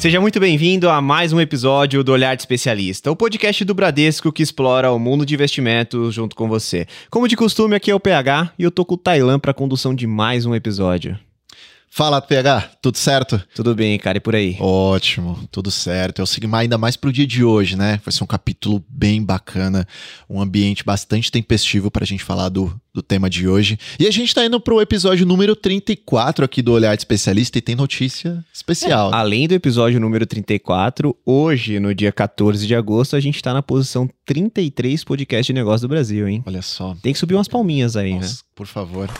[0.00, 4.32] Seja muito bem-vindo a mais um episódio do Olhar de Especialista, o podcast do Bradesco
[4.32, 6.86] que explora o mundo de investimentos junto com você.
[7.10, 9.94] Como de costume, aqui é o PH e eu tô com o Tailan para condução
[9.94, 11.18] de mais um episódio.
[11.92, 13.42] Fala, PH, tudo certo?
[13.52, 14.56] Tudo bem, cara, e por aí?
[14.60, 16.20] Ótimo, tudo certo.
[16.20, 18.00] Eu sigo ainda mais pro dia de hoje, né?
[18.04, 19.84] Vai ser um capítulo bem bacana,
[20.28, 23.76] um ambiente bastante tempestivo pra gente falar do, do tema de hoje.
[23.98, 27.60] E a gente tá indo pro episódio número 34 aqui do Olhar de Especialista e
[27.60, 29.10] tem notícia especial.
[29.12, 33.52] É, além do episódio número 34, hoje, no dia 14 de agosto, a gente tá
[33.52, 36.40] na posição 33 podcast de negócio do Brasil, hein?
[36.46, 36.96] Olha só.
[37.02, 38.38] Tem que subir umas palminhas aí, Nossa, né?
[38.54, 39.10] Por favor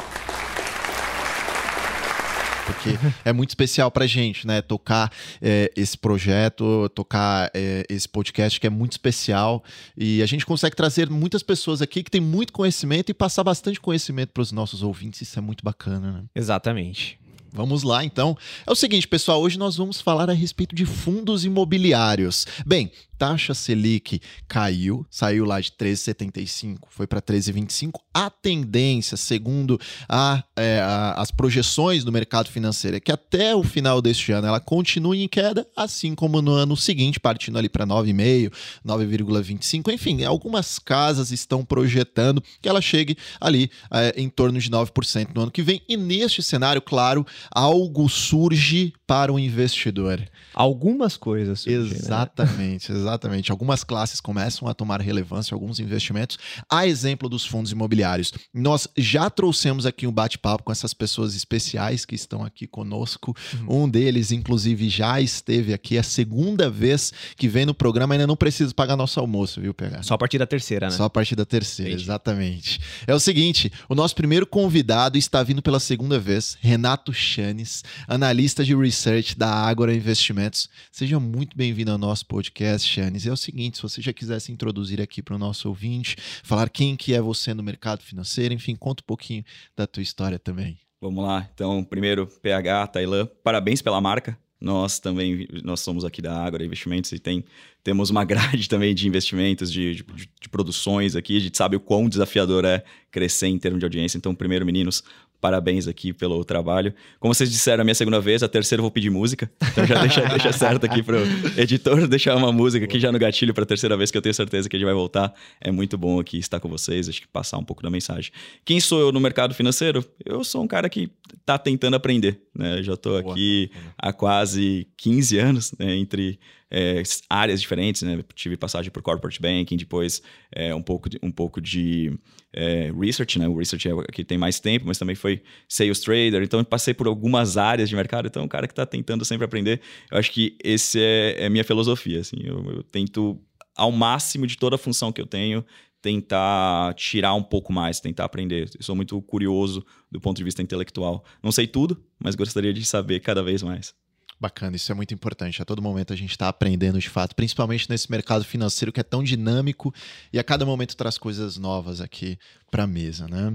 [2.72, 2.90] porque
[3.24, 4.62] é muito especial pra gente, né?
[4.62, 5.10] Tocar
[5.40, 9.62] é, esse projeto, tocar é, esse podcast que é muito especial
[9.96, 13.80] e a gente consegue trazer muitas pessoas aqui que têm muito conhecimento e passar bastante
[13.80, 15.22] conhecimento para os nossos ouvintes.
[15.22, 16.24] Isso é muito bacana, né?
[16.34, 17.18] Exatamente.
[17.52, 18.36] Vamos lá, então.
[18.66, 22.46] É o seguinte, pessoal, hoje nós vamos falar a respeito de fundos imobiliários.
[22.64, 24.18] Bem, taxa Selic
[24.48, 28.00] caiu, saiu lá de 13,75, foi para 13,25.
[28.14, 33.62] A tendência, segundo a, é, a, as projeções do mercado financeiro, é que até o
[33.62, 37.86] final deste ano ela continue em queda, assim como no ano seguinte, partindo ali para
[37.86, 38.52] 9,5,
[38.86, 39.92] 9,25.
[39.92, 45.42] Enfim, algumas casas estão projetando que ela chegue ali é, em torno de 9% no
[45.42, 45.82] ano que vem.
[45.86, 50.26] E neste cenário, claro, algo surge para o investidor.
[50.54, 51.60] Algumas coisas.
[51.60, 52.98] Surgem, exatamente, né?
[52.98, 53.09] exatamente.
[53.50, 56.38] Algumas classes começam a tomar relevância, alguns investimentos.
[56.70, 58.32] A exemplo dos fundos imobiliários.
[58.54, 63.34] Nós já trouxemos aqui um bate-papo com essas pessoas especiais que estão aqui conosco.
[63.54, 63.84] Uhum.
[63.84, 65.96] Um deles, inclusive, já esteve aqui.
[65.96, 68.14] É a segunda vez que vem no programa.
[68.14, 70.02] Ainda não precisa pagar nosso almoço, viu, PH?
[70.02, 70.92] Só a partir da terceira, né?
[70.92, 72.04] Só a partir da terceira, Entendi.
[72.04, 72.80] exatamente.
[73.06, 78.64] É o seguinte: o nosso primeiro convidado está vindo pela segunda vez, Renato Chanes, analista
[78.64, 80.68] de research da Ágora Investimentos Investimentos.
[80.92, 85.00] Seja muito bem-vindo ao nosso podcast, É o seguinte, se você já quiser se introduzir
[85.00, 89.02] aqui para o nosso ouvinte, falar quem que é você no mercado financeiro, enfim, conta
[89.02, 89.44] um pouquinho
[89.76, 90.78] da tua história também.
[91.00, 91.48] Vamos lá.
[91.54, 94.38] Então, primeiro, PH, Tailã, parabéns pela marca.
[94.60, 97.42] Nós também, nós somos aqui da Ágora Investimentos e tem,
[97.82, 100.04] temos uma grade também de investimentos, de, de,
[100.38, 101.38] de, produções aqui.
[101.38, 104.18] A gente sabe o quão desafiador é crescer em termos de audiência.
[104.18, 105.02] Então, primeiro, meninos,
[105.40, 106.92] Parabéns aqui pelo trabalho.
[107.18, 109.50] Como vocês disseram, a minha segunda vez, a terceira eu vou pedir música.
[109.72, 111.16] Então já deixa, deixa certo aqui pro
[111.56, 114.34] editor deixar uma música aqui já no gatilho para a terceira vez que eu tenho
[114.34, 115.32] certeza que a gente vai voltar.
[115.60, 118.30] É muito bom aqui estar com vocês, acho que passar um pouco da mensagem.
[118.64, 120.04] Quem sou eu no mercado financeiro?
[120.24, 122.78] Eu sou um cara que está tentando aprender, né?
[122.78, 125.96] Eu já estou aqui há quase 15 anos, né?
[125.96, 126.38] entre
[126.70, 128.22] é, áreas diferentes, né?
[128.34, 130.22] Tive passagem por corporate banking, depois
[130.54, 132.16] é, um pouco de, um pouco de
[132.52, 133.48] é, research, né?
[133.48, 136.42] O research é que tem mais tempo, mas também foi sales trader.
[136.42, 138.26] Então, passei por algumas áreas de mercado.
[138.26, 139.80] Então, um cara que está tentando sempre aprender.
[140.10, 142.20] Eu acho que esse é, é minha filosofia.
[142.20, 143.40] Assim, eu, eu tento
[143.76, 145.64] ao máximo de toda a função que eu tenho
[146.02, 148.70] tentar tirar um pouco mais, tentar aprender.
[148.74, 151.24] Eu sou muito curioso do ponto de vista intelectual.
[151.42, 153.94] Não sei tudo, mas gostaria de saber cada vez mais.
[154.40, 155.60] Bacana, isso é muito importante.
[155.60, 159.02] A todo momento a gente está aprendendo de fato, principalmente nesse mercado financeiro que é
[159.02, 159.92] tão dinâmico
[160.32, 162.38] e a cada momento traz coisas novas aqui
[162.70, 163.52] para a mesa, né?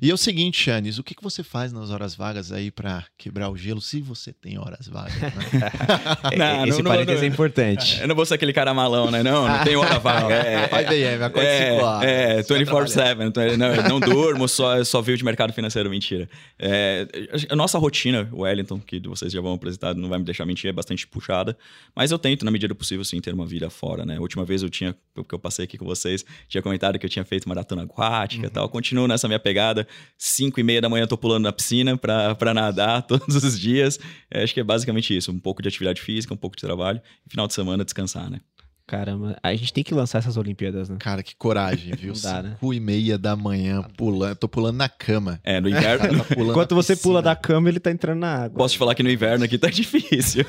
[0.00, 3.04] E é o seguinte, Chanes, o que, que você faz nas horas vagas aí para
[3.18, 5.32] quebrar o gelo, se você tem horas vagas, né?
[6.38, 8.00] não, Esse não, parênteses não, é importante.
[8.00, 9.22] Eu não vou ser aquele cara malão, né?
[9.22, 10.32] Não, não tem hora vaga.
[10.52, 12.96] É, 5 AM, acorda é, 5 horas.
[12.96, 13.56] É, 24-7.
[13.56, 16.28] Não, não durmo, só, só vivo de mercado financeiro, mentira.
[16.58, 17.06] É,
[17.48, 20.68] a nossa rotina, o Wellington, que vocês já vão apresentar, não vai me deixar mentir,
[20.68, 21.56] é bastante puxada,
[21.94, 24.16] mas eu tento, na medida do possível, sim, ter uma vida fora, né?
[24.16, 27.10] A última vez eu tinha, que eu passei aqui com vocês, tinha comentado que eu
[27.10, 28.68] tinha feito maratona aquática, tal.
[28.68, 29.86] Continuo nessa minha pegada.
[30.18, 33.98] 5 e meia da manhã eu tô pulando na piscina para nadar todos os dias.
[34.30, 35.32] É, acho que é basicamente isso.
[35.32, 37.00] Um pouco de atividade física, um pouco de trabalho.
[37.26, 38.40] E final de semana descansar, né?
[38.86, 40.96] Caramba, a gente tem que lançar essas Olimpíadas, né?
[40.98, 42.14] Cara, que coragem, viu?
[42.14, 42.56] 5 né?
[42.74, 44.36] e meia da manhã pulando.
[44.36, 45.40] Tô pulando na cama.
[45.42, 46.24] É, no inverno.
[46.24, 48.58] tá Enquanto você pula da cama, ele tá entrando na água.
[48.58, 50.44] Posso te falar que no inverno aqui tá difícil.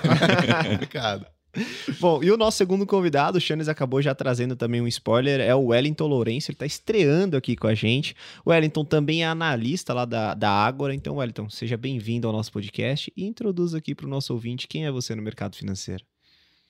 [0.90, 1.26] Cara.
[2.00, 5.54] Bom, e o nosso segundo convidado, o Chanes acabou já trazendo também um spoiler, é
[5.54, 8.16] o Wellington Lourenço, ele está estreando aqui com a gente.
[8.44, 12.52] O Wellington também é analista lá da, da Ágora, então, Wellington, seja bem-vindo ao nosso
[12.52, 16.04] podcast e introduza aqui para o nosso ouvinte quem é você no mercado financeiro.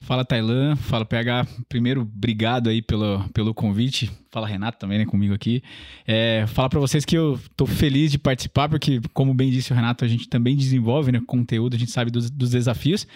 [0.03, 1.47] Fala Tailan, fala PH.
[1.69, 4.11] Primeiro, obrigado aí pelo, pelo convite.
[4.29, 5.63] Fala Renato também, né, comigo aqui.
[6.05, 9.75] É, fala para vocês que eu tô feliz de participar, porque, como bem disse o
[9.75, 13.07] Renato, a gente também desenvolve né, conteúdo, a gente sabe dos, dos desafios.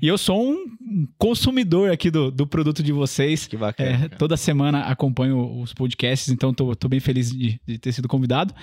[0.00, 3.48] E eu sou um consumidor aqui do, do produto de vocês.
[3.48, 4.04] Que bacana.
[4.04, 8.06] É, toda semana acompanho os podcasts, então tô, tô bem feliz de, de ter sido
[8.06, 8.54] convidado.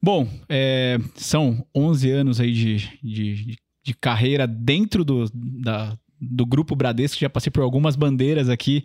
[0.00, 6.74] Bom, é, são 11 anos aí de, de, de carreira dentro do, da do grupo
[6.74, 8.84] Bradesco, já passei por algumas bandeiras aqui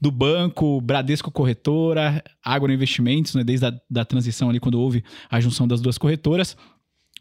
[0.00, 5.40] do banco, Bradesco Corretora, Agro Investimentos, né, desde a da transição ali, quando houve a
[5.40, 6.56] junção das duas corretoras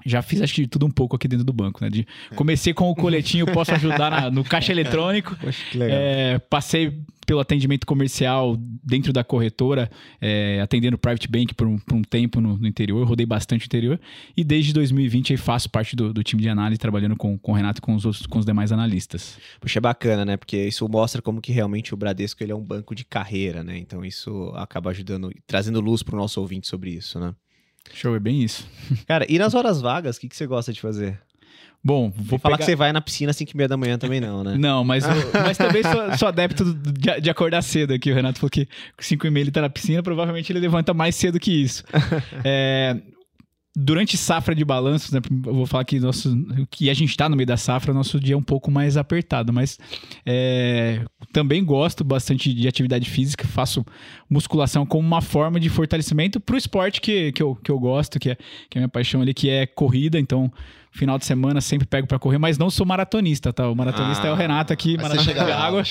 [0.06, 1.90] já fiz acho que tudo um pouco aqui dentro do banco, né?
[1.90, 5.36] De, comecei com o coletinho, posso ajudar na, no caixa eletrônico.
[5.46, 5.98] Acho que legal.
[6.00, 11.96] É, passei pelo atendimento comercial dentro da corretora, é, atendendo private bank por um, por
[11.96, 14.00] um tempo no, no, interior, rodei bastante o interior.
[14.36, 17.56] E desde 2020 aí faço parte do, do time de análise, trabalhando com, com o
[17.56, 19.38] Renato e com os, outros, com os demais analistas.
[19.60, 20.38] Puxa, é bacana, né?
[20.38, 23.78] Porque isso mostra como que realmente o Bradesco ele é um banco de carreira, né?
[23.78, 27.36] Então isso acaba ajudando, trazendo luz para o nosso ouvinte sobre isso, né?
[27.93, 28.67] Show, é bem isso.
[29.07, 31.19] Cara, e nas horas vagas, o que, que você gosta de fazer?
[31.83, 32.65] Bom, vou falar pegar...
[32.65, 34.55] que você vai na piscina às 5 e meia da manhã também não, né?
[34.59, 38.11] Não, mas, eu, mas também sou, sou adepto de, de, acordar cedo aqui.
[38.11, 38.67] O Renato falou que
[38.99, 41.83] 5 e meia ele tá na piscina, provavelmente ele levanta mais cedo que isso.
[42.43, 42.97] é,
[43.75, 46.36] durante safra de balanços, né, eu vou falar que, nosso,
[46.71, 49.54] que a gente está no meio da safra, nosso dia é um pouco mais apertado,
[49.54, 49.77] mas
[50.25, 53.86] é, também gosto bastante de atividade física, faço
[54.30, 58.19] musculação como uma forma de fortalecimento para o esporte que, que, eu, que eu gosto,
[58.19, 58.36] que é,
[58.69, 60.51] que é a minha paixão ali, que é corrida, então
[60.92, 63.69] final de semana sempre pego para correr, mas não sou maratonista, tá?
[63.69, 65.83] O maratonista ah, é o Renato aqui, maratonista de água.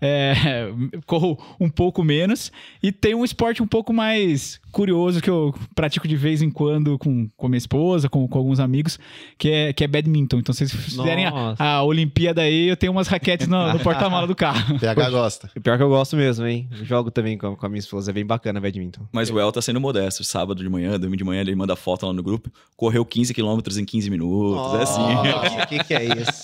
[0.00, 0.66] É,
[1.06, 2.52] corro um pouco menos
[2.82, 6.98] e tem um esporte um pouco mais curioso que eu pratico de vez em quando
[6.98, 8.98] com, com minha esposa, com, com alguns amigos,
[9.38, 10.38] que é, que é badminton.
[10.38, 14.26] Então, se vocês fizerem a, a, Olimpíada aí, eu tenho umas raquetes no, no porta-mala
[14.26, 14.78] do carro.
[14.78, 15.50] PH gosta.
[15.62, 16.68] Pior que eu gosto mesmo, hein?
[16.82, 19.02] jogo também com, com a minha esposa, é bem bacana badminton.
[19.12, 20.24] Mas o El tá sendo modesto.
[20.24, 22.50] Sábado de manhã, domingo de manhã, ele manda foto lá no grupo.
[22.76, 24.72] Correu 15 quilômetros em 15 minutos.
[24.72, 25.62] Oh, é assim.
[25.62, 26.42] O que, que é isso?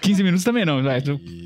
[0.00, 0.82] 15 minutos também não.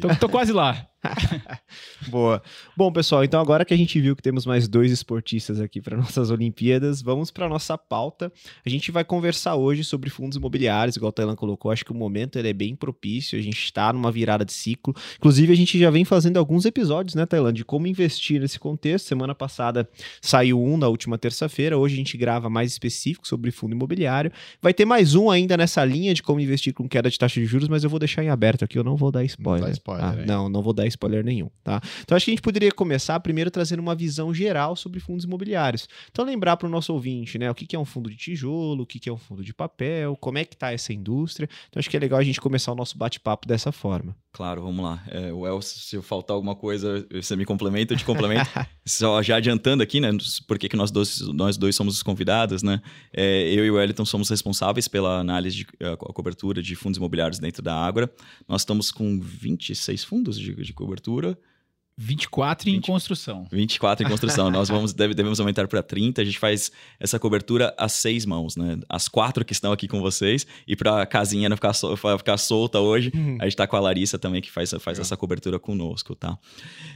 [0.00, 0.87] Tô, tô, tô quase lá.
[2.08, 2.43] Boa.
[2.76, 5.97] Bom, pessoal, então agora que a gente viu que temos mais dois esportistas aqui para
[5.99, 8.31] nossas Olimpíadas, vamos para nossa pauta.
[8.64, 11.70] A gente vai conversar hoje sobre fundos imobiliários, igual o Tailan colocou.
[11.70, 14.94] Acho que o momento ele é bem propício, a gente está numa virada de ciclo.
[15.17, 19.06] Inclusive, a gente já vem fazendo alguns episódios, né, Tailan, de como investir nesse contexto.
[19.06, 19.88] Semana passada
[20.20, 24.31] saiu um na última terça-feira, hoje a gente grava mais específico sobre fundo imobiliário.
[24.61, 27.46] Vai ter mais um ainda nessa linha de como investir com queda de taxa de
[27.46, 29.62] juros, mas eu vou deixar em aberto aqui, eu não vou dar spoiler.
[29.62, 31.81] Não, dá spoiler, ah, não, não vou dar spoiler nenhum, tá?
[32.03, 35.89] Então acho que a gente poderia começar primeiro trazendo uma visão geral sobre fundos imobiliários.
[36.11, 38.83] Então lembrar para o nosso ouvinte, né, o que, que é um fundo de tijolo,
[38.83, 41.49] o que, que é um fundo de papel, como é que está essa indústria.
[41.69, 44.15] Então acho que é legal a gente começar o nosso bate-papo dessa forma.
[44.33, 45.03] Claro, vamos lá.
[45.09, 48.49] É, o El, se faltar alguma coisa, você me complementa, eu te complemento.
[48.87, 50.11] Só já adiantando aqui, né,
[50.47, 52.81] porque que nós dois, nós dois somos os convidados, né?
[53.13, 56.99] É, eu e o Wellington somos responsáveis pela análise de a, a cobertura de fundos
[56.99, 58.11] imobiliários dentro da Ágora.
[58.49, 61.38] Nós estamos com 26 fundos de, de cobertura.
[62.03, 63.47] 24 em 20, construção.
[63.53, 64.50] 24 em construção.
[64.50, 66.23] Nós vamos, deve, devemos aumentar para 30.
[66.23, 68.79] A gente faz essa cobertura a seis mãos, né?
[68.88, 70.47] As quatro que estão aqui com vocês.
[70.67, 73.37] E para a casinha não ficar, sol, ficar solta hoje, uhum.
[73.38, 76.38] a gente está com a Larissa também, que faz, faz essa cobertura conosco, tá?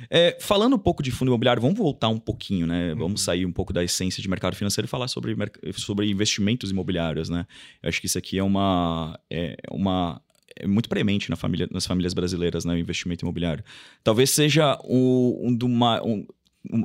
[0.08, 2.92] É, falando um pouco de fundo imobiliário, vamos voltar um pouquinho, né?
[2.92, 2.98] Uhum.
[3.00, 5.36] Vamos sair um pouco da essência de mercado financeiro e falar sobre,
[5.74, 7.46] sobre investimentos imobiliários, né?
[7.82, 10.18] Eu acho que isso aqui é uma, é uma
[10.56, 13.64] é muito premente na família, nas famílias brasileiras, né, o investimento imobiliário.
[14.02, 16.26] Talvez seja o, um, do um,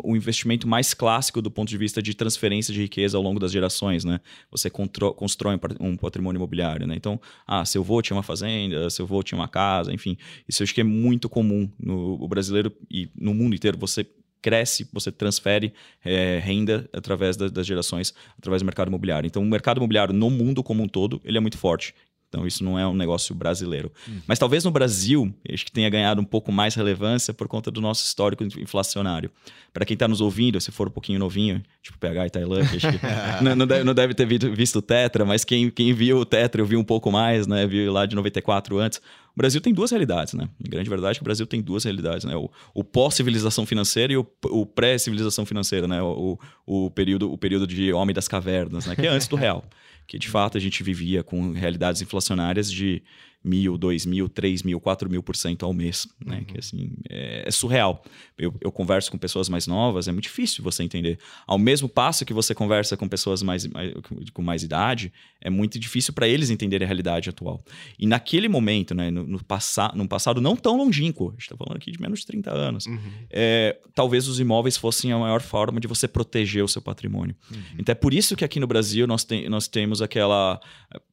[0.03, 3.51] o investimento mais clássico do ponto de vista de transferência de riqueza ao longo das
[3.51, 4.19] gerações, né?
[4.51, 6.95] Você constrói um patrimônio imobiliário, né?
[6.95, 10.17] Então, ah, seu avô tinha uma fazenda, seu avô tinha uma casa, enfim.
[10.47, 13.77] Isso eu acho que é muito comum no brasileiro e no mundo inteiro.
[13.77, 14.05] Você
[14.41, 19.27] cresce, você transfere é, renda através das, das gerações, através do mercado imobiliário.
[19.27, 21.93] Então, o mercado imobiliário no mundo como um todo, ele é muito forte.
[22.29, 23.91] Então, isso não é um negócio brasileiro.
[24.07, 24.21] Uhum.
[24.27, 27.81] Mas talvez no Brasil, acho que tenha ganhado um pouco mais relevância por conta do
[27.81, 29.31] nosso histórico inflacionário.
[29.73, 32.87] Para quem está nos ouvindo, se for um pouquinho novinho, tipo PH e Tailândia, acho
[32.91, 32.99] que
[33.43, 36.61] não, não, deve, não, deve, ter visto o Tetra, mas quem, quem viu o Tetra,
[36.61, 37.65] eu vi um pouco mais, né?
[37.65, 38.99] Viu lá de 94 antes.
[39.35, 40.47] O Brasil tem duas realidades, né?
[40.63, 42.35] Em grande verdade, o Brasil tem duas realidades, né?
[42.35, 45.99] O, o pós-civilização financeira e o, o pré-civilização financeira, né?
[46.01, 48.95] O, o, período, o período de homem das cavernas, né?
[48.95, 49.63] Que é antes do real
[50.09, 53.03] que de fato a gente vivia com realidades inflacionárias de
[53.43, 56.39] mil, dois mil, três mil, quatro mil por cento ao mês, né?
[56.39, 56.43] Uhum.
[56.45, 58.03] Que assim é, é surreal.
[58.37, 61.17] Eu, eu, converso com pessoas mais novas, é muito difícil você entender.
[61.47, 63.93] Ao mesmo passo que você conversa com pessoas mais, mais
[64.33, 67.63] com mais idade, é muito difícil para eles entenderem a realidade atual.
[67.97, 71.55] E naquele momento, né, no, no, passa, no passado não tão longínquo, a gente está
[71.55, 72.99] falando aqui de menos de 30 anos, uhum.
[73.29, 77.35] é, talvez os imóveis fossem a maior forma de você proteger o seu patrimônio.
[77.51, 77.61] Uhum.
[77.77, 80.59] Então é por isso que aqui no Brasil nós, tem, nós temos aquela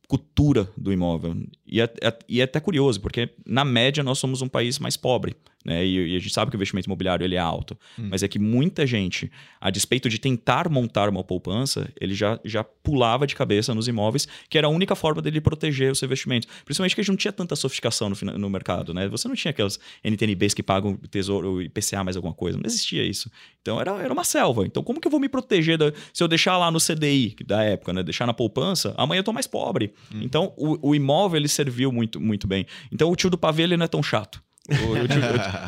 [0.08, 1.36] cultura do imóvel.
[1.66, 4.96] E é, é, e é até curioso, porque na média nós somos um país mais
[4.96, 5.36] pobre.
[5.66, 5.84] Né?
[5.84, 8.08] E, e, a gente sabe que o investimento imobiliário ele é alto, hum.
[8.10, 12.62] mas é que muita gente, a despeito de tentar montar uma poupança, ele já, já
[12.62, 16.48] pulava de cabeça nos imóveis, que era a única forma dele proteger os seus investimentos.
[16.64, 19.08] Principalmente que a gente não tinha tanta sofisticação no, no mercado, né?
[19.08, 23.02] Você não tinha aquelas NTNBs que pagam tesouro e IPCA mais alguma coisa, não existia
[23.02, 23.28] isso.
[23.60, 24.64] Então era, era uma selva.
[24.64, 27.64] Então como que eu vou me proteger da, se eu deixar lá no CDI da
[27.64, 28.04] época, né?
[28.04, 29.92] Deixar na poupança, amanhã eu tô mais pobre.
[30.14, 30.20] Hum.
[30.22, 32.66] Então o, o imóvel ele serviu muito, muito bem.
[32.92, 34.45] Então o tio do pavê ele não é tão chato.
[34.68, 35.20] O, o, tio,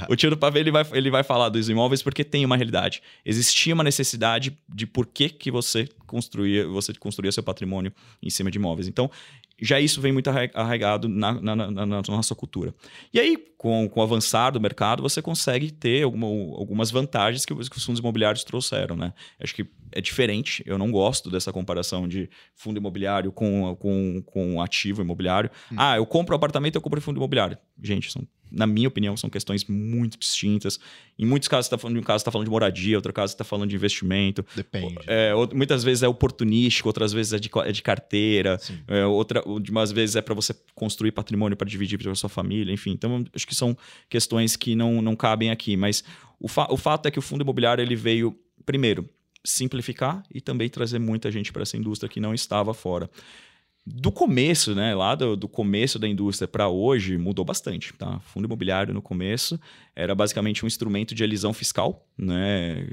[0.09, 2.57] o, o, tio, do pavê ele vai, ele vai falar dos imóveis porque tem uma
[2.57, 3.03] realidade.
[3.25, 8.51] Existia uma necessidade de por que, que você construía, você construía seu patrimônio em cima
[8.51, 8.89] de imóveis.
[8.89, 9.11] Então,
[9.61, 12.73] já isso vem muito arraigado na, na, na, na nossa cultura.
[13.13, 16.27] E aí, com, com o avançar do mercado, você consegue ter alguma,
[16.57, 18.95] algumas vantagens que, os fundos imobiliários trouxeram.
[18.95, 19.13] Né?
[19.41, 24.63] Acho que é diferente, eu não gosto dessa comparação de fundo imobiliário com, com, com
[24.63, 25.51] ativo imobiliário.
[25.73, 25.77] Hum.
[25.77, 27.59] Ah, eu compro apartamento, eu compro fundo imobiliário.
[27.83, 30.79] Gente, são na minha opinião, são questões muito distintas.
[31.19, 33.33] Em muitos casos, você está falando de um caso, está falando de moradia, outro caso,
[33.33, 34.45] está falando de investimento.
[34.55, 34.97] Depende.
[35.07, 39.93] É, muitas vezes é oportunístico, outras vezes é de, é de carteira, é, outra, umas
[39.93, 42.93] vezes é para você construir patrimônio para dividir para sua família, enfim.
[42.93, 43.77] Então, acho que são
[44.09, 45.77] questões que não, não cabem aqui.
[45.77, 46.05] Mas
[46.41, 49.09] o, fa o fato é que o fundo imobiliário ele veio, primeiro,
[49.45, 53.09] simplificar e também trazer muita gente para essa indústria que não estava fora
[53.95, 57.93] do começo, né, lá do, do começo da indústria para hoje, mudou bastante.
[57.95, 58.21] Tá?
[58.21, 59.59] Fundo imobiliário no começo
[59.97, 62.87] era basicamente um instrumento de elisão fiscal, né?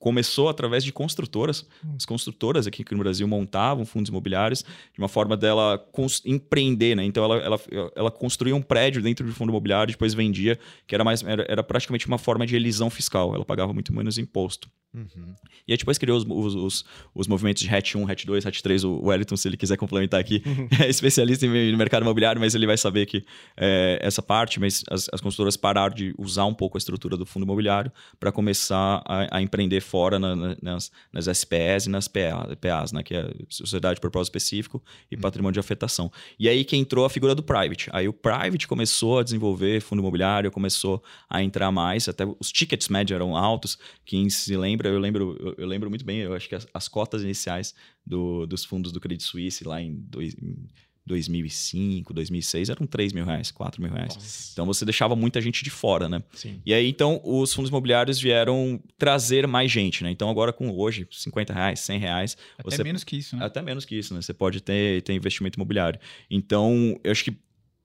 [0.00, 1.64] Começou através de construtoras.
[1.94, 5.78] As construtoras aqui no Brasil montavam fundos imobiliários de uma forma dela
[6.24, 7.04] empreender, né?
[7.04, 7.60] Então ela, ela,
[7.94, 11.62] ela construía um prédio dentro do fundo imobiliário, depois vendia, que era mais era, era
[11.62, 13.34] praticamente uma forma de elisão fiscal.
[13.34, 14.68] Ela pagava muito menos imposto.
[14.92, 15.34] Uhum.
[15.68, 18.60] E aí depois criou os, os, os, os, movimentos de Hatch 1, Hatch 2, Hatch
[18.60, 18.84] 3.
[18.84, 20.68] O Wellington, se ele quiser complementar aqui, uhum.
[20.82, 23.24] é especialista em, no mercado imobiliário, mas ele vai saber que
[23.56, 27.24] é, essa parte, mas as, as consultoras pararam de usar um pouco a estrutura do
[27.24, 32.06] fundo imobiliário para começar a, a, empreender fora na, na, nas, nas SPS e nas
[32.06, 35.20] PA, PAs, né, que é Sociedade por Propósito Específico e uhum.
[35.20, 36.12] Patrimônio de Afetação.
[36.38, 37.90] E aí que entrou a figura do Private.
[37.92, 42.88] Aí o Private começou a desenvolver fundo imobiliário, começou a entrar mais, até os tickets
[42.88, 46.48] médios eram altos, quem se lembra eu lembro, eu, eu, lembro muito bem, eu acho
[46.48, 47.74] que as, as cotas iniciais
[48.06, 50.68] do, dos fundos do Credit Suisse lá em, dois, em
[51.10, 54.14] 2005, 2006 eram 3 mil reais, 4 mil reais.
[54.14, 54.50] Nossa.
[54.52, 56.22] Então você deixava muita gente de fora, né?
[56.32, 56.60] Sim.
[56.64, 60.10] E aí então os fundos imobiliários vieram trazer mais gente, né?
[60.10, 62.84] Então agora com hoje 50 reais, 100 reais, até você...
[62.84, 63.44] menos que isso, né?
[63.44, 64.22] Até menos que isso, né?
[64.22, 66.00] Você pode ter, ter investimento imobiliário.
[66.30, 67.36] Então eu acho que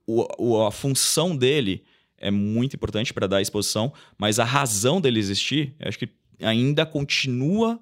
[0.07, 1.83] o, o, a função dele
[2.17, 6.09] é muito importante para dar exposição, mas a razão dele existir, acho que
[6.41, 7.79] ainda continua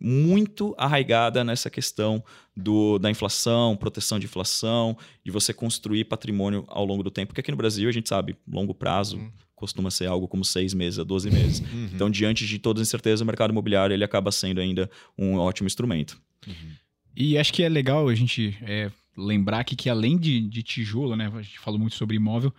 [0.00, 2.22] muito arraigada nessa questão
[2.56, 7.28] do, da inflação, proteção de inflação, de você construir patrimônio ao longo do tempo.
[7.28, 9.30] Porque aqui no Brasil, a gente sabe, longo prazo uhum.
[9.54, 11.60] costuma ser algo como seis meses a 12 meses.
[11.60, 11.90] Uhum.
[11.94, 16.20] Então, diante de toda incerteza, o mercado imobiliário ele acaba sendo ainda um ótimo instrumento.
[16.46, 16.72] Uhum.
[17.16, 21.16] E acho que é legal a gente é, lembrar aqui que além de, de tijolo,
[21.16, 22.52] né, a gente falou muito sobre imóvel,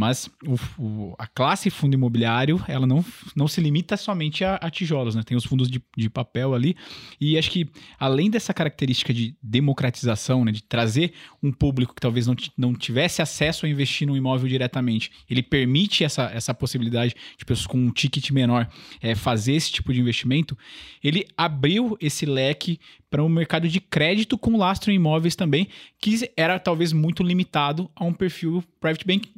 [0.00, 3.04] mas o, o, a classe fundo imobiliário, ela não,
[3.36, 5.22] não se limita somente a, a tijolos, né?
[5.22, 6.74] Tem os fundos de, de, papel ali.
[7.20, 10.52] E acho que, além dessa característica de democratização, né?
[10.52, 15.12] De trazer um público que talvez não, não tivesse acesso a investir no imóvel diretamente,
[15.28, 18.66] ele permite essa, essa possibilidade de pessoas com um ticket menor
[19.02, 20.56] é, fazer esse tipo de investimento.
[21.04, 22.80] Ele abriu esse leque
[23.10, 25.68] para um mercado de crédito com lastro em imóveis também,
[26.00, 29.28] que era talvez muito limitado a um perfil private bank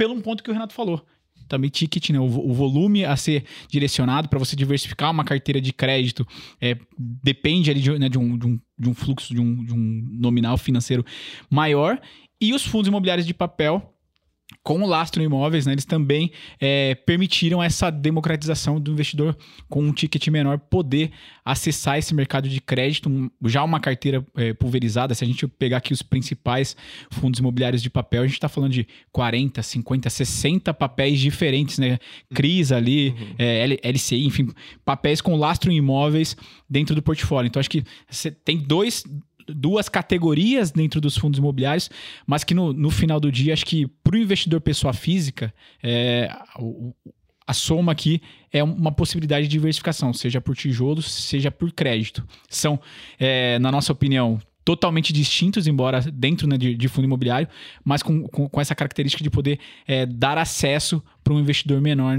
[0.00, 1.04] pelo um ponto que o Renato falou.
[1.46, 2.18] Também ticket, né?
[2.18, 6.26] O, o volume a ser direcionado para você diversificar uma carteira de crédito
[6.58, 9.74] é, depende ali de, né, de, um, de, um, de um fluxo, de um, de
[9.74, 11.04] um nominal financeiro
[11.50, 12.00] maior.
[12.40, 13.94] E os fundos imobiliários de papel
[14.62, 16.30] com o lastro imóveis, né, eles também
[16.60, 19.36] é, permitiram essa democratização do investidor
[19.68, 21.12] com um ticket menor poder
[21.44, 25.14] acessar esse mercado de crédito, um, já uma carteira é, pulverizada.
[25.14, 26.76] Se a gente pegar aqui os principais
[27.10, 31.98] fundos imobiliários de papel, a gente está falando de 40, 50, 60 papéis diferentes, né?
[32.34, 33.34] CRIs ali, uhum.
[33.38, 34.48] é, LCI, enfim,
[34.84, 36.36] papéis com lastro em imóveis
[36.68, 37.48] dentro do portfólio.
[37.48, 39.04] Então, acho que você tem dois,
[39.54, 41.90] duas categorias dentro dos fundos imobiliários,
[42.26, 45.52] mas que no, no final do dia, acho que para o investidor pessoa física,
[45.82, 46.30] é,
[47.46, 52.26] a soma aqui é uma possibilidade de diversificação, seja por tijolos, seja por crédito.
[52.48, 52.80] São,
[53.18, 57.48] é, na nossa opinião, totalmente distintos, embora dentro né, de, de, fundo imobiliário,
[57.84, 62.16] mas com, com, com, essa característica de poder é, dar acesso para um investidor menor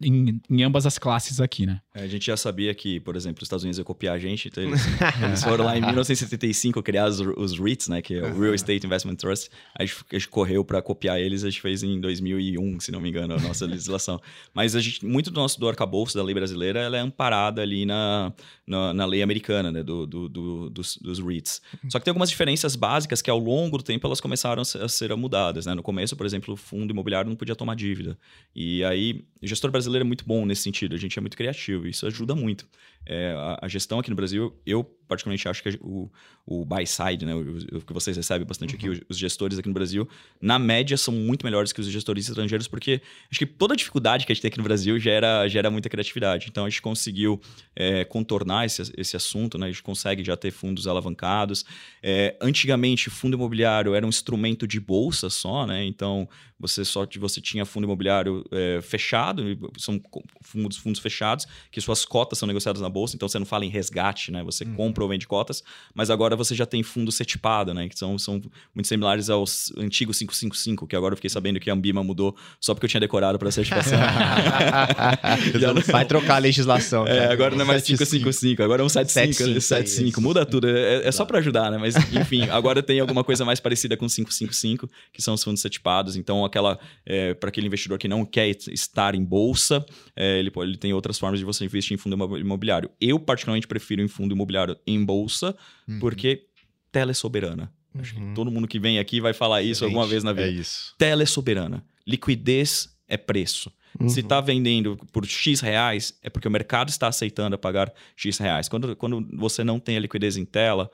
[0.00, 1.80] em, em, ambas as classes aqui, né?
[1.94, 4.48] É, a gente já sabia que, por exemplo, os Estados Unidos ia copiar a gente,
[4.48, 4.80] então eles,
[5.24, 8.86] eles foram lá em 1975 criar os, os REITs, né, que é o Real Estate
[8.86, 9.50] Investment Trust.
[9.74, 13.00] A gente, a gente correu para copiar eles, a gente fez em 2001, se não
[13.00, 14.20] me engano, a nossa legislação.
[14.54, 17.84] Mas a gente, muito do nosso do arcabouço da lei brasileira, ela é amparada ali
[17.84, 18.32] na,
[18.66, 21.60] na, na lei americana, né, do, do, do dos, dos REITs.
[21.88, 25.14] Só que tem algumas diferenças básicas que ao longo do tempo elas começaram a ser
[25.16, 25.74] mudadas, né?
[25.74, 28.18] No começo, por exemplo, o fundo imobiliário não podia tomar dívida.
[28.54, 31.86] E aí, o gestor brasileiro é muito bom nesse sentido, a gente é muito criativo,
[31.86, 32.66] isso ajuda muito.
[33.06, 36.10] É, a, a, gestão aqui no Brasil, eu particularmente acho que o,
[36.46, 38.92] o buy side, né, o, o, que vocês recebem bastante uhum.
[38.92, 40.08] aqui, os, gestores aqui no Brasil,
[40.40, 44.24] na média são muito melhores que os gestores estrangeiros, porque acho que toda a dificuldade
[44.24, 46.46] que a gente tem aqui no Brasil gera, gera muita criatividade.
[46.48, 47.40] Então a gente conseguiu
[47.74, 51.64] é, contornar esse, esse assunto, né, a gente consegue já ter fundos alavancados.
[52.02, 55.84] É, antigamente, fundo imobiliário era um instrumento de bolsa só, né?
[55.84, 56.28] Então
[56.62, 59.42] você só você tinha fundo imobiliário é, fechado,
[59.76, 60.00] são
[60.40, 63.68] fundos, fundos fechados, que suas cotas são negociadas na bolsa, então você não fala em
[63.68, 64.44] resgate, né?
[64.44, 64.74] Você uhum.
[64.74, 67.88] compra ou vende cotas, mas agora você já tem fundo setipado, né?
[67.88, 68.40] Que são, são
[68.74, 72.74] muito similares aos antigos 555, que agora eu fiquei sabendo que a Ambima mudou só
[72.74, 73.98] porque eu tinha decorado para certificação.
[75.90, 77.06] Vai trocar a legislação.
[77.06, 80.68] É, agora não é mais 555, agora é um 75, 75, muda tudo.
[80.68, 81.78] É, é só para ajudar, né?
[81.78, 86.16] Mas enfim, agora tem alguma coisa mais parecida com 555, que são os fundos setipados.
[86.16, 89.84] Então, aquela é, para aquele investidor que não quer estar em bolsa,
[90.16, 92.81] é, ele, ele tem outras formas de você investir em fundo imobiliário.
[93.00, 95.56] Eu, particularmente, prefiro em fundo imobiliário em bolsa,
[95.88, 95.98] uhum.
[95.98, 96.46] porque
[96.90, 97.72] tela é soberana.
[97.94, 98.00] Uhum.
[98.00, 98.34] Acho que uhum.
[98.34, 100.48] todo mundo que vem aqui vai falar isso Gente, alguma vez na vida.
[100.48, 100.94] É isso.
[100.98, 101.84] Tela é soberana.
[102.06, 103.72] Liquidez é preço.
[104.00, 104.08] Uhum.
[104.08, 108.38] Se está vendendo por X reais, é porque o mercado está aceitando a pagar X
[108.38, 108.68] reais.
[108.68, 110.90] Quando, quando você não tem a liquidez em tela,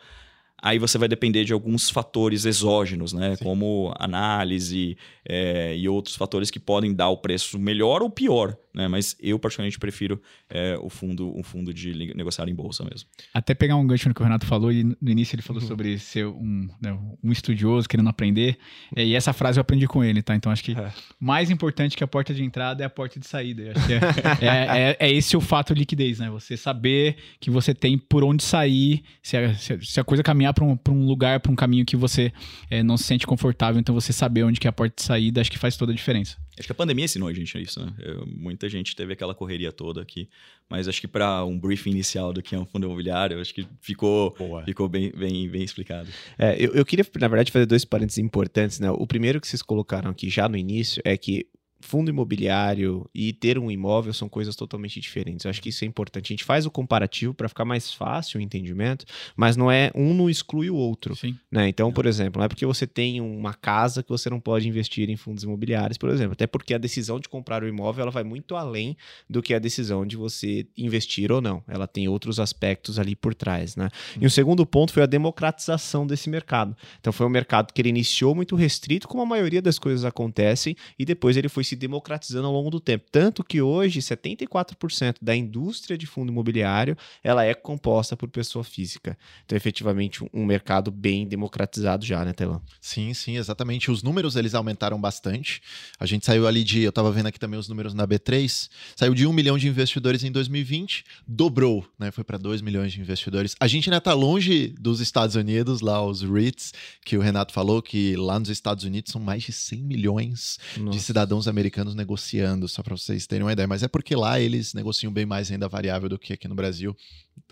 [0.60, 3.36] aí você vai depender de alguns fatores exógenos, né?
[3.36, 3.44] Sim.
[3.44, 8.88] Como análise é, e outros fatores que podem dar o preço melhor ou pior, né?
[8.88, 13.08] Mas eu particularmente prefiro é, o fundo o fundo de negociar em bolsa mesmo.
[13.32, 15.68] Até pegar um gancho no que o Renato falou e no início ele falou uhum.
[15.68, 18.58] sobre ser um, né, um estudioso querendo aprender
[18.96, 20.34] é, e essa frase eu aprendi com ele, tá?
[20.34, 20.92] Então acho que é.
[21.20, 23.74] mais importante que a porta de entrada é a porta de saída.
[23.86, 26.30] Que é, é, é, esse o fato de liquidez, né?
[26.30, 30.54] Você saber que você tem por onde sair, se a, se a coisa caminhar caminhar
[30.54, 32.32] para um, um lugar, para um caminho que você
[32.70, 35.40] é, não se sente confortável, então você saber onde que é a porta de saída,
[35.40, 36.36] acho que faz toda a diferença.
[36.58, 37.92] Acho que a pandemia ensinou a gente isso, né?
[37.98, 40.28] Eu, muita gente teve aquela correria toda aqui,
[40.68, 43.66] mas acho que para um briefing inicial do que é um fundo imobiliário, acho que
[43.80, 46.08] ficou, ficou bem, bem, bem explicado.
[46.38, 48.90] É, eu, eu queria, na verdade, fazer dois parênteses importantes, né?
[48.90, 51.46] O primeiro que vocês colocaram aqui já no início é que
[51.80, 55.44] fundo imobiliário e ter um imóvel são coisas totalmente diferentes.
[55.44, 56.32] Eu acho que isso é importante.
[56.32, 59.04] A gente faz o comparativo para ficar mais fácil o entendimento,
[59.36, 61.14] mas não é um não exclui o outro.
[61.14, 61.36] Sim.
[61.50, 61.68] Né?
[61.68, 65.08] Então, por exemplo, não é porque você tem uma casa que você não pode investir
[65.08, 66.32] em fundos imobiliários, por exemplo.
[66.32, 68.96] Até porque a decisão de comprar o imóvel ela vai muito além
[69.28, 71.62] do que a decisão de você investir ou não.
[71.68, 73.76] Ela tem outros aspectos ali por trás.
[73.76, 73.88] Né?
[74.20, 76.76] E o segundo ponto foi a democratização desse mercado.
[77.00, 80.76] Então, foi um mercado que ele iniciou muito restrito, como a maioria das coisas acontecem,
[80.98, 83.04] e depois ele foi se democratizando ao longo do tempo.
[83.10, 89.18] Tanto que hoje 74% da indústria de fundo imobiliário ela é composta por pessoa física.
[89.44, 92.62] Então, efetivamente, um mercado bem democratizado já, né, Telão?
[92.80, 93.90] Sim, sim, exatamente.
[93.90, 95.60] Os números eles aumentaram bastante.
[95.98, 99.14] A gente saiu ali de, eu estava vendo aqui também os números na B3, saiu
[99.14, 102.10] de 1 milhão de investidores em 2020, dobrou, né?
[102.10, 103.54] Foi para 2 milhões de investidores.
[103.60, 106.72] A gente ainda está longe dos Estados Unidos, lá os REITs,
[107.04, 110.96] que o Renato falou que lá nos Estados Unidos são mais de 100 milhões Nossa.
[110.96, 113.66] de cidadãos americanos americanos negociando, só para vocês terem uma ideia.
[113.66, 116.96] Mas é porque lá eles negociam bem mais renda variável do que aqui no Brasil.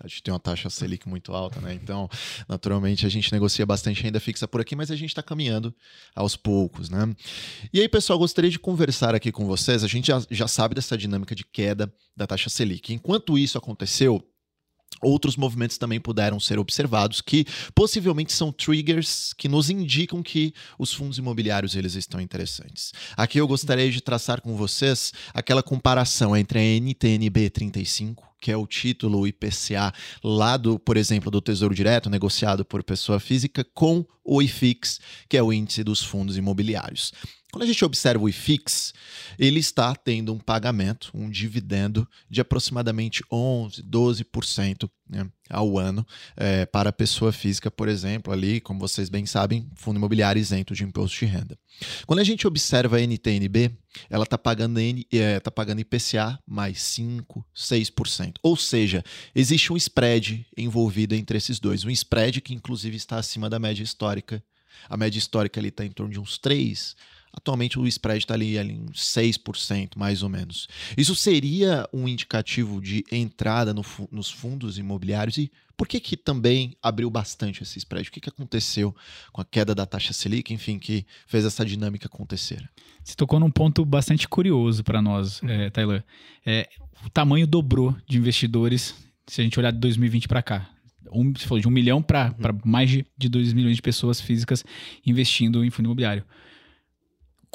[0.01, 1.73] A gente tem uma taxa Selic muito alta, né?
[1.73, 2.09] Então,
[2.47, 5.73] naturalmente, a gente negocia bastante renda fixa por aqui, mas a gente está caminhando
[6.15, 7.13] aos poucos, né?
[7.73, 9.83] E aí, pessoal, gostaria de conversar aqui com vocês.
[9.83, 12.93] A gente já, já sabe dessa dinâmica de queda da taxa Selic.
[12.93, 14.23] Enquanto isso aconteceu,
[15.01, 17.45] Outros movimentos também puderam ser observados que
[17.75, 22.91] possivelmente são triggers que nos indicam que os fundos imobiliários eles estão interessantes.
[23.15, 28.57] Aqui eu gostaria de traçar com vocês aquela comparação entre a NTNB 35 que é
[28.57, 29.91] o título IPCA
[30.23, 35.37] lá do, por exemplo, do Tesouro Direto, negociado por pessoa física, com o IFIX, que
[35.37, 37.11] é o índice dos fundos imobiliários.
[37.57, 38.93] Quando a gente observa o IFIX,
[39.39, 46.67] ele está tendo um pagamento, um dividendo de aproximadamente 11, 12% né, ao ano é,
[46.67, 50.83] para a pessoa física, por exemplo, ali, como vocês bem sabem, fundo imobiliário isento de
[50.83, 51.57] imposto de renda.
[52.05, 53.71] Quando a gente observa a NTNB,
[54.07, 54.79] ela está pagando,
[55.11, 58.35] é, tá pagando IPCA mais 5, 6%.
[58.43, 61.83] Ou seja, existe um spread envolvido entre esses dois.
[61.83, 64.43] Um spread que, inclusive, está acima da média histórica.
[64.87, 66.93] A média histórica está em torno de uns 3%,
[67.33, 70.67] Atualmente o spread está ali, ali em 6%, mais ou menos.
[70.97, 75.37] Isso seria um indicativo de entrada no nos fundos imobiliários?
[75.37, 78.09] E por que, que também abriu bastante esse spread?
[78.09, 78.95] O que, que aconteceu
[79.31, 82.67] com a queda da taxa Selic, enfim, que fez essa dinâmica acontecer?
[83.03, 86.03] Você tocou num ponto bastante curioso para nós, é, Taylor.
[86.43, 86.67] É,
[87.05, 88.95] o tamanho dobrou de investidores
[89.27, 90.69] se a gente olhar de 2020 para cá.
[91.11, 92.59] Um, você falou de um milhão para uhum.
[92.65, 94.65] mais de, de 2 milhões de pessoas físicas
[95.05, 96.25] investindo em fundo imobiliário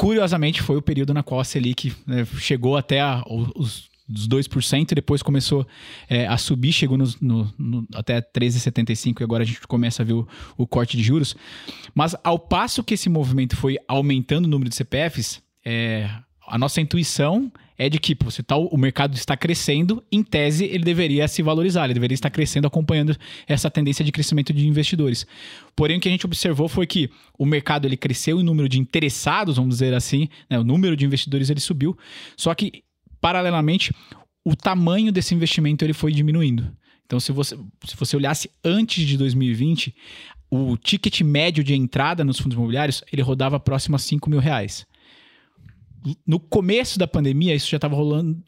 [0.03, 3.23] curiosamente, foi o período na qual a Selic né, chegou até a,
[3.55, 5.65] os dos 2% e depois começou
[6.11, 10.05] é, a subir, chegou no, no, no, até 13,75 e agora a gente começa a
[10.05, 11.37] ver o, o, corte de juros.
[11.95, 16.11] Mas ao passo que esse movimento foi aumentando o número de CPFs, é,
[16.49, 20.85] a nossa intuição é de que você tá, o mercado está crescendo, em tese ele
[20.85, 25.27] deveria se valorizar, ele deveria estar crescendo acompanhando essa tendência de crescimento de investidores.
[25.75, 28.79] Porém, o que a gente observou foi que o mercado ele cresceu em número de
[28.79, 31.97] interessados, vamos dizer assim, né, o número de investidores ele subiu,
[32.37, 32.83] só que
[33.21, 33.93] paralelamente
[34.45, 36.71] o tamanho desse investimento ele foi diminuindo.
[37.07, 39.95] Então, se você, se você olhasse antes de 2020,
[40.51, 44.87] o ticket médio de entrada nos fundos imobiliários ele rodava próximo a 5 mil reais
[46.27, 47.97] no começo da pandemia, isso já estava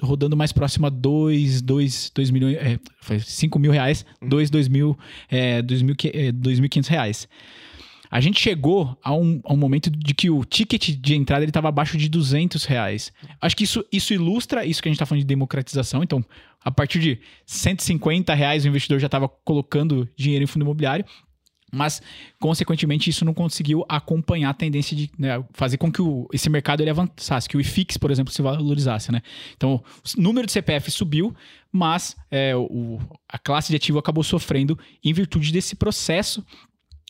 [0.02, 4.68] rodando mais próximo a 2, 2, 2 milhões, é, foi 5 mil reais, 2, 2
[4.68, 4.98] mil,
[5.30, 7.28] é, 2.500 é, reais.
[8.10, 11.68] A gente chegou a um, a um, momento de que o ticket de entrada estava
[11.68, 13.12] abaixo de 200 reais.
[13.40, 16.00] Acho que isso, isso ilustra isso que a gente está falando de democratização.
[16.00, 16.24] Então,
[16.64, 21.04] a partir de 150 reais o investidor já estava colocando dinheiro em fundo imobiliário
[21.74, 22.00] mas
[22.38, 26.82] consequentemente isso não conseguiu acompanhar a tendência de né, fazer com que o, esse mercado
[26.82, 29.20] ele avançasse, que o IFIX, por exemplo, se valorizasse, né?
[29.56, 29.82] Então,
[30.16, 31.34] o número de CPF subiu,
[31.72, 36.44] mas é, o, a classe de ativo acabou sofrendo em virtude desse processo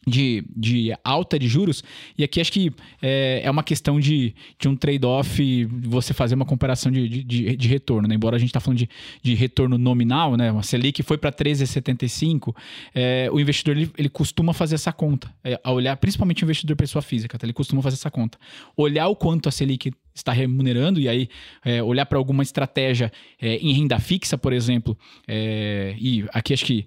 [0.06, 1.82] de, de alta de juros,
[2.16, 6.44] e aqui acho que é, é uma questão de, de um trade-off, você fazer uma
[6.44, 8.14] comparação de, de, de retorno, né?
[8.14, 8.88] embora a gente está falando de,
[9.22, 10.50] de retorno nominal, né?
[10.50, 12.54] uma Selic foi para 13,75,
[12.94, 16.76] é, o investidor ele, ele costuma fazer essa conta, é, a olhar, principalmente o investidor
[16.76, 17.46] pessoa física, tá?
[17.46, 18.38] ele costuma fazer essa conta,
[18.76, 21.28] olhar o quanto a Selic está remunerando e aí
[21.64, 24.96] é, olhar para alguma estratégia é, em renda fixa, por exemplo.
[25.26, 26.86] É, e aqui acho que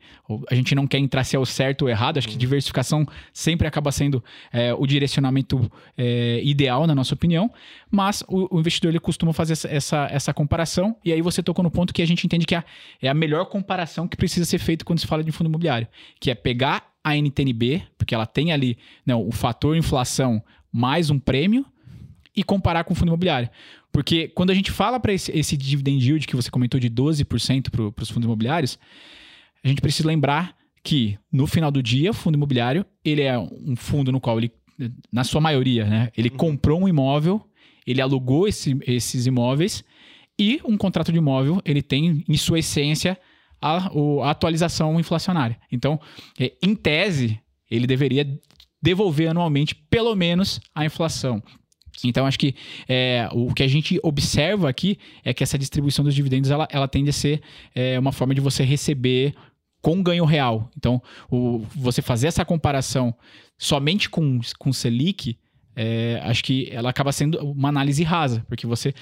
[0.49, 2.39] a gente não quer entrar se é o certo ou errado, acho que uhum.
[2.39, 7.51] diversificação sempre acaba sendo é, o direcionamento é, ideal, na nossa opinião,
[7.91, 11.63] mas o, o, investidor ele costuma fazer essa, essa, essa, comparação e aí você tocou
[11.63, 12.65] no ponto que a gente entende que é a,
[13.01, 15.87] é a melhor comparação que precisa ser feita quando se fala de fundo imobiliário,
[16.19, 21.17] que é pegar a NTNB, porque ela tem ali né, o fator inflação mais um
[21.17, 21.65] prêmio,
[22.38, 23.50] e comparar com o fundo imobiliário.
[23.91, 27.71] Porque quando a gente fala para esse, esse dividend yield que você comentou de 12%
[27.71, 28.78] para os fundos imobiliários,
[29.63, 33.76] a gente precisa lembrar que no final do dia, o fundo imobiliário, ele é um
[33.76, 34.52] fundo no qual ele,
[35.12, 36.38] na sua maioria, né, ele uhum.
[36.38, 37.43] comprou um imóvel,
[37.86, 39.84] ele alugou esse, esses imóveis
[40.38, 43.17] e um contrato de imóvel, ele tem em sua essência
[43.60, 43.89] a,
[44.23, 45.58] a atualização inflacionária.
[45.71, 46.00] Então,
[46.39, 48.39] é, em tese, ele deveria
[48.80, 51.41] devolver anualmente pelo menos a inflação.
[52.03, 52.55] Então, acho que
[52.88, 56.88] é, o que a gente observa aqui é que essa distribuição dos dividendos ela, ela
[56.88, 57.41] tende a ser
[57.73, 59.33] é, uma forma de você receber
[59.81, 60.69] com ganho real.
[60.77, 63.15] Então, o, você fazer essa comparação
[63.57, 65.38] somente com, com Selic,
[65.75, 68.93] é, acho que ela acaba sendo uma análise rasa, porque você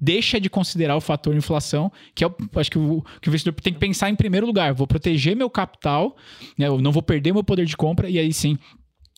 [0.00, 3.52] deixa de considerar o fator inflação, que é o, acho que o, que o investidor
[3.60, 6.16] tem que pensar em primeiro lugar, vou proteger meu capital,
[6.56, 8.56] né, eu não vou perder meu poder de compra, e aí sim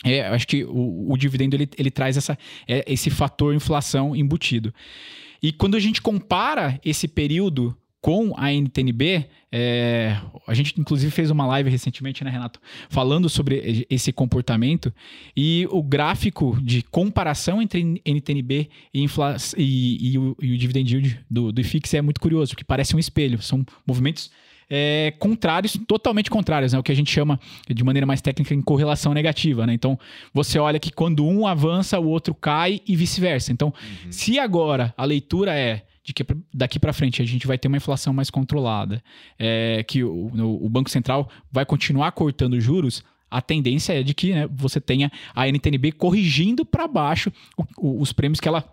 [0.04, 2.36] é, acho que o, o dividendo ele, ele traz essa,
[2.66, 4.74] é, esse fator inflação embutido.
[5.42, 10.16] E quando a gente compara esse período com a NTNB, é,
[10.48, 14.92] a gente inclusive fez uma live recentemente, né, Renato, falando sobre esse comportamento
[15.36, 20.92] e o gráfico de comparação entre NTNB e, infla, e, e, o, e o dividend
[20.92, 24.32] yield do, do IFIX é muito curioso, porque parece um espelho, são movimentos
[24.74, 26.78] é, contrários, totalmente contrários, né?
[26.78, 29.74] O que a gente chama de maneira mais técnica em correlação negativa, né?
[29.74, 29.98] Então,
[30.32, 33.52] você olha que quando um avança, o outro cai e vice-versa.
[33.52, 34.10] Então, uhum.
[34.10, 37.76] se agora a leitura é de que daqui para frente a gente vai ter uma
[37.76, 39.04] inflação mais controlada,
[39.38, 40.30] é, que o,
[40.64, 45.12] o, Banco Central vai continuar cortando juros, a tendência é de que né, você tenha
[45.34, 47.30] a NTNB corrigindo para baixo
[47.76, 48.64] o, os prêmios que ela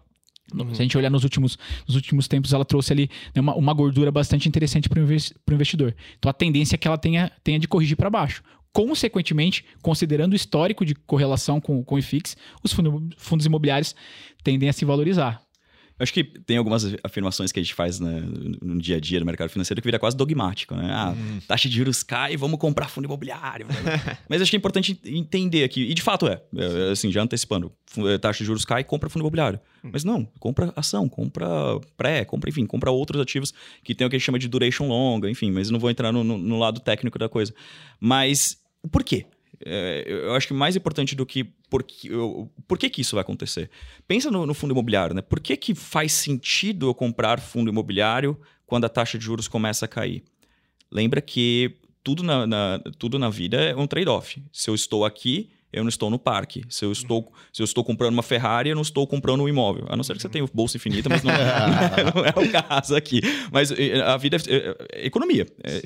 [0.53, 0.73] Uhum.
[0.73, 1.57] Se a gente olhar nos últimos,
[1.87, 5.95] nos últimos tempos, ela trouxe ali né, uma, uma gordura bastante interessante para o investidor.
[6.17, 8.43] Então a tendência é que ela tenha, tenha de corrigir para baixo.
[8.71, 13.95] Consequentemente, considerando o histórico de correlação com, com o IFIX, os fundos, fundos imobiliários
[14.43, 15.41] tendem a se valorizar.
[15.99, 18.23] Acho que tem algumas afirmações que a gente faz né,
[18.61, 20.89] no dia a dia do mercado financeiro que vira quase dogmático, né?
[20.89, 21.39] Ah, hum.
[21.45, 23.67] taxa de juros cai, vamos comprar fundo imobiliário.
[24.29, 27.71] Mas acho que é importante entender aqui, e de fato é, é assim, já antecipando,
[27.97, 29.59] é, taxa de juros cai, compra fundo imobiliário.
[29.83, 29.89] Hum.
[29.91, 31.47] Mas não, compra ação, compra
[31.97, 34.87] pré, compra, enfim, compra outros ativos que tem o que a gente chama de duration
[34.87, 37.53] longa, enfim, mas não vou entrar no, no, no lado técnico da coisa.
[37.99, 38.57] Mas
[38.91, 39.25] por quê?
[39.65, 42.09] É, eu acho que mais importante do que por que,
[42.67, 43.69] por que, que isso vai acontecer.
[44.07, 45.21] Pensa no, no, fundo imobiliário, né?
[45.21, 49.85] Por que, que faz sentido eu comprar fundo imobiliário quando a taxa de juros começa
[49.85, 50.23] a cair?
[50.91, 54.41] Lembra que tudo na, na tudo na vida é um trade-off.
[54.51, 56.63] Se eu estou aqui, eu não estou no parque.
[56.67, 59.85] Se eu estou, se eu estou comprando uma Ferrari, eu não estou comprando um imóvel.
[59.87, 61.31] A não ser que você tenha bolsa infinita, mas não,
[62.15, 63.21] não, é, o caso aqui.
[63.51, 65.45] Mas a vida é, é, é economia.
[65.63, 65.81] É,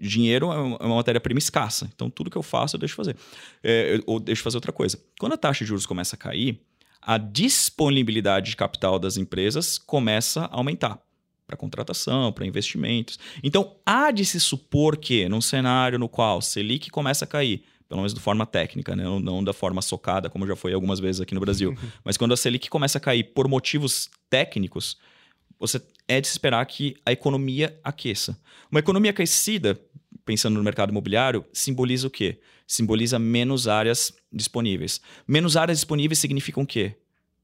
[0.00, 1.88] dinheiro é uma é matéria-prima escassa.
[1.94, 3.16] Então, tudo que eu faço, eu deixo fazer.
[3.62, 4.98] É, ou deixo fazer outra coisa.
[5.18, 6.60] Quando a taxa de juros começa a cair,
[7.00, 11.00] a disponibilidade de capital das empresas começa a aumentar
[11.46, 13.18] para contratação, para investimentos.
[13.42, 18.00] Então, há de se supor que, num cenário no qual Selic começa a cair, pelo
[18.00, 19.04] menos de forma técnica, né?
[19.04, 21.76] não, não da forma socada, como já foi algumas vezes aqui no Brasil.
[22.02, 24.96] Mas quando a Selic começa a cair por motivos técnicos,
[25.60, 25.78] você
[26.08, 28.40] é de se esperar que a economia aqueça.
[28.70, 29.78] Uma economia aquecida,
[30.24, 32.40] pensando no mercado imobiliário, simboliza o quê?
[32.66, 34.98] Simboliza menos áreas disponíveis.
[35.28, 36.94] Menos áreas disponíveis significam o quê?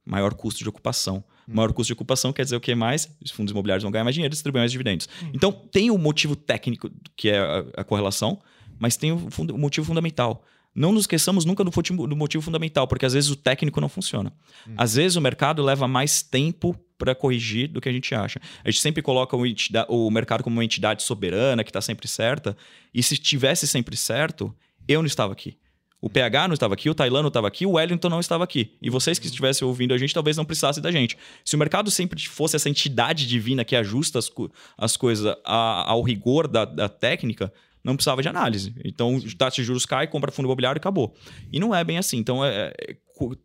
[0.03, 1.23] Maior custo de ocupação.
[1.47, 1.57] Hum.
[1.57, 3.07] Maior custo de ocupação quer dizer o que mais?
[3.23, 5.11] Os fundos imobiliários vão ganhar mais dinheiro, distribuem mais dividendos.
[5.23, 5.31] Hum.
[5.35, 8.41] Então, tem o motivo técnico, que é a, a correlação,
[8.79, 10.45] mas tem o, o motivo fundamental.
[10.75, 13.89] Não nos esqueçamos nunca do motivo, do motivo fundamental, porque às vezes o técnico não
[13.89, 14.33] funciona.
[14.67, 14.75] Hum.
[14.77, 18.41] Às vezes o mercado leva mais tempo para corrigir do que a gente acha.
[18.65, 19.43] A gente sempre coloca o,
[19.89, 22.57] o mercado como uma entidade soberana que está sempre certa,
[22.93, 24.55] e se estivesse sempre certo,
[24.87, 25.57] eu não estava aqui.
[26.01, 28.77] O PH não estava aqui, o Tailano não estava aqui, o Wellington não estava aqui.
[28.81, 31.19] E vocês que estivessem ouvindo a gente talvez não precisassem da gente.
[31.45, 34.31] Se o mercado sempre fosse essa entidade divina que ajusta as,
[34.77, 37.53] as coisas ao rigor da, da técnica,
[37.89, 38.75] não precisava de análise.
[38.85, 41.15] Então, taxa de juros cai, compra fundo imobiliário e acabou.
[41.51, 42.19] E não é bem assim.
[42.19, 42.97] Então, é, é,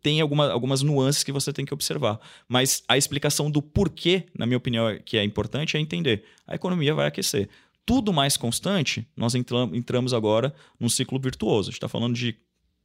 [0.02, 2.20] tem alguma, algumas nuances que você tem que observar.
[2.46, 6.24] Mas a explicação do porquê, na minha opinião, que é importante, é entender.
[6.46, 7.48] A economia vai aquecer.
[7.86, 11.68] Tudo mais constante, nós entramos agora num ciclo virtuoso.
[11.68, 12.36] A gente está falando de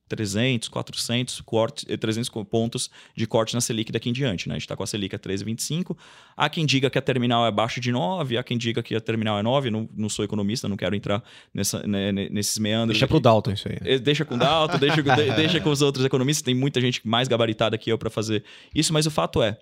[0.09, 4.49] 300, 400, corte, 300 pontos de corte na Selic daqui em diante.
[4.49, 4.55] Né?
[4.55, 5.95] A gente está com a Selic a 13,25.
[6.35, 8.99] Há quem diga que a terminal é abaixo de 9, há quem diga que a
[8.99, 9.69] terminal é 9.
[9.69, 12.97] Não, não sou economista, não quero entrar nessa, né, nesses meandros.
[12.97, 13.77] Deixa para o Dalton isso aí.
[13.85, 15.01] Eh, deixa com o Dalton, deixa,
[15.35, 16.41] deixa com os outros economistas.
[16.41, 18.43] Tem muita gente mais gabaritada que eu para fazer
[18.73, 19.57] isso, mas o fato é.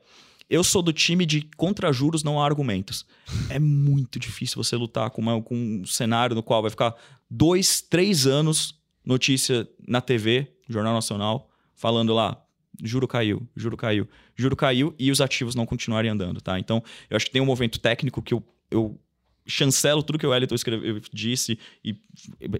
[0.49, 3.05] Eu sou do time de contra juros não há argumentos.
[3.49, 6.95] É muito difícil você lutar com, uma, com um cenário no qual vai ficar
[7.29, 8.76] dois, três anos
[9.07, 12.43] notícia na TV, Jornal Nacional, falando lá,
[12.83, 16.59] juro caiu, juro caiu, juro caiu e os ativos não continuarem andando, tá?
[16.59, 18.99] Então, eu acho que tem um movimento técnico que eu, eu
[19.47, 21.95] chancelo tudo que o Wellington escreve, disse e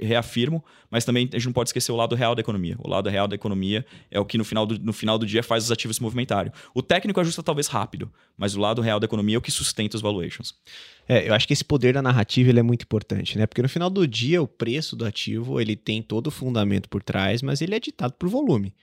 [0.02, 2.78] reafirmo, mas também a gente não pode esquecer o lado real da economia.
[2.80, 5.44] O lado real da economia é o que no final do, no final do dia
[5.44, 6.52] faz os ativos se movimentarem.
[6.74, 9.98] O técnico ajusta talvez rápido, mas o lado real da economia é o que sustenta
[9.98, 10.56] os valuations.
[11.08, 13.48] É, eu acho que esse poder da narrativa ele é muito importante, né?
[13.48, 17.02] Porque no final do dia o preço do ativo ele tem todo o fundamento por
[17.02, 18.74] trás, mas ele é ditado por volume.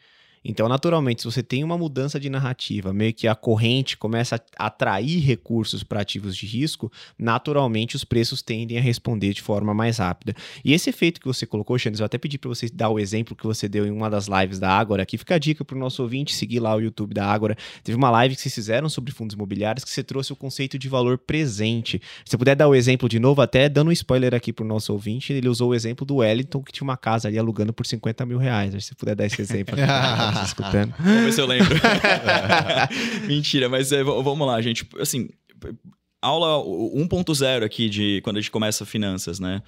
[0.45, 4.67] Então, naturalmente, se você tem uma mudança de narrativa, meio que a corrente começa a
[4.67, 9.99] atrair recursos para ativos de risco, naturalmente os preços tendem a responder de forma mais
[9.99, 10.35] rápida.
[10.65, 13.35] E esse efeito que você colocou, Xanes, eu até pedi para você dar o exemplo
[13.35, 15.03] que você deu em uma das lives da Ágora.
[15.03, 17.57] Aqui fica a dica para o nosso ouvinte seguir lá o YouTube da Ágora.
[17.83, 20.89] Teve uma live que vocês fizeram sobre fundos imobiliários que você trouxe o conceito de
[20.89, 22.01] valor presente.
[22.25, 24.69] Se você puder dar o exemplo de novo, até dando um spoiler aqui para o
[24.69, 27.87] nosso ouvinte, ele usou o exemplo do Wellington que tinha uma casa ali alugando por
[27.87, 28.73] 50 mil reais.
[28.73, 29.75] Se você puder dar esse exemplo.
[29.75, 29.83] Aqui,
[30.35, 30.94] tá escutando.
[30.99, 31.75] Vamos ver se eu lembro.
[33.27, 34.87] Mentira, mas é, vamos lá, gente.
[35.01, 35.29] Assim,
[36.20, 39.62] aula 1.0 aqui de quando a gente começa finanças, né?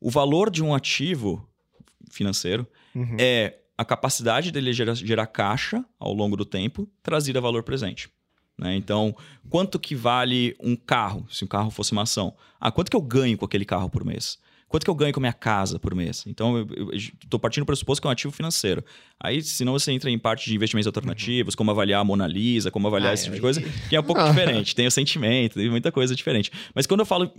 [0.00, 1.48] O valor de um ativo
[2.10, 3.16] financeiro uhum.
[3.18, 8.08] é a capacidade dele gerar, gerar caixa ao longo do tempo trazida a valor presente.
[8.58, 8.74] Né?
[8.76, 9.14] Então,
[9.50, 12.34] quanto que vale um carro, se um carro fosse uma ação?
[12.58, 14.38] Ah, quanto que eu ganho com aquele carro por mês?
[14.76, 16.22] Quanto que eu ganho com a minha casa por mês?
[16.26, 18.84] Então, eu estou partindo do pressuposto que é um ativo financeiro.
[19.18, 22.86] Aí, senão você entra em parte de investimentos alternativos, como avaliar a Mona Lisa, como
[22.86, 24.74] avaliar ah, esse tipo de coisa, que é um pouco diferente.
[24.74, 26.52] Tem o sentimento, tem muita coisa diferente.
[26.74, 27.32] Mas quando eu falo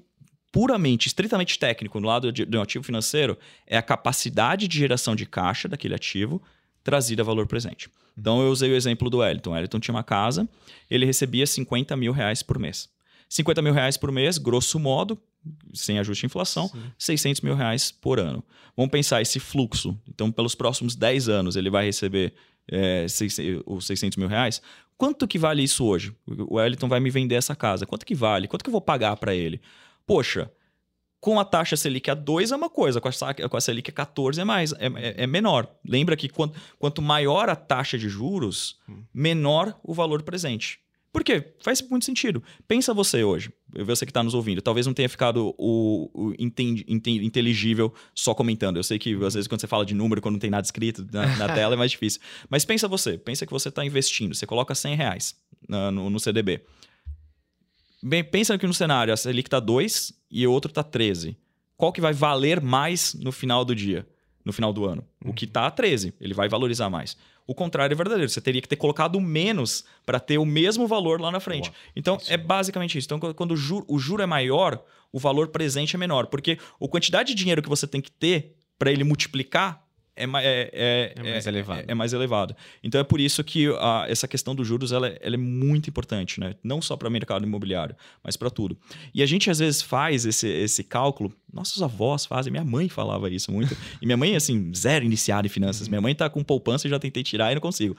[0.52, 5.15] puramente, estritamente técnico no lado de, de um ativo financeiro, é a capacidade de geração
[5.15, 6.41] de caixa daquele ativo
[6.84, 7.88] trazida a valor presente.
[8.17, 9.52] Então, eu usei o exemplo do Wellington.
[9.52, 10.50] O Wellington tinha uma casa,
[10.89, 12.89] ele recebia 50 mil reais por mês.
[13.29, 15.19] 50 mil reais por mês, grosso modo,
[15.73, 16.91] sem ajuste de inflação, Sim.
[16.97, 18.43] 600 mil reais por ano.
[18.75, 19.97] Vamos pensar esse fluxo.
[20.07, 22.33] Então, pelos próximos 10 anos, ele vai receber
[22.69, 23.05] é,
[23.65, 24.61] os 600 mil reais.
[24.97, 26.13] quanto que vale isso hoje?
[26.25, 27.85] O Wellington vai me vender essa casa.
[27.85, 28.47] Quanto que vale?
[28.47, 29.61] Quanto que eu vou pagar para ele?
[30.05, 30.51] Poxa,
[31.19, 33.93] com a taxa Selic a 2 é uma coisa, com a, com a Selic a
[33.93, 35.67] 14 é mais, é, é, é menor.
[35.85, 38.79] Lembra que quanto, quanto maior a taxa de juros,
[39.13, 40.79] menor o valor presente.
[41.11, 41.53] Por quê?
[41.59, 42.43] Faz muito sentido.
[42.67, 43.51] Pensa você hoje,
[43.85, 48.33] você que está nos ouvindo, talvez não tenha ficado o, o entendi, entendi, inteligível só
[48.33, 48.77] comentando.
[48.77, 51.07] Eu sei que às vezes quando você fala de número, quando não tem nada escrito
[51.11, 52.21] na, na tela, é mais difícil.
[52.49, 55.35] Mas pensa você, pensa que você está investindo, você coloca 100 reais
[55.67, 56.61] no, no CDB.
[58.03, 61.35] Bem, pensa aqui no cenário, a Selic está 2 e o outro está 13.
[61.75, 64.07] Qual que vai valer mais no final do dia?
[64.45, 65.05] No final do ano?
[65.25, 67.17] O que está a 13, ele vai valorizar mais.
[67.47, 68.29] O contrário é verdadeiro.
[68.29, 71.69] Você teria que ter colocado menos para ter o mesmo valor lá na frente.
[71.69, 71.81] Boa.
[71.95, 72.31] Então, isso.
[72.31, 73.07] é basicamente isso.
[73.07, 74.83] Então, quando o juro, o juro é maior,
[75.13, 76.27] o valor presente é menor.
[76.27, 79.87] Porque a quantidade de dinheiro que você tem que ter para ele multiplicar
[80.17, 81.84] é, é, é, é, mais elevado.
[81.88, 82.56] É, mais elevado.
[82.84, 86.39] Então é por isso que a, essa questão dos juros ela, ela, é muito importante,
[86.39, 86.56] né?
[86.63, 88.77] Não só para o mercado imobiliário, mas para tudo.
[89.13, 93.30] E a gente às vezes faz esse, esse cálculo, nossos avós fazem, minha mãe falava
[93.30, 93.75] isso muito.
[94.01, 95.88] E minha mãe, assim, zero iniciada em finanças.
[95.88, 97.95] Minha mãe tá com poupança e já tentei tirar e não consigo.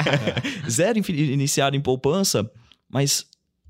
[0.68, 2.50] zero iniciada em poupança,
[2.88, 3.26] mas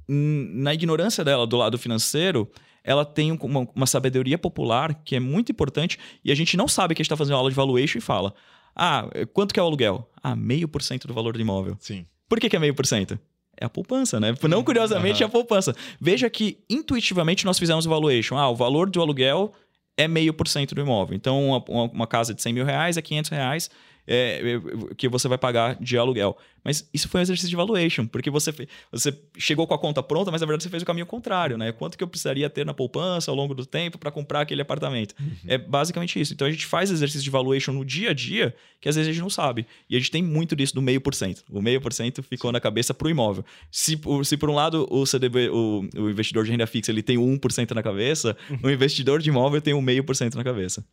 [0.09, 2.51] na ignorância dela do lado financeiro,
[2.85, 6.95] ela tem uma, uma, sabedoria popular que é muito importante e a gente não sabe
[6.95, 8.35] que a gente está fazendo aula de valuation e fala:
[8.75, 10.09] ah, quanto que é o aluguel?
[10.23, 11.77] Ah, meio por cento do valor do imóvel.
[11.81, 12.07] Sim.
[12.29, 13.19] Por que, que é meio por cento?
[13.61, 14.35] É a poupança, né?
[14.49, 15.27] Não curiosamente uhum.
[15.27, 15.77] é a poupança.
[16.01, 18.37] Veja que intuitivamente nós fizemos o valuation.
[18.37, 19.53] Ah, o valor do aluguel
[19.97, 21.15] é meio por cento do imóvel.
[21.15, 23.71] Então, uma, uma, casa de 100 mil reais é 500 reais
[24.07, 26.37] é, é, que você vai pagar de aluguel.
[26.65, 28.53] Mas isso foi um exercício de valuation, porque você,
[28.91, 31.73] você chegou com a conta pronta, mas na verdade você fez o caminho contrário, né?
[31.73, 35.15] Quanto que eu precisaria ter na poupança ao longo do tempo para comprar aquele apartamento?
[35.21, 35.37] Uhum.
[35.47, 36.33] É basicamente isso.
[36.33, 39.13] Então a gente faz exercício de valuation no dia a dia, que às vezes a
[39.13, 39.67] gente não sabe.
[39.91, 41.43] E a gente tem muito disso do meio por cento.
[41.51, 43.45] O meio por cento ficou na cabeça para o imóvel.
[43.71, 47.19] Se, se por um lado o CDB, o, o investidor de renda fixa, ele tem
[47.19, 48.59] o 1% na cabeça, uhum.
[48.65, 50.85] o investidor de imóvel tem o meio por cento na cabeça.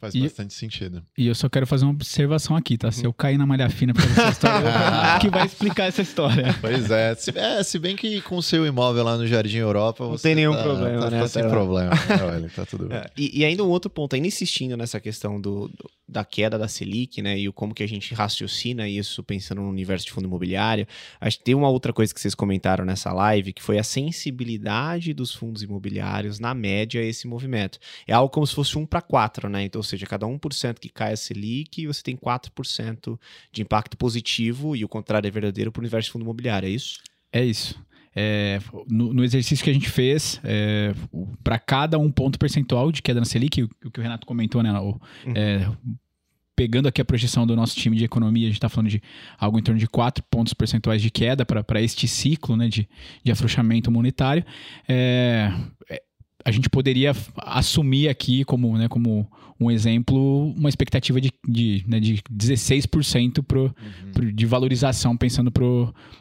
[0.00, 1.02] Faz e, bastante sentido.
[1.16, 2.90] E eu só quero fazer uma observação aqui, tá?
[2.92, 6.56] Se eu cair na malha fina pra essa história, eu que vai explicar essa história.
[6.60, 7.14] Pois é.
[7.16, 7.62] Se, é.
[7.64, 10.04] se, bem que com o seu imóvel lá no Jardim Europa.
[10.06, 11.20] Não tem nenhum tá, problema, tá, né?
[11.20, 11.48] Tá sem lá.
[11.48, 11.90] problema.
[12.24, 12.98] Olha, tá tudo bem.
[12.98, 16.58] É, e, e, ainda um outro ponto, ainda insistindo nessa questão do, do, da queda
[16.58, 17.38] da Selic, né?
[17.38, 20.86] E como que a gente raciocina isso pensando no universo de fundo imobiliário.
[21.20, 25.12] Acho que tem uma outra coisa que vocês comentaram nessa live, que foi a sensibilidade
[25.12, 27.78] dos fundos imobiliários, na média, a esse movimento.
[28.06, 29.64] É algo como se fosse um para quatro, né?
[29.64, 33.18] Então, seja, cada 1% que cai a Selic, você tem 4%
[33.50, 36.70] de impacto positivo, e o contrário é verdadeiro para o universo de fundo imobiliário, é
[36.70, 37.00] isso?
[37.32, 37.78] É isso.
[38.14, 40.92] É, no, no, exercício que a gente fez, é,
[41.44, 44.62] para cada um ponto percentual de queda na Selic, o, o que o Renato comentou,
[44.62, 44.72] né?
[44.72, 45.32] O, uhum.
[45.36, 45.70] é,
[46.58, 49.00] pegando aqui a projeção do nosso time de economia, a gente está falando de
[49.38, 52.88] algo em torno de 4 pontos percentuais de queda para este ciclo né, de,
[53.22, 54.44] de afrouxamento monetário.
[54.88, 55.52] É,
[55.88, 56.02] é
[56.44, 59.28] a gente poderia assumir aqui como, né, como
[59.60, 64.12] um exemplo, uma expectativa de, de, né, de 16% pro, uhum.
[64.12, 65.64] pro, de valorização, pensando para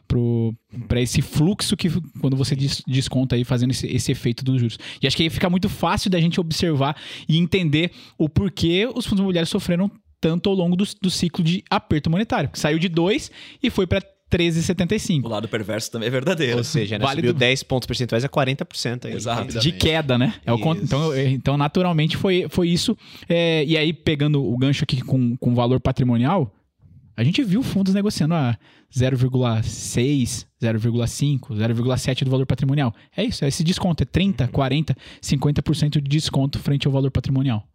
[0.08, 0.56] pro,
[0.88, 2.56] pro, esse fluxo que quando você
[2.88, 4.80] desconta aí, fazendo esse, esse efeito dos juros.
[5.02, 6.98] E acho que aí fica muito fácil da gente observar
[7.30, 11.64] e entender o porquê os fundos imobiliários sofreram tanto ao longo do, do ciclo de
[11.70, 13.30] aperto monetário, saiu de 2
[13.62, 14.02] e foi para
[14.32, 15.26] 13,75.
[15.26, 16.58] O lado perverso também é verdadeiro.
[16.58, 17.40] Ou seja, né, vale subiu do...
[17.40, 19.06] 10 pontos percentuais a 40%.
[19.06, 19.60] Aí, Exato.
[19.60, 20.34] De queda, né?
[20.46, 22.98] É o, então, então, naturalmente, foi, foi isso.
[23.30, 26.54] É, e aí, pegando o gancho aqui com, com valor patrimonial,
[27.18, 28.56] a gente viu fundos negociando a
[28.96, 32.94] 0,6, 0,5, 0,7 do valor patrimonial.
[33.16, 34.04] É isso, é esse desconto.
[34.04, 37.68] É 30, 40, 50% de desconto frente ao valor patrimonial.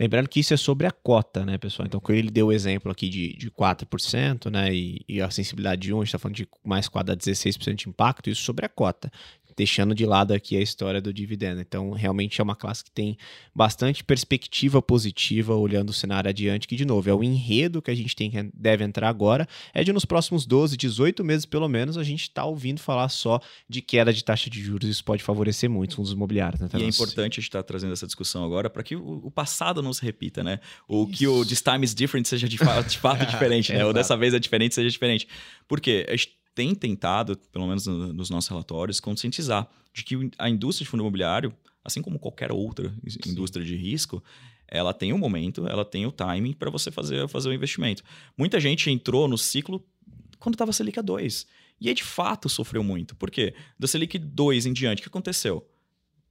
[0.00, 1.86] Lembrando que isso é sobre a cota, né, pessoal?
[1.86, 5.82] Então, quando ele deu o exemplo aqui de, de 4%, né, e, e a sensibilidade
[5.82, 8.66] de 1, a gente está falando de mais 4 a 16% de impacto, isso sobre
[8.66, 9.12] a cota
[9.58, 11.60] deixando de lado aqui a história do dividendo.
[11.60, 13.18] Então, realmente é uma classe que tem
[13.52, 17.94] bastante perspectiva positiva olhando o cenário adiante, que, de novo, é o enredo que a
[17.94, 21.98] gente tem que deve entrar agora, é de nos próximos 12, 18 meses, pelo menos,
[21.98, 24.88] a gente está ouvindo falar só de queda de taxa de juros.
[24.88, 26.60] Isso pode favorecer muito os fundos imobiliários.
[26.60, 29.28] Né, e é importante a gente estar tá trazendo essa discussão agora para que o,
[29.28, 30.60] passado não se repita, né?
[30.86, 31.12] O Isso.
[31.12, 33.84] que o This Time is Different seja de, fato, de fato diferente, né?
[33.84, 35.26] Ou dessa vez é diferente, seja diferente.
[35.66, 36.06] Por quê?
[36.08, 40.90] A gente tem tentado, pelo menos nos nossos relatórios, conscientizar de que a indústria de
[40.90, 43.30] fundo imobiliário, assim como qualquer outra Sim.
[43.30, 44.20] indústria de risco,
[44.66, 48.02] ela tem um momento, ela tem o timing para você fazer, fazer o investimento.
[48.36, 49.86] Muita gente entrou no ciclo
[50.40, 51.46] quando estava Selic a 2.
[51.80, 53.14] E aí, de fato, sofreu muito.
[53.14, 53.54] Por quê?
[53.78, 55.64] Da Selic 2 em diante, o que aconteceu?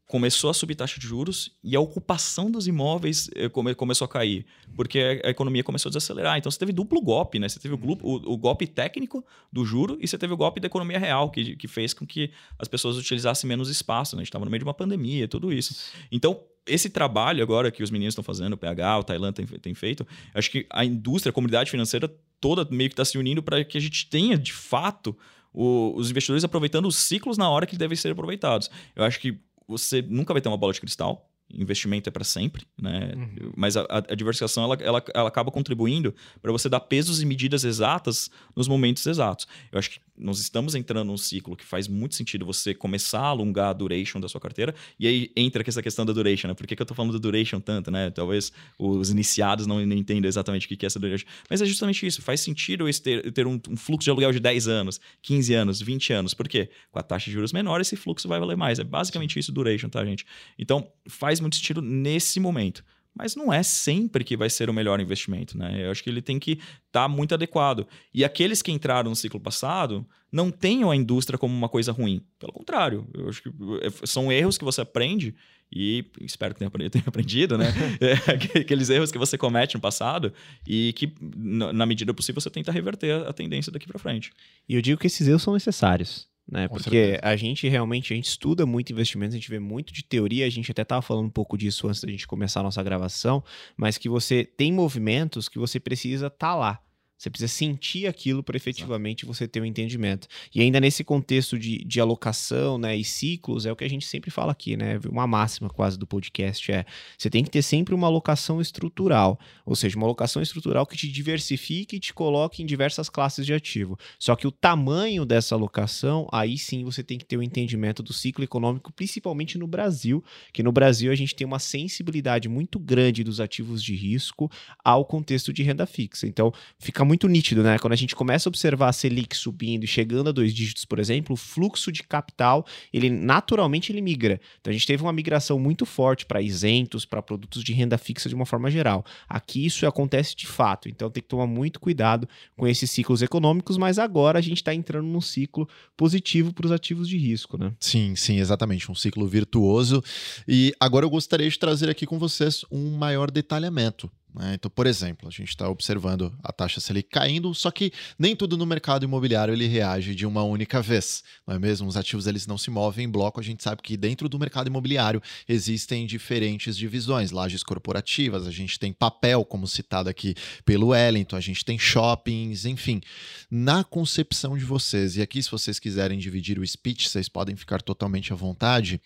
[0.08, 4.08] Começou a subir taxa de juros e a ocupação dos imóveis eh, come, começou a
[4.08, 6.38] cair, porque a, economia começou a desacelerar.
[6.38, 7.50] Então você teve duplo golpe, né?
[7.50, 10.68] Você teve o, o, o, golpe técnico do juro e você teve o golpe da
[10.68, 14.16] economia real, que, que fez com que as pessoas utilizassem menos espaço.
[14.16, 14.22] Né?
[14.22, 15.76] A gente estava no meio de uma pandemia, tudo isso.
[16.10, 19.74] Então, esse trabalho agora que os meninos estão fazendo, o PH, o Tailândia tem, tem
[19.74, 23.64] feito, acho que a indústria, a comunidade financeira toda meio que está se unindo para
[23.66, 25.18] que a gente tenha, de fato,
[25.54, 28.70] o, os investidores aproveitando os ciclos na hora que devem ser aproveitados.
[28.96, 29.38] Eu acho que
[29.68, 31.30] você nunca vai ter uma bola de cristal.
[31.54, 33.14] Investimento é para sempre, né?
[33.16, 33.52] Uhum.
[33.56, 37.64] Mas a, a, diversificação ela, ela, ela acaba contribuindo para você dar pesos e medidas
[37.64, 39.48] exatas nos momentos exatos.
[39.72, 43.28] Eu acho que nós estamos entrando num ciclo que faz muito sentido você começar a
[43.28, 44.74] alongar a duration da sua carteira.
[45.00, 46.54] E aí entra essa questão da duration, né?
[46.54, 48.10] Por que, que eu estou falando da duration tanto, né?
[48.10, 51.28] Talvez os iniciados não, não entendam exatamente o que é essa duration.
[51.50, 52.22] Mas é justamente isso.
[52.22, 56.14] Faz sentido ter, ter um, um, fluxo de aluguel de 10 anos, 15 anos, 20
[56.14, 56.34] anos.
[56.34, 56.70] Por quê?
[56.92, 58.80] Com a taxa de juros menor, esse fluxo vai valer mais.
[58.80, 60.26] É basicamente isso duration, tá, gente?
[60.58, 62.84] Então, faz muito sentido nesse momento
[63.18, 65.86] mas não é sempre que vai ser o melhor investimento, né?
[65.86, 67.88] Eu acho que ele tem que estar tá muito adequado.
[68.14, 72.22] E aqueles que entraram no ciclo passado não tenham a indústria como uma coisa ruim.
[72.38, 73.50] Pelo contrário, eu acho que
[73.82, 75.34] é, são erros que você aprende
[75.72, 76.70] e espero que tenha
[77.08, 77.74] aprendido, né?
[78.00, 80.32] é, aqueles erros que você comete no passado
[80.66, 84.32] e que, na medida possível, você tenta reverter a tendência daqui para frente.
[84.70, 86.68] E eu digo que esses erros são necessários né?
[86.68, 87.20] Porque certeza.
[87.24, 90.50] a gente realmente a gente estuda muito investimentos, a gente vê muito de teoria, a
[90.50, 93.44] gente até estava falando um pouco disso antes da gente começar a nossa gravação,
[93.76, 96.80] mas que você tem movimentos que você precisa estar tá lá.
[97.18, 100.28] Você precisa sentir aquilo para efetivamente você ter um entendimento.
[100.54, 104.06] E ainda nesse contexto de, de alocação né, e ciclos, é o que a gente
[104.06, 105.00] sempre fala aqui, né?
[105.10, 106.86] Uma máxima quase do podcast é
[107.18, 109.40] você tem que ter sempre uma alocação estrutural.
[109.66, 113.54] Ou seja, uma alocação estrutural que te diversifique e te coloque em diversas classes de
[113.54, 113.98] ativo.
[114.20, 118.04] Só que o tamanho dessa alocação, aí sim você tem que ter o um entendimento
[118.04, 122.78] do ciclo econômico, principalmente no Brasil, que no Brasil a gente tem uma sensibilidade muito
[122.78, 124.52] grande dos ativos de risco
[124.84, 126.28] ao contexto de renda fixa.
[126.28, 127.80] Então, fica muito nítido, né?
[127.80, 131.00] Quando a gente começa a observar a Selic subindo e chegando a dois dígitos, por
[131.00, 134.40] exemplo, o fluxo de capital, ele naturalmente ele migra.
[134.60, 138.28] Então a gente teve uma migração muito forte para isentos, para produtos de renda fixa
[138.28, 139.06] de uma forma geral.
[139.28, 143.78] Aqui isso acontece de fato, então tem que tomar muito cuidado com esses ciclos econômicos,
[143.78, 147.72] mas agora a gente está entrando num ciclo positivo para os ativos de risco, né?
[147.80, 150.04] Sim, sim, exatamente, um ciclo virtuoso.
[150.48, 154.54] E agora eu gostaria de trazer aqui com vocês um maior detalhamento né?
[154.54, 158.56] Então, por exemplo, a gente está observando a taxa Selic caindo, só que nem tudo
[158.56, 161.88] no mercado imobiliário ele reage de uma única vez, não é mesmo?
[161.88, 163.40] Os ativos eles não se movem em bloco.
[163.40, 168.78] A gente sabe que dentro do mercado imobiliário existem diferentes divisões, lajes corporativas, a gente
[168.78, 173.02] tem papel, como citado aqui pelo Wellington, a gente tem shoppings, enfim.
[173.50, 177.82] Na concepção de vocês, e aqui se vocês quiserem dividir o speech, vocês podem ficar
[177.82, 179.02] totalmente à vontade,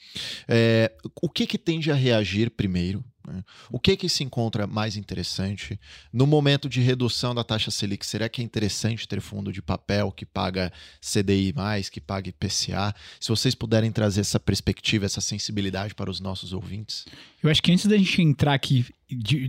[0.47, 3.03] é, o que, que tende a reagir primeiro?
[3.28, 3.43] Né?
[3.69, 5.80] O que que se encontra mais interessante
[6.11, 8.05] no momento de redução da taxa Selic?
[8.05, 12.93] Será que é interessante ter fundo de papel que paga CDI mais, que paga IPCA?
[13.19, 17.05] Se vocês puderem trazer essa perspectiva, essa sensibilidade para os nossos ouvintes.
[17.43, 18.86] Eu acho que antes da gente entrar aqui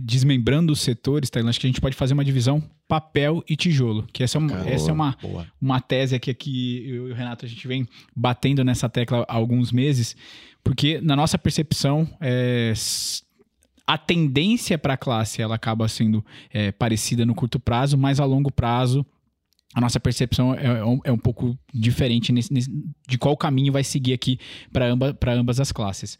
[0.01, 4.05] desmembrando os setores, tá, acho que a gente pode fazer uma divisão papel e tijolo,
[4.11, 5.17] que essa é uma, essa é uma,
[5.61, 9.33] uma tese aqui que eu e o Renato a gente vem batendo nessa tecla há
[9.33, 10.15] alguns meses,
[10.63, 12.73] porque na nossa percepção é,
[13.85, 18.25] a tendência para a classe ela acaba sendo é, parecida no curto prazo, mas a
[18.25, 19.05] longo prazo
[19.73, 22.69] a nossa percepção é, é, um, é um, pouco diferente nesse, nesse,
[23.07, 24.37] de qual caminho vai seguir aqui
[24.71, 26.17] para amba, ambas as classes.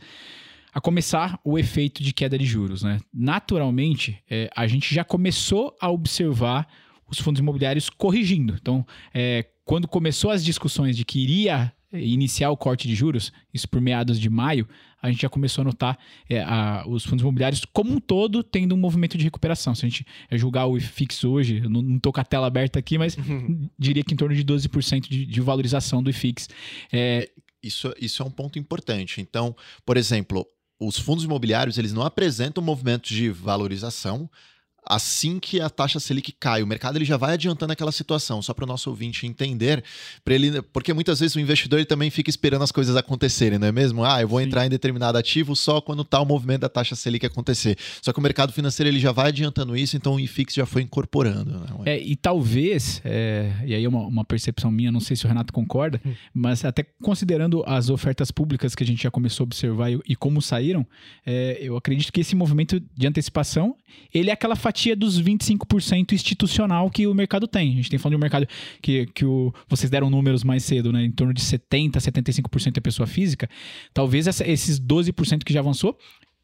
[0.73, 2.81] A começar, o efeito de queda de juros.
[2.81, 2.99] Né?
[3.13, 6.67] Naturalmente, é, a gente já começou a observar
[7.07, 8.55] os fundos imobiliários corrigindo.
[8.59, 13.67] Então, é, quando começou as discussões de que iria iniciar o corte de juros, isso
[13.69, 14.67] por meados de maio,
[15.01, 18.73] a gente já começou a notar é, a, os fundos imobiliários como um todo tendo
[18.73, 19.75] um movimento de recuperação.
[19.75, 22.97] Se a gente é, julgar o IFIX hoje, não estou com a tela aberta aqui,
[22.97, 23.17] mas
[23.77, 26.49] diria que em torno de 12% de, de valorização do IFIX.
[26.91, 27.29] É...
[27.61, 29.21] Isso, isso é um ponto importante.
[29.21, 30.45] Então, por exemplo,
[30.77, 34.29] os fundos imobiliários eles não apresentam movimentos de valorização,
[34.85, 38.53] assim que a taxa Selic cai, o mercado ele já vai adiantando aquela situação, só
[38.53, 39.83] para o nosso ouvinte entender,
[40.23, 43.67] para ele, porque muitas vezes o investidor ele também fica esperando as coisas acontecerem, não
[43.67, 44.03] é mesmo?
[44.03, 44.47] Ah, eu vou Sim.
[44.47, 47.77] entrar em determinado ativo só quando está o movimento da taxa Selic acontecer.
[48.01, 50.81] Só que o mercado financeiro ele já vai adiantando isso, então o IFIX já foi
[50.81, 51.59] incorporando.
[51.59, 51.67] Né?
[51.85, 55.27] É, e talvez, é, e aí é uma, uma, percepção minha, não sei se o
[55.27, 56.13] Renato concorda, hum.
[56.33, 60.15] mas até considerando as ofertas públicas que a gente já começou a observar e, e
[60.15, 60.85] como saíram,
[61.25, 63.75] é, eu acredito que esse movimento de antecipação
[64.13, 67.73] ele é aquela fatia dos 25% institucional que o mercado tem.
[67.73, 68.47] A gente tem falando de um mercado
[68.81, 71.03] que, que o, vocês deram números mais cedo, né?
[71.03, 73.49] Em torno de 70%, 75% é pessoa física.
[73.93, 75.97] Talvez essa, esses 12% que já avançou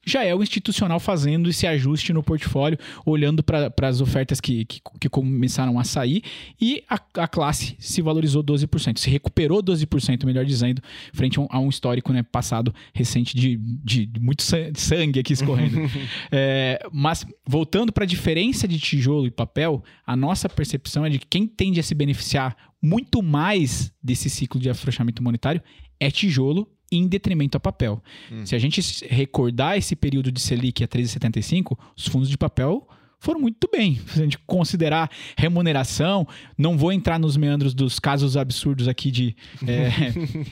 [0.06, 4.82] já é o institucional fazendo esse ajuste no portfólio, olhando para as ofertas que, que,
[5.00, 6.24] que, começaram a sair
[6.60, 10.82] e a, a, classe se valorizou 12%, se recuperou 12%, melhor dizendo,
[11.14, 14.44] frente a um, a um histórico né, passado recente de, de, muito
[14.76, 15.78] sangue aqui escorrendo.
[16.32, 21.20] é, mas voltando para a diferença de tijolo e papel, a nossa percepção é de
[21.20, 25.62] que quem tende a se beneficiar muito mais desse ciclo de afrouxamento monetário
[26.00, 28.02] é tijolo em detrimento a papel.
[28.32, 28.46] Hum.
[28.46, 32.88] Se a gente recordar esse período de Selic a 13,75, os fundos de papel
[33.20, 34.00] foram muito bem.
[34.08, 36.28] Se a gente considerar remuneração,
[36.58, 39.36] não vou entrar nos meandros dos casos absurdos aqui de
[39.68, 39.90] é,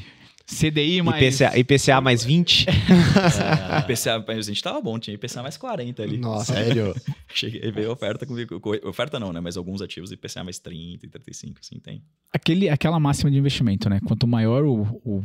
[0.45, 1.39] CDI mais.
[1.39, 2.67] IPCA, IPCA mais 20.
[2.69, 6.17] é, IPCA, a gente tava bom, tinha IPCA mais 40 ali.
[6.17, 6.95] Nossa, sério?
[7.33, 8.61] Cheguei, veio oferta comigo.
[8.85, 9.39] Oferta não, né?
[9.39, 12.01] Mas alguns ativos IPCA mais 30 35, assim, tem.
[12.33, 13.99] Aquele, aquela máxima de investimento, né?
[14.05, 15.23] Quanto maior o, o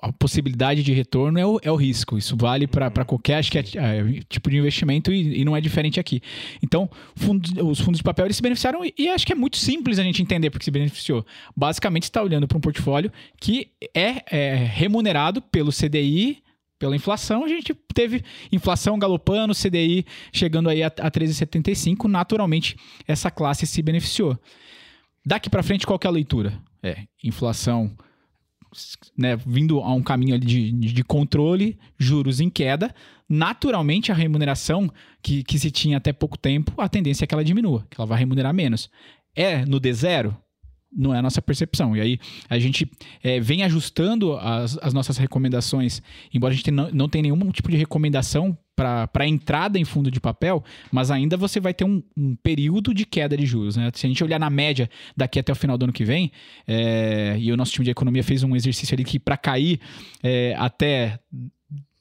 [0.00, 2.16] a possibilidade de retorno é o, é o risco.
[2.18, 5.60] Isso vale para qualquer acho que é, é, tipo de investimento e, e, não é
[5.60, 6.20] diferente aqui.
[6.62, 6.88] Então,
[7.64, 10.02] os fundos de papel eles se beneficiaram e, e, acho que é muito simples a
[10.02, 11.24] gente entender porque se beneficiou.
[11.56, 16.42] Basicamente, está olhando para um portfólio que é, é remunerado pelo CDI
[16.78, 18.22] pela inflação, a gente teve
[18.52, 22.76] inflação galopando, CDI chegando aí a, a 13,75, naturalmente
[23.08, 24.38] essa classe se beneficiou.
[25.24, 26.62] Daqui para frente, qual é a leitura?
[26.82, 27.96] É, inflação
[29.16, 32.94] né, vindo a um caminho de, de controle, juros em queda,
[33.28, 34.90] naturalmente a remuneração
[35.22, 38.06] que, que se tinha até pouco tempo, a tendência é que ela diminua, que ela
[38.06, 38.90] vai remunerar menos.
[39.34, 40.34] É no D0?
[40.92, 41.96] Não é a nossa percepção.
[41.96, 42.18] E aí
[42.48, 42.90] a gente
[43.22, 46.00] é, vem ajustando as, as nossas recomendações,
[46.32, 50.20] embora a gente não, não tenha nenhum tipo de recomendação para entrada em fundo de
[50.20, 50.62] papel,
[50.92, 53.76] mas ainda você vai ter um, um, período de queda de juros.
[53.76, 53.90] Né?
[53.94, 56.30] Se a gente olhar na média daqui até o final do ano que vem,
[56.68, 59.80] é, e o nosso time de economia fez um exercício ali que para cair
[60.22, 61.18] é, até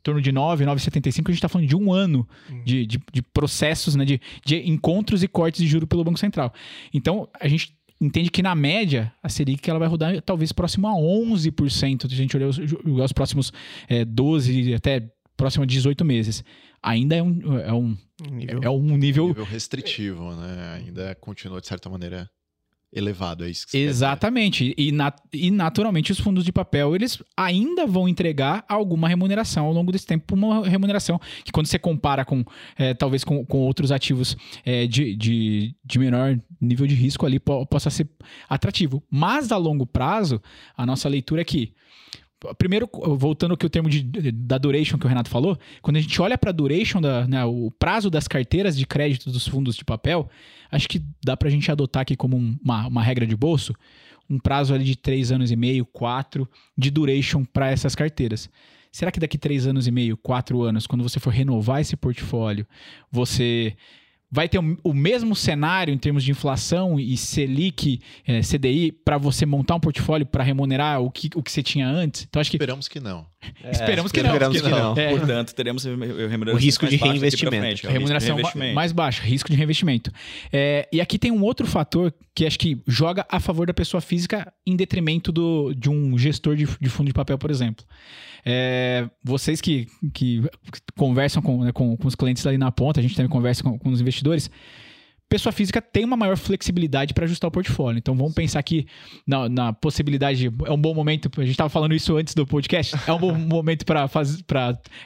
[0.06, 2.64] torno de 9, 9,75, a gente está falando de um ano uhum.
[2.64, 6.54] de, de, de, processos, né, de, de encontros e cortes de juros pelo Banco Central.
[6.94, 10.92] Então, a gente entende que na média a Selic ela vai rodar talvez próximo a
[10.92, 13.52] 11%, se a gente olhar os, os próximos
[13.88, 16.44] é, 12 até próximo a 18 meses.
[16.82, 17.98] Ainda é um, é um,
[18.32, 19.28] nível, é um nível...
[19.28, 20.76] nível restritivo, né?
[20.76, 22.30] Ainda continua, de certa maneira,
[22.94, 24.74] elevado, é isso que você Exatamente.
[24.78, 29.74] E, nat e naturalmente os fundos de papel, eles ainda vão entregar alguma remuneração ao
[29.74, 32.44] longo desse tempo, uma remuneração que quando você compara com,
[32.78, 37.40] é, talvez com, com outros ativos é, de, de, de menor nível de risco ali,
[37.40, 38.10] po possa ser
[38.48, 39.04] atrativo.
[39.10, 40.42] Mas a longo prazo,
[40.78, 41.74] a nossa leitura é que
[42.58, 46.22] Primeiro, voltando aqui o termo de, da duration que o Renato falou, quando a gente
[46.22, 49.84] olha para a duration, da, né, o prazo das carteiras de crédito dos fundos de
[49.84, 50.30] papel,
[50.72, 53.74] acho que dá para a gente adotar aqui como uma, uma regra de bolso,
[54.30, 58.50] um prazo ali de 3 anos e meio, 4 de duration para essas carteiras.
[58.92, 62.66] Será que daqui 3 anos e meio, 4 anos, quando você for renovar esse portfólio,
[63.12, 63.76] você
[64.36, 69.46] vai ter o, mesmo cenário em termos de inflação e Selic, é, CDI, para você
[69.46, 72.28] montar um portfólio para remunerar o que, o que você tinha antes?
[72.28, 72.58] Então, acho que...
[72.58, 73.26] Esperamos que não.
[73.64, 74.32] É, esperamos que não.
[74.32, 74.98] Esperamos que não.
[74.98, 75.10] É.
[75.18, 77.64] Portanto, teremos o risco de reinvestimento.
[77.64, 78.38] Frente, remuneração
[78.74, 80.12] mais baixa, risco de reinvestimento.
[80.52, 84.02] É, e aqui tem um outro fator que acho que joga a favor da pessoa
[84.02, 87.86] física em detrimento do, de um gestor de, de fundo de papel, por exemplo.
[88.48, 90.44] É, vocês que, que
[90.96, 93.78] conversam com, né, com, com, os clientes ali na ponta, a gente também conversa com,
[93.80, 94.52] com os investidores.
[95.28, 97.98] Pessoa física tem uma maior flexibilidade para ajustar o portfólio.
[97.98, 98.86] Então vamos pensar aqui
[99.26, 100.52] na, na possibilidade.
[100.66, 101.32] É um bom momento.
[101.38, 102.96] A gente estava falando isso antes do podcast.
[103.08, 104.08] É um bom momento para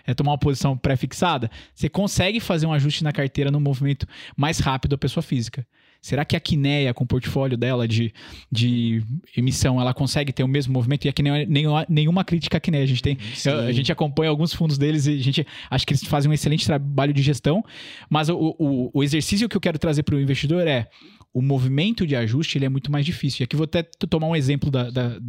[0.05, 1.49] é, tomar uma posição pré-fixada.
[1.73, 5.65] Você consegue fazer um ajuste na carteira no movimento mais rápido da pessoa física.
[6.01, 8.13] Será que a Kinea, com o portfólio dela de,
[8.51, 9.03] de
[9.35, 11.05] emissão, ela consegue ter o mesmo movimento?
[11.05, 12.83] E aqui nem, nenhuma, nenhuma crítica à Kinea.
[12.83, 13.17] A gente, tem,
[13.67, 16.65] a gente acompanha alguns fundos deles e a gente acha que eles fazem um excelente
[16.65, 17.63] trabalho de gestão.
[18.09, 20.87] Mas o, o, o exercício que eu quero trazer para o investidor é
[21.33, 23.43] o movimento de ajuste ele é muito mais difícil.
[23.43, 25.19] E aqui vou até tomar um exemplo da, da,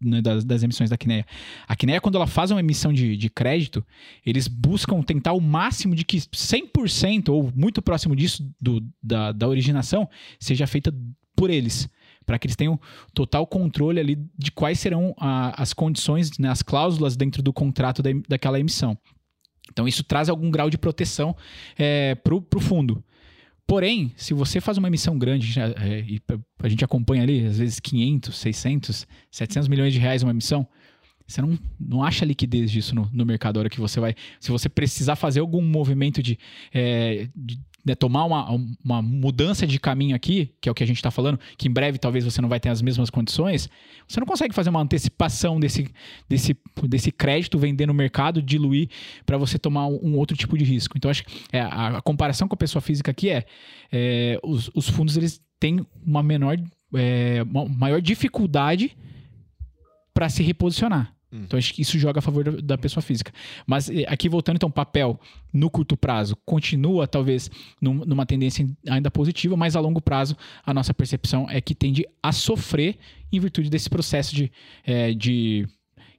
[0.00, 1.24] né, das, das, emissões da Kinea.
[1.66, 3.84] A Kinea, quando ela faz uma emissão de, de crédito,
[4.24, 9.48] eles buscam tentar o máximo de que 100% ou muito próximo disso do, da, da
[9.48, 10.94] originação seja feita
[11.34, 11.88] por eles
[12.26, 12.78] para que eles tenham
[13.14, 18.02] total controle ali de quais serão a, as condições, né, as cláusulas dentro do contrato
[18.02, 18.98] da, daquela emissão.
[19.70, 21.36] Então, isso traz algum grau de proteção
[21.78, 23.02] é, para o fundo.
[23.66, 26.20] Porém, se você faz uma emissão grande, é, e
[26.62, 30.66] a gente acompanha ali, às vezes 500, 600, 700 milhões de reais uma emissão,
[31.26, 34.14] você não, não acha liquidez disso no, no mercado a hora que você vai.
[34.38, 36.38] Se você precisar fazer algum movimento de,
[36.72, 38.50] é, de né, tomar uma,
[38.84, 41.70] uma mudança de caminho aqui, que é o que a gente está falando, que em
[41.70, 43.70] breve talvez você não vai ter as mesmas condições,
[44.08, 45.88] você não consegue fazer uma antecipação desse,
[46.28, 48.88] desse, desse crédito, vender no mercado, diluir
[49.24, 50.98] para você tomar um, outro tipo de risco.
[50.98, 53.46] Então, acho que é, a, a, comparação com a pessoa física aqui é,
[53.92, 56.58] é os, os fundos eles têm uma menor,
[56.92, 58.96] é, uma maior dificuldade
[60.12, 61.15] para se reposicionar.
[61.36, 61.42] Hum.
[61.44, 63.32] Então acho que isso joga a favor da pessoa física.
[63.66, 65.20] Mas eh, aqui voltando, então, papel
[65.52, 70.92] no curto prazo continua talvez numa tendência ainda positiva, mas a longo prazo a nossa
[70.94, 72.96] percepção é que tende a sofrer
[73.32, 74.50] em virtude desse processo de,
[74.84, 75.66] é, de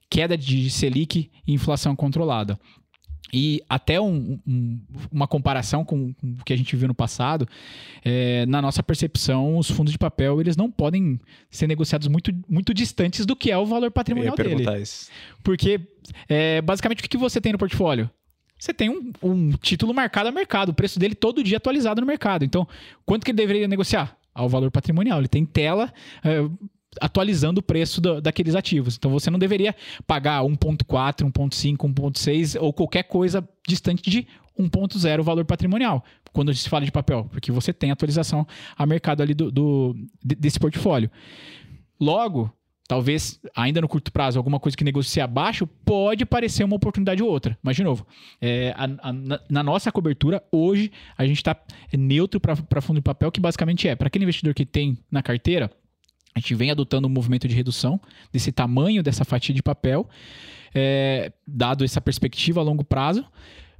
[0.09, 2.59] queda de Selic e inflação controlada.
[3.31, 4.79] E até um, um,
[5.11, 7.47] uma comparação com, com, o que a gente viu no passado,
[8.03, 11.19] é, na nossa percepção, os fundos de papel eles não podem
[11.49, 14.81] ser negociados muito, muito distantes do que é o valor patrimonial Eu ia dele.
[14.81, 15.09] Isso.
[15.43, 15.81] Porque,
[16.29, 18.09] é, basicamente, o que você tem no portfólio?
[18.59, 22.07] Você tem um, um, título marcado a mercado, o preço dele todo dia atualizado no
[22.07, 22.43] mercado.
[22.43, 22.67] Então,
[23.05, 24.17] quanto que ele deveria negociar?
[24.33, 25.19] Ao valor patrimonial.
[25.19, 25.91] Ele tem tela,
[26.23, 26.47] é,
[27.01, 28.95] atualizando o preço do, daqueles ativos.
[28.95, 29.75] Então você não deveria
[30.05, 34.27] pagar 1.4, 1.5, 1.6 ou qualquer coisa distante de
[34.59, 38.45] 1.0 valor patrimonial quando se fala de papel, porque você tem atualização
[38.77, 41.09] a mercado ali do, do desse portfólio.
[41.99, 42.53] Logo,
[42.87, 47.29] talvez ainda no curto prazo alguma coisa que negocie abaixo pode parecer uma oportunidade ou
[47.29, 47.57] outra.
[47.61, 48.05] Mas de novo,
[48.39, 51.55] é, a, a, na, na, nossa cobertura hoje a gente está
[51.91, 55.71] neutro para fundo de papel, que basicamente é para aquele investidor que tem na carteira
[56.37, 57.99] a gente vem adotando um movimento de redução
[58.31, 60.07] desse tamanho dessa fatia de papel,
[60.73, 63.25] é, dado essa perspectiva a longo prazo,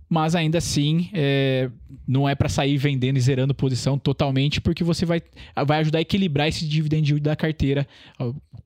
[0.10, 1.70] mas ainda assim é,
[2.08, 5.22] não é para sair vendendo e zerando posição totalmente, porque você vai,
[5.68, 7.88] vai ajudar a equilibrar esse dividend da carteira,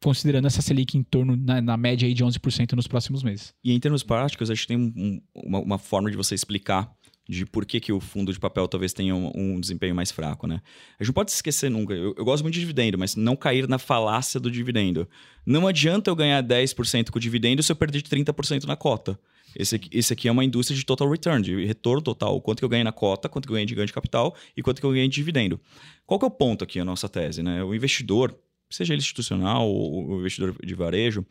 [0.01, 3.53] considerando essa Selic em torno, na, na média aí de 11% nos próximos meses.
[3.61, 6.89] E em termos práticos, a gente tem um, uma, uma forma de você explicar
[7.31, 10.45] de por que, que o fundo de papel talvez tenha um, um, desempenho mais fraco,
[10.45, 10.61] né?
[10.99, 11.93] A gente não pode se esquecer nunca.
[11.93, 15.07] Eu, eu, gosto muito de dividendo, mas não cair na falácia do dividendo.
[15.45, 19.17] Não adianta eu ganhar 10% com o dividendo se eu perder 30% na cota.
[19.55, 22.41] Esse aqui, esse aqui é uma indústria de total return, de retorno total.
[22.41, 24.61] Quanto que eu ganhei na cota, quanto que eu ganhei de ganho de capital e
[24.61, 25.57] quanto que eu ganhei de dividendo.
[26.05, 27.63] Qual que é o ponto aqui, a nossa tese, né?
[27.63, 28.37] O investidor,
[28.69, 31.25] seja ele institucional ou o investidor de varejo,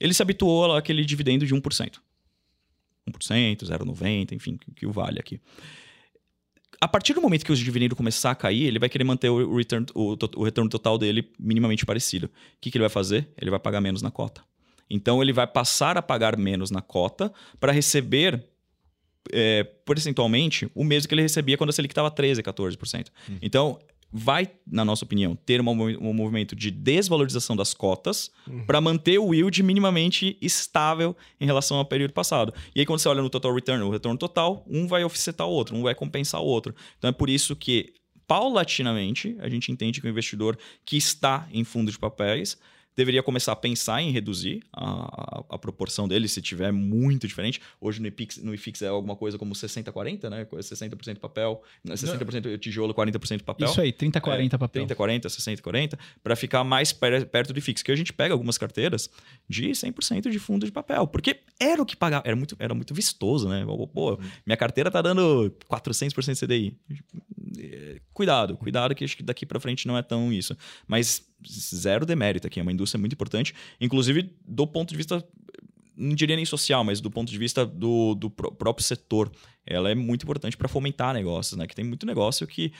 [0.00, 1.98] ele se habituou àquele dividendo de 1%.
[3.08, 5.40] 1%, 0,90%, enfim, que, que o vale aqui.
[6.80, 9.56] A partir do momento que o dividendo começar a cair, ele vai querer manter o,
[9.56, 12.26] return, o, o retorno total dele minimamente parecido.
[12.26, 12.30] O
[12.60, 13.28] que, que ele vai fazer?
[13.40, 14.42] Ele vai pagar menos na cota.
[14.90, 18.44] Então ele vai passar a pagar menos na cota para receber
[19.32, 23.08] é, percentualmente o mesmo que ele recebia quando a Selic estava 13%, 14%.
[23.30, 23.38] Hum.
[23.40, 23.78] Então
[24.12, 28.66] vai, na nossa opinião, ter um movimento de desvalorização das cotas uhum.
[28.66, 32.52] para manter o yield minimamente estável em relação ao período passado.
[32.74, 35.50] E aí, quando você olha no total return, o retorno total, um vai offsetar o
[35.50, 36.74] outro, um vai compensar o outro.
[36.98, 37.94] Então é por isso que,
[38.26, 42.58] paulatinamente, a gente entende que o investidor que está em fundo de papéis
[42.96, 47.60] deveria começar a pensar em reduzir a, a, a, proporção dele se tiver muito diferente.
[47.80, 50.44] Hoje no IFIX, no IFIX é alguma coisa como 60-40, né?
[50.44, 53.68] 60% papel, 60% né, tijolo, 40% papel.
[53.68, 54.86] Isso aí, 30-40 é, papel.
[54.86, 57.82] 30-40, 60-40, para ficar mais per, perto do IFIX.
[57.82, 59.08] Que a gente pega algumas carteiras
[59.48, 62.94] de 100% de fundo de papel, porque era o que pagava, era muito, era muito
[62.94, 63.64] vistoso, né?
[63.92, 66.76] Pô, minha carteira tá dando 400% CDI.
[68.12, 70.56] Cuidado, cuidado que acho que daqui para frente não é tão isso.
[70.86, 71.26] Mas
[71.74, 75.24] zero demérito aqui, é uma indústria muito importante, inclusive do ponto de vista
[75.96, 79.30] não diria nem social, mas do ponto de vista do, do próprio setor.
[79.66, 81.66] Ela é muito importante para fomentar negócios, né?
[81.66, 82.72] Que tem muito negócio que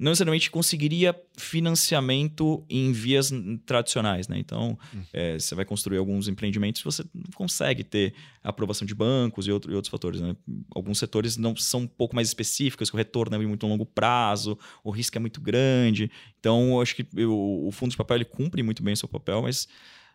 [0.00, 3.30] não necessariamente conseguiria financiamento em vias
[3.66, 4.38] tradicionais, né?
[4.38, 5.02] Então, hum.
[5.12, 9.70] é, você vai construir alguns empreendimentos, você não consegue ter aprovação de bancos e, outro,
[9.70, 10.34] e outros fatores, né?
[10.74, 14.90] Alguns setores não são um pouco mais específicos, o retorno é muito longo prazo, o
[14.90, 16.10] risco é muito grande.
[16.38, 19.08] Então, eu acho que o, o fundo de papel ele cumpre muito bem o seu
[19.08, 19.68] papel, mas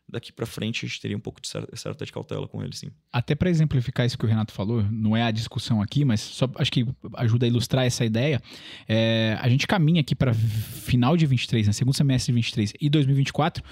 [0.07, 2.87] daqui para frente a gente teria um pouco de certa de cautela com ele, sim.
[3.11, 6.49] Até para exemplificar isso que o Renato falou, não é a discussão aqui, mas só
[6.55, 6.85] acho que
[7.15, 8.41] ajuda a ilustrar essa ideia.
[8.87, 12.89] É, a gente caminha aqui para final de 23, né, segundo semestre de 23 e
[12.89, 13.63] 2024,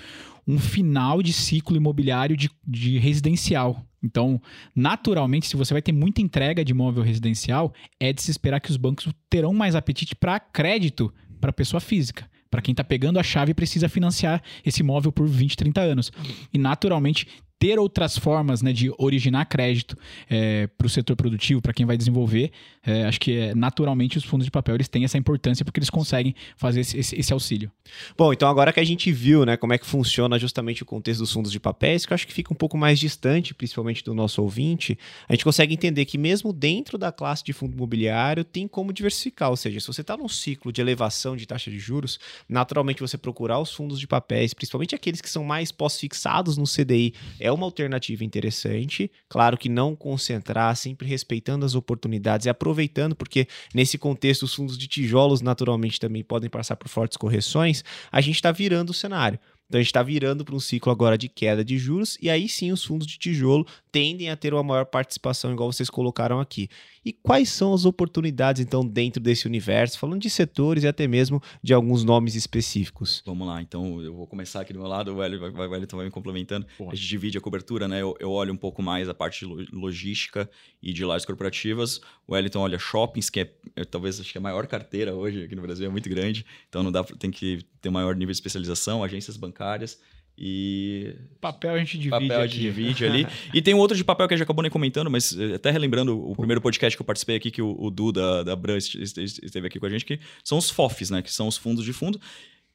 [0.48, 3.86] um final de ciclo imobiliário de, de residencial.
[4.04, 4.42] Então,
[4.76, 8.70] naturalmente, se você vai ter muita entrega de imóvel residencial, é de se esperar que
[8.70, 13.24] os bancos terão mais apetite para crédito para pessoa física para quem está pegando a
[13.24, 16.12] chave precisa financiar esse imóvel por 20, 30 anos.
[16.54, 17.28] E naturalmente
[17.64, 19.98] ter outras formas né, de originar crédito
[20.30, 22.52] é, para o setor produtivo, para quem vai desenvolver,
[22.86, 25.90] é, acho que é, naturalmente os fundos de papel eles têm essa importância porque eles
[25.90, 27.72] conseguem fazer esse, esse, esse, auxílio.
[28.18, 31.22] Bom, então agora que a gente viu né, como é que funciona justamente o contexto
[31.22, 34.14] dos fundos de papéis, que eu acho que fica um pouco mais distante, principalmente do
[34.14, 35.00] nosso ouvinte,
[35.30, 39.50] a gente consegue entender que mesmo dentro da classe de fundo imobiliário tem como diversificar,
[39.50, 43.18] ou seja, se você está num ciclo de elevação de taxa de juros, naturalmente você
[43.18, 47.66] procurar os fundos de papéis, principalmente aqueles que são mais pós-fixados no CDI, é uma
[47.66, 49.12] alternativa interessante.
[49.30, 54.78] Claro que não concentrar, sempre respeitando as oportunidades e aproveitando, porque nesse contexto os fundos
[54.78, 59.40] de tijolos naturalmente também podem passar por fortes correções, a gente está virando o cenário.
[59.68, 62.48] Então a gente está virando para um ciclo agora de queda de juros, e aí
[62.48, 66.68] sim os fundos de tijolo tendem a ter uma maior participação, igual vocês colocaram aqui.
[67.06, 71.40] E quais são as oportunidades, então, dentro desse universo, falando de setores e até mesmo
[71.62, 73.22] de alguns nomes específicos?
[73.24, 76.66] Vamos lá, então eu vou começar aqui do meu lado, o Wellington vai, me complementando.
[76.90, 78.02] A gente divide a cobertura, né?
[78.02, 80.50] Eu, eu, olho um pouco mais a parte de logística
[80.82, 82.02] e de lajes corporativas.
[82.28, 85.44] O Wellington olha shoppings, que é, é, talvez acho que é a maior carteira hoje
[85.44, 88.38] aqui no Brasil, é muito grande, então não dá tem que ter maior nível de
[88.38, 90.00] especialização, agências bancárias.
[90.38, 91.16] E.
[91.40, 92.10] Papel a gente divide.
[92.10, 93.28] Papel a gente divide ali.
[93.54, 95.70] e tem um outro de papel que a gente acabou nem comentando, mas eh, até
[95.70, 98.78] relembrando o primeiro podcast que eu participei aqui, que o, o Du da, da Bran
[98.78, 101.22] esteve aqui com a gente, que são os FOFs, né?
[101.22, 102.20] Que são os fundos de fundo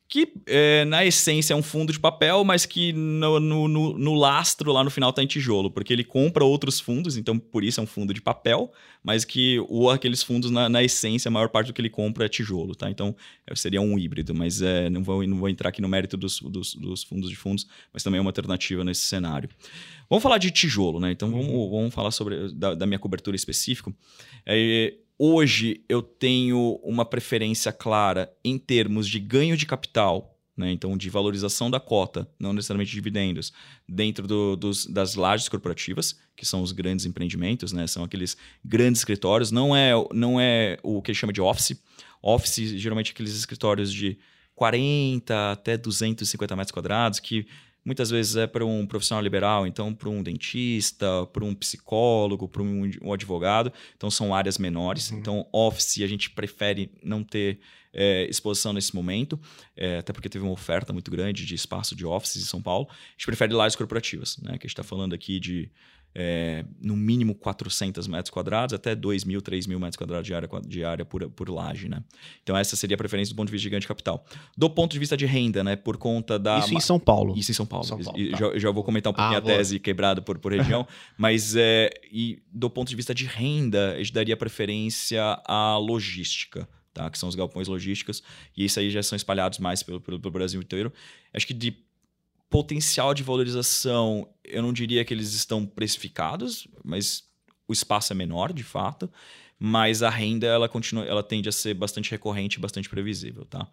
[0.09, 4.15] que é, na essência é um fundo de papel, mas que no, no, no, no
[4.15, 7.79] lastro lá no final está em tijolo, porque ele compra outros fundos, então por isso
[7.79, 8.73] é um fundo de papel,
[9.05, 12.25] mas que o, aqueles fundos, na, na essência, a maior parte do que ele compra
[12.25, 12.91] é tijolo, tá?
[12.91, 13.15] Então
[13.47, 16.41] é, seria um híbrido, mas é, não, vou, não vou entrar aqui no mérito dos,
[16.41, 19.51] dos, dos, fundos de fundos, mas também é uma alternativa nesse cenário.
[20.09, 21.13] Vamos falar de tijolo, né?
[21.13, 23.93] Então vamos, vamos falar sobre da, da minha cobertura específica.
[24.47, 30.71] É, Hoje eu tenho uma preferência clara em termos de ganho de capital, né?
[30.71, 33.53] então de valorização da cota, não necessariamente dividendos,
[33.89, 37.85] dentro do, dos, das lajes corporativas, que são os grandes empreendimentos, né?
[37.89, 41.83] são aqueles grandes escritórios, não é, não é o que chama de office.
[42.23, 44.19] Office, geralmente, aqueles escritórios de
[44.55, 47.45] 40 até 250 metros quadrados, que
[47.85, 52.63] muitas vezes é para um profissional liberal, então para um dentista, para um psicólogo, para
[52.63, 53.73] um, um, advogado.
[53.97, 55.11] Então são áreas menores.
[55.11, 55.19] Uhum.
[55.19, 57.61] Então, office a gente prefere não ter
[57.93, 59.41] é, exposição nesse momento,
[59.77, 62.87] é, até porque teve uma oferta muito grande de espaço de offices em São Paulo.
[62.91, 64.53] A gente prefere lajes corporativas, né?
[64.53, 65.71] Que a gente está falando aqui de
[66.15, 70.49] é, no mínimo 400 metros quadrados, até 2 mil, 3 mil metros quadrados de área,
[70.67, 71.89] de área por, por laje.
[71.89, 72.03] Né?
[72.43, 74.25] Então, essa seria a preferência do ponto de vista de gigante capital.
[74.57, 76.59] Do ponto de vista de renda, né, por conta da.
[76.59, 77.37] Isso em São Paulo.
[77.37, 77.85] Isso em São Paulo.
[77.85, 78.37] São Paulo tá.
[78.37, 80.87] já, já, vou comentar um pouquinho ah, a tese quebrada por, por região,
[81.17, 86.69] mas é, e do ponto de vista de renda, a gente daria preferência à logística.
[86.95, 88.25] Tá, que são os galpões logísticos,
[88.57, 90.93] e isso aí já são espalhados mais pelo, pelo, pelo Brasil inteiro.
[91.33, 91.71] Acho que de
[92.51, 97.25] potencial de valorização, eu não diria que eles estão precificados, mas
[97.67, 99.11] o espaço é menor, de fato.
[99.59, 103.69] Mas a renda ela continua, ela tende a ser bastante recorrente, bastante previsível, tá?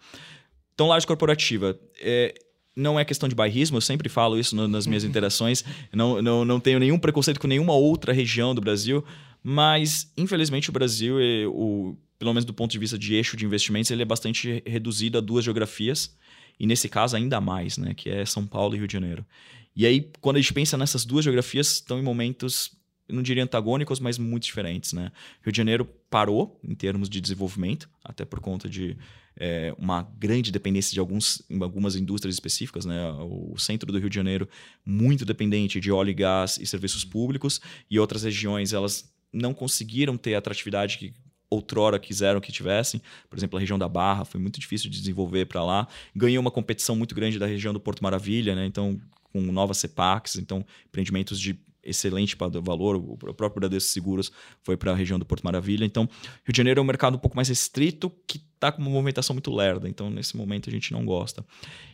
[0.74, 2.34] Então, laje corporativa, é,
[2.76, 5.64] não é questão de bairrismo, eu sempre falo isso no, nas minhas interações.
[5.94, 9.06] Não, não, não tenho nenhum preconceito com nenhuma outra região do Brasil,
[9.44, 13.46] mas infelizmente o Brasil, é, o, pelo menos do ponto de vista de eixo de
[13.46, 16.18] investimentos, ele é bastante reduzido a duas geografias
[16.60, 19.26] e nesse caso ainda mais, né, que é São Paulo e Rio de Janeiro.
[19.76, 22.72] E aí, quando a gente pensa nessas duas geografias, estão em momentos,
[23.10, 24.94] não diria antagônicos, mas muito diferentes.
[24.94, 25.12] Né?
[25.44, 28.98] Rio de Janeiro parou em termos de desenvolvimento, até por conta de
[29.36, 32.86] é, uma grande dependência de alguns, algumas indústrias específicas.
[32.86, 33.12] Né?
[33.20, 34.48] O centro do Rio de Janeiro,
[34.86, 37.60] muito dependente de óleo e gás e serviços públicos,
[37.92, 41.14] e outras regiões, elas não conseguiram ter a atratividade que
[41.56, 43.02] outrora quiseram que tivessem.
[43.30, 45.88] Por exemplo, a região da Barra foi muito difícil de desenvolver para lá.
[46.16, 48.66] Ganhou uma competição muito grande da região do Porto Maravilha, né?
[48.66, 49.00] Então,
[49.32, 52.96] com novas CEPACs, então empreendimentos de excelente valor.
[52.96, 54.32] O próprio Bradesco Seguros
[54.64, 55.86] foi para a região do Porto Maravilha.
[55.86, 56.10] Então,
[56.44, 59.34] Rio de Janeiro é um mercado um pouco mais restrito que está com uma movimentação
[59.34, 59.88] muito lerda.
[59.88, 61.46] Então, nesse momento, a gente não gosta.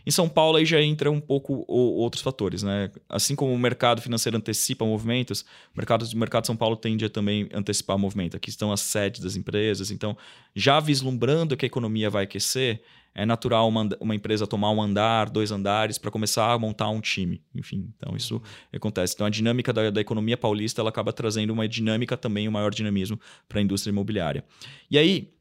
[0.06, 2.64] Em São Paulo, aí já entra um pouco outros fatores.
[2.64, 2.90] Né?
[3.10, 5.42] Assim como o mercado financeiro antecipa movimentos,
[5.74, 8.38] o mercado, o mercado de São Paulo tende a também antecipar movimento.
[8.38, 9.92] Aqui estão as sedes das empresas.
[9.92, 10.16] Então,
[10.56, 12.82] já vislumbrando que a economia vai aquecer,
[13.14, 17.02] é natural uma, uma empresa tomar um andar, dois andares, para começar a montar um
[17.02, 17.42] time.
[17.54, 18.42] Enfim, então isso uhum.
[18.74, 19.14] acontece.
[19.14, 22.72] Então a dinâmica da, da, economia paulista ela acaba trazendo uma dinâmica também, um maior
[22.72, 24.44] dinamismo para a indústria imobiliária.
[24.90, 25.34] E aí,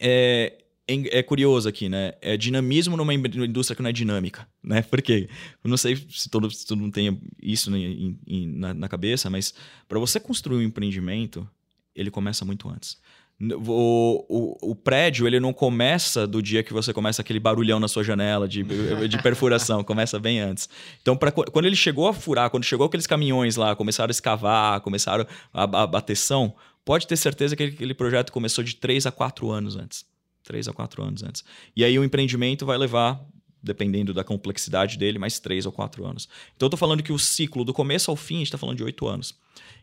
[0.00, 0.58] é,
[0.88, 2.12] é, é, curioso aqui, né?
[2.20, 4.82] É dinamismo numa indústria que não é dinâmica, né?
[4.82, 5.28] Por quê?
[5.62, 9.52] Eu não sei se todo, se todo mundo tem isso na, na cabeça, mas
[9.88, 11.48] para você construir um empreendimento,
[11.94, 13.00] ele começa muito antes.
[13.38, 17.86] O, o, o, prédio ele não começa do dia que você começa aquele barulhão na
[17.86, 18.64] sua janela de,
[19.08, 20.70] de perfuração, começa bem antes.
[21.02, 24.80] Então, pra, quando ele chegou a furar, quando chegou aqueles caminhões lá, começaram a escavar,
[24.80, 29.50] começaram a, a bateção, pode ter certeza que aquele projeto começou de 3 a 4
[29.50, 30.06] anos antes.
[30.44, 31.44] 3 a 4 anos antes.
[31.76, 33.20] E aí o empreendimento vai levar
[33.62, 36.28] dependendo da complexidade dele, mais três ou quatro anos.
[36.54, 38.76] Então, eu estou falando que o ciclo, do começo ao fim, a gente está falando
[38.76, 39.34] de oito anos.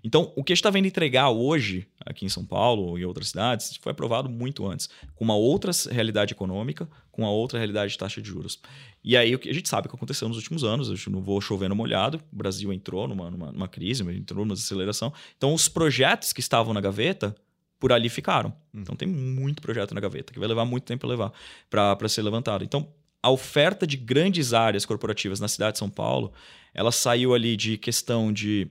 [0.03, 3.29] Então, o que a gente está vendo entregar hoje, aqui em São Paulo em outras
[3.29, 7.97] cidades, foi aprovado muito antes, com uma outra realidade econômica, com uma outra realidade de
[7.97, 8.59] taxa de juros.
[9.01, 11.39] E aí, o que a gente sabe que aconteceu nos últimos anos, eu não vou
[11.39, 15.13] chover no molhado, o Brasil entrou numa, numa, numa crise, entrou numa aceleração.
[15.37, 17.33] Então, os projetos que estavam na gaveta,
[17.79, 18.53] por ali ficaram.
[18.73, 18.81] Hum.
[18.81, 21.33] Então, tem muito projeto na gaveta, que vai levar muito tempo a levar
[21.69, 22.63] para ser levantado.
[22.65, 22.89] Então,
[23.21, 26.33] a oferta de grandes áreas corporativas na cidade de São Paulo,
[26.73, 28.67] ela saiu ali de questão de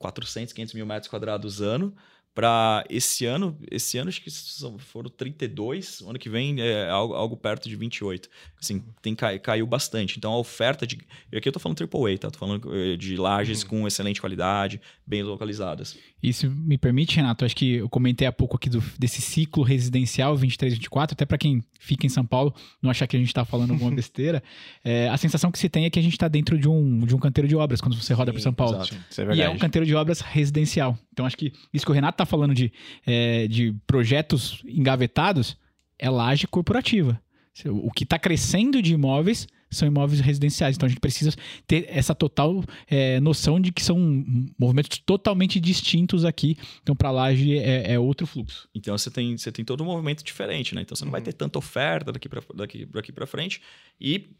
[0.00, 1.94] 400, 500 mil metros quadrados ano
[2.34, 4.30] para esse ano, esse ano acho que
[4.78, 8.28] foram 32, ano que vem é algo, algo perto de 28.
[8.60, 10.16] Assim, tem, caiu bastante.
[10.16, 10.98] Então a oferta de.
[11.32, 12.30] E aqui eu tô falando AAA, tá?
[12.30, 13.68] Tô falando eh, de lajes uhum.
[13.68, 15.98] com excelente qualidade, bem localizadas.
[16.22, 20.36] Isso me permite, Renato, acho que eu comentei há pouco aqui do, desse ciclo residencial
[20.36, 23.44] 23, 24, até para quem fica em São Paulo, não achar que a gente está
[23.44, 24.42] falando alguma besteira.
[24.84, 27.14] É, a sensação que se tem é que a gente está dentro de um, de
[27.14, 28.76] um canteiro de obras quando você roda para São Paulo.
[28.76, 29.30] Exato.
[29.30, 30.96] É e é um canteiro de obras residencial.
[31.12, 32.72] Então acho que isso que o Renato está falando de,
[33.06, 35.56] é, de projetos engavetados
[35.98, 37.20] é laje corporativa.
[37.66, 40.76] O que está crescendo de imóveis são imóveis residenciais.
[40.76, 41.32] Então a gente precisa
[41.66, 43.98] ter essa total é, noção de que são
[44.58, 46.56] movimentos totalmente distintos aqui.
[46.82, 48.68] Então, para laje é, é, outro fluxo.
[48.74, 50.82] Então você tem, você tem todo um movimento diferente, né?
[50.82, 51.26] Então você não vai uhum.
[51.26, 53.60] ter tanta oferta daqui para daqui, daqui frente.
[54.00, 54.30] E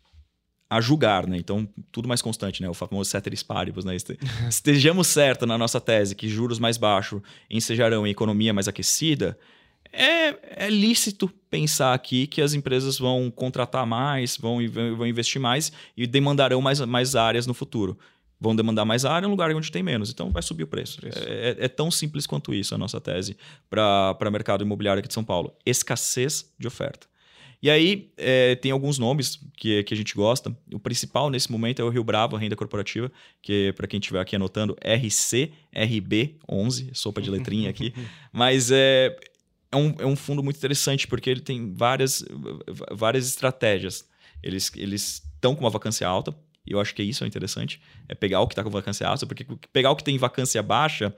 [0.70, 1.36] a julgar, né?
[1.36, 2.68] Então, tudo mais constante, né?
[2.68, 3.96] O famoso ceteris paribus, né?
[4.48, 9.36] Estejamos certos na nossa tese que juros mais baixos ensejarão em economia mais aquecida,
[9.92, 14.58] é, é lícito pensar aqui que as empresas vão contratar mais, vão,
[14.96, 17.98] vão investir mais e demandarão mais, mais áreas no futuro.
[18.40, 20.10] Vão demandar mais área em lugar onde tem menos.
[20.10, 21.00] Então vai subir o preço.
[21.04, 21.08] É,
[21.50, 23.36] é, é, tão simples quanto isso a nossa tese
[23.68, 25.52] para o mercado imobiliário aqui de São Paulo.
[25.66, 27.10] Escassez de oferta.
[27.62, 30.56] E aí é, tem alguns nomes que, que a gente gosta.
[30.72, 34.20] O principal nesse momento é o Rio Bravo, a renda corporativa, que para quem estiver
[34.20, 37.92] aqui anotando, RCRB11, sopa de letrinha aqui.
[38.32, 39.14] Mas é,
[39.70, 42.24] é um, é um fundo muito interessante porque ele tem várias,
[42.92, 44.08] várias estratégias.
[44.42, 46.34] Eles eles estão com uma vacância alta,
[46.66, 49.26] e eu acho que isso é interessante, é pegar o que está com vacância alta,
[49.26, 51.14] porque pegar o que tem vacância baixa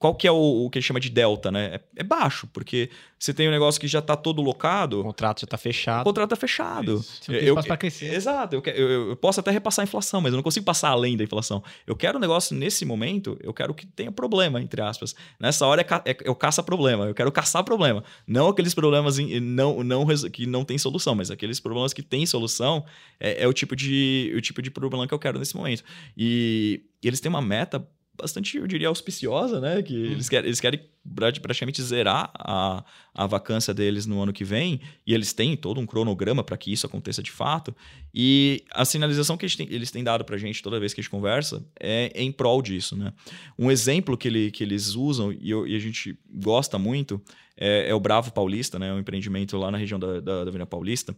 [0.00, 1.74] qual que é o, o que gente chama de delta, né?
[1.74, 2.88] É, é, baixo, porque
[3.18, 5.00] você tem um negócio que já está todo locado.
[5.00, 6.00] O contrato já está fechado.
[6.00, 7.02] O contrato está fechado.
[7.02, 8.14] Você não tem para crescer.
[8.14, 8.56] Exato.
[8.56, 11.24] Eu, eu, eu, posso até repassar a inflação, mas eu não consigo passar além da
[11.24, 11.62] inflação.
[11.86, 15.14] Eu quero um negócio nesse momento, eu quero que tenha problema, entre aspas.
[15.38, 17.04] Nessa hora é, é, eu caça problema.
[17.04, 18.02] Eu quero caçar problema.
[18.26, 22.24] Não aqueles problemas em, não, não, que não tem solução, mas aqueles problemas que têm
[22.24, 22.86] solução
[23.20, 25.84] é, é o, tipo de, o tipo de problema que eu quero nesse momento.
[26.16, 27.86] E, e eles têm uma meta
[28.20, 29.82] bastante, eu diria, auspiciosa, né?
[29.82, 30.12] Que hum.
[30.12, 30.80] eles, querem, eles querem
[31.14, 35.86] praticamente zerar a, a vacância deles no ano que vem, e eles têm todo um
[35.86, 37.74] cronograma para que isso aconteça de fato.
[38.14, 41.00] E a sinalização que eles têm, eles têm dado para a gente toda vez que
[41.00, 43.12] a gente conversa é em prol disso, né?
[43.58, 47.20] Um exemplo que, ele, que eles usam, e, eu, e a gente gosta muito,
[47.56, 48.92] é, é, o Bravo Paulista, né?
[48.92, 51.16] Um empreendimento lá na região da, da, da Avenida Paulista,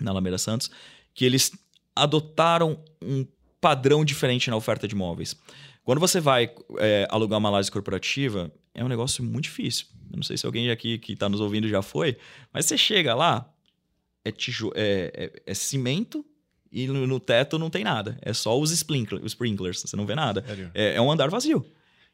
[0.00, 0.70] na Alameda Santos,
[1.14, 1.52] que eles
[1.94, 3.24] adotaram um
[3.60, 5.34] padrão diferente na oferta de imóveis.
[5.84, 9.86] Quando você vai é, alugar uma laje corporativa, é um negócio muito difícil.
[10.10, 12.16] Eu não sei se alguém aqui que está nos ouvindo já foi,
[12.52, 13.48] mas você chega lá,
[14.24, 16.24] é, tijo, é, é, é cimento
[16.72, 18.18] e no, no, teto não tem nada.
[18.22, 20.44] É só os, sprinkler, os sprinklers, você não vê nada.
[20.74, 21.64] É, é, um andar vazio.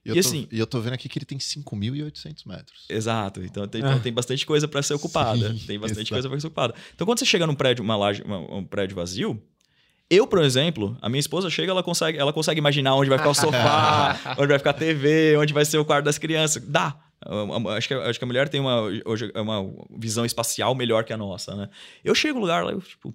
[0.04, 2.86] E, eu, e, tô, assim, e eu tô vendo aqui que ele tem 5.800 metros.
[2.88, 3.42] Exato.
[3.42, 5.52] Então tem, então, tem bastante coisa para ser ocupada.
[5.52, 6.14] Sim, tem bastante exato.
[6.14, 6.74] coisa para ser ocupada.
[6.94, 9.40] Então quando você chega num prédio, uma laje, uma, um prédio vazio,
[10.10, 13.30] eu, por exemplo, a minha esposa chega, ela consegue, ela consegue imaginar onde vai ficar
[13.30, 16.62] o sofá, onde vai ficar a TV, onde vai ser o quarto das crianças.
[16.66, 16.96] Dá.
[17.76, 21.16] Acho que, acho que a mulher tem uma, hoje, uma visão espacial melhor que a
[21.16, 21.68] nossa, né?
[22.02, 23.14] Eu chego no lugar lá, eu, tipo,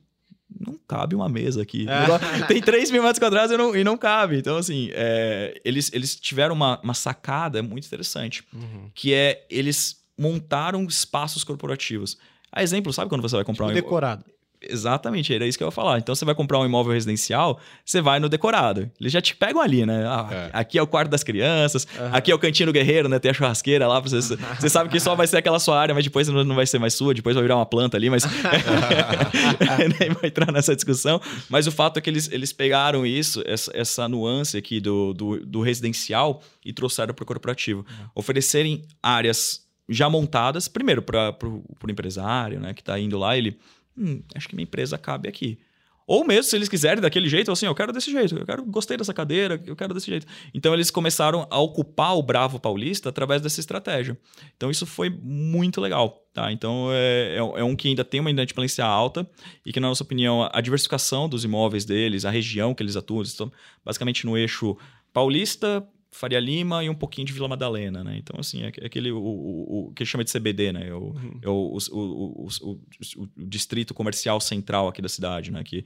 [0.59, 1.85] não cabe uma mesa aqui.
[1.89, 2.45] É.
[2.45, 4.37] Tem 3 mil metros quadrados e não, e não cabe.
[4.37, 8.89] Então, assim, é, eles, eles tiveram uma, uma sacada muito interessante, uhum.
[8.93, 12.17] que é eles montaram espaços corporativos.
[12.51, 13.81] A exemplo, sabe quando você vai comprar tipo um...
[13.81, 14.23] decorado.
[14.62, 15.97] Exatamente, era isso que eu ia falar.
[15.97, 18.89] Então você vai comprar um imóvel residencial, você vai no decorado.
[18.99, 20.06] Eles já te pegam ali, né?
[20.08, 20.49] Ah, é.
[20.53, 22.10] Aqui é o quarto das crianças, uhum.
[22.12, 23.20] aqui é o cantinho do guerreiro, né?
[23.20, 23.99] Tem a churrasqueira lá.
[23.99, 24.20] Você,
[24.60, 26.93] você sabe que só vai ser aquela sua área, mas depois não vai ser mais
[26.93, 28.24] sua, depois vai virar uma planta ali, mas.
[29.99, 31.22] Nem vai entrar nessa discussão.
[31.49, 35.45] Mas o fato é que eles, eles pegaram isso, essa, essa nuance aqui do, do,
[35.45, 37.80] do residencial e trouxeram para o corporativo.
[37.80, 38.10] Uhum.
[38.16, 43.58] Oferecerem áreas já montadas, primeiro para o empresário né, que está indo lá, ele,
[43.97, 45.59] hum, acho que minha empresa cabe aqui.
[46.07, 48.95] Ou mesmo, se eles quiserem daquele jeito, assim, eu quero desse jeito, eu quero, gostei
[48.95, 50.27] dessa cadeira, eu quero desse jeito.
[50.53, 54.15] Então eles começaram a ocupar o Bravo Paulista através dessa estratégia.
[54.55, 56.51] Então isso foi muito legal, tá?
[56.51, 59.27] Então é, é, é um que ainda tem uma inadimplência alta
[59.65, 63.21] e que, na nossa opinião, a diversificação dos imóveis deles, a região que eles atuam,
[63.21, 63.51] eles estão
[63.83, 64.77] basicamente no eixo
[65.11, 65.83] paulista,
[66.16, 68.16] Faria Lima e um pouquinho de Vila Madalena, né?
[68.18, 70.93] Então, assim, é, é aquele, o, o, o que chama de CBD, né?
[70.93, 71.39] O, uhum.
[71.41, 75.61] é o, o, distrito comercial central aqui da cidade, né?
[75.61, 75.84] Que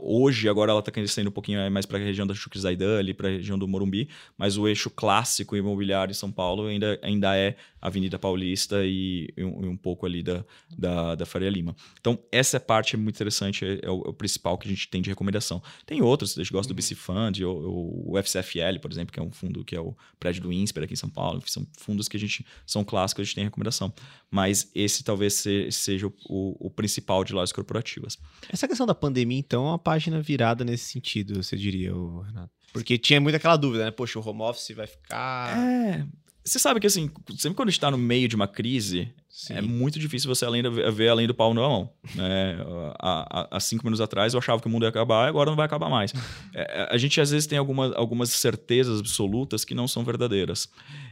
[0.00, 3.28] hoje, agora ela está crescendo um pouquinho mais para a região da Chuquizaidan, ali para
[3.28, 7.54] a região do Morumbi, mas o eixo clássico imobiliário em São Paulo ainda, ainda é
[7.80, 10.44] Avenida Paulista e, e, um, e um, pouco ali da,
[10.76, 11.76] da, da, Faria Lima.
[12.00, 15.00] Então, essa parte é muito interessante, é, é, o, é, principal que a gente tem
[15.00, 15.62] de recomendação.
[15.86, 19.22] Tem outros, a gente gosta do BC Fund, o, o FCFL, por exemplo, que é
[19.22, 22.16] um fundo que é o prédio do INSPER aqui em São Paulo, são fundos que
[22.16, 23.92] a gente são clássicos, a gente tem recomendação.
[24.30, 28.16] Mas esse talvez seja o, o, o principal de lojas corporativas.
[28.48, 32.50] Essa questão da pandemia, então, é uma página virada nesse sentido, você diria, Renato?
[32.72, 33.90] Porque tinha muito aquela dúvida, né?
[33.90, 35.58] Poxa, o home office vai ficar.
[35.58, 36.06] É,
[36.48, 39.54] você sabe que, assim, sempre quando a gente tá no meio de uma crise, Sim.
[39.54, 41.92] é muito difícil você além de, ver além do pau na mão.
[42.18, 42.56] É,
[42.98, 45.66] há, cinco minutos atrás eu achava que o mundo ia acabar e agora não vai
[45.66, 46.12] acabar mais.
[46.54, 50.68] É, a gente às vezes tem alguma, algumas certezas absolutas que não são verdadeiras.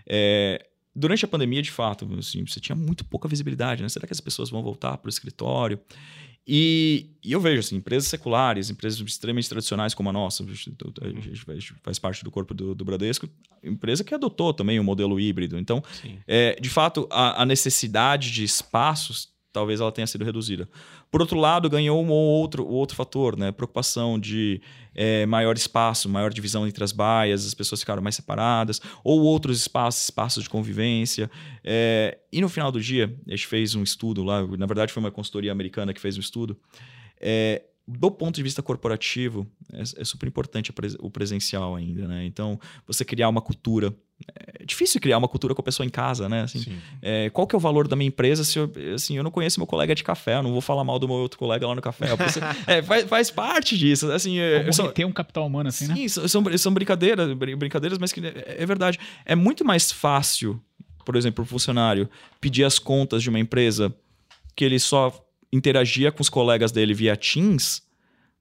[0.09, 3.83] É, durante a pandemia, de fato, assim, você tinha muito pouca visibilidade.
[3.83, 3.89] Né?
[3.89, 5.79] Será que as pessoas vão voltar para o escritório?
[6.49, 11.75] E, e, eu vejo assim, empresas seculares, empresas extremamente tradicionais como a nossa, a gente
[11.83, 13.29] faz parte do corpo do, do Bradesco,
[13.65, 15.59] empresa que adotou também o um modelo híbrido.
[15.59, 15.83] Então,
[16.27, 20.69] é, de fato, a, a necessidade de espaços talvez ela tenha sido reduzida.
[21.11, 23.51] Por outro lado, ganhou um outro, outro fator, né?
[23.51, 24.61] Preocupação de
[24.95, 29.59] é, maior espaço, maior divisão entre as baias, as pessoas ficaram mais separadas, ou outros
[29.59, 31.31] espaços, espaços de convivência.
[31.65, 35.03] É, e no final do dia, a gente fez um estudo lá, na verdade foi
[35.03, 36.55] uma consultoria americana que fez um estudo.
[37.19, 42.25] É, do ponto de vista corporativo, é, é super importante o presencial ainda, né?
[42.25, 43.95] Então, você criar uma cultura.
[44.61, 46.43] É difícil criar uma cultura com a pessoa em casa, né?
[46.43, 49.31] Assim, é, qual que é o valor da minha empresa se eu, assim, eu não
[49.31, 51.75] conheço meu colega de café, eu não vou falar mal do meu outro colega lá
[51.75, 52.07] no café.
[52.67, 54.11] é, faz, faz, parte disso.
[54.11, 56.09] Assim, é, são, ter um capital humano assim, sim, né?
[56.09, 58.99] Sim, são, são brincadeiras, brincadeiras, mas que é, é verdade.
[59.25, 60.61] É muito mais fácil,
[61.05, 62.09] por exemplo, o funcionário
[62.41, 63.95] pedir as contas de uma empresa
[64.57, 67.83] que ele só interagia com os colegas dele via Teams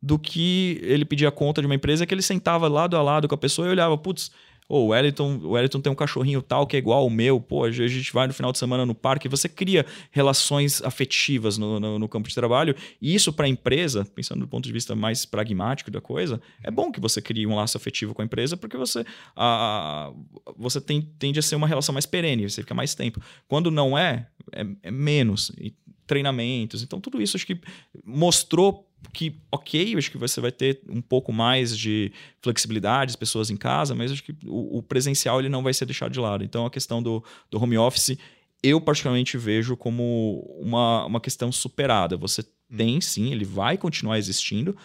[0.01, 3.35] do que ele pedia conta de uma empresa que ele sentava lado a lado com
[3.35, 4.31] a pessoa e olhava, putz,
[4.67, 7.63] oh, o Wellington, o Wellington tem um cachorrinho tal que é igual ao meu, pô,
[7.63, 11.99] a gente vai no final de semana no parque, você cria relações afetivas no, no,
[11.99, 15.25] no campo de trabalho, e isso para a empresa, pensando do ponto de vista mais
[15.25, 18.77] pragmático da coisa, é bom que você crie um laço afetivo com a empresa, porque
[18.77, 20.11] você, a,
[20.57, 23.21] você tem, tende a ser uma relação mais perene, você fica mais tempo.
[23.47, 25.51] Quando não é, é, é menos.
[25.57, 25.73] E
[26.05, 26.83] treinamentos.
[26.83, 27.59] Então, tudo isso acho que
[28.03, 33.49] mostrou que, ok, acho que você vai ter um pouco mais de flexibilidade, as pessoas
[33.49, 36.43] em casa, mas acho que o, o, presencial ele não vai ser deixado de lado.
[36.43, 38.17] Então, a questão do, do home office,
[38.63, 42.17] eu particularmente vejo como uma, uma questão superada.
[42.17, 42.77] Você hum.
[42.77, 44.75] tem, sim, ele vai continuar existindo,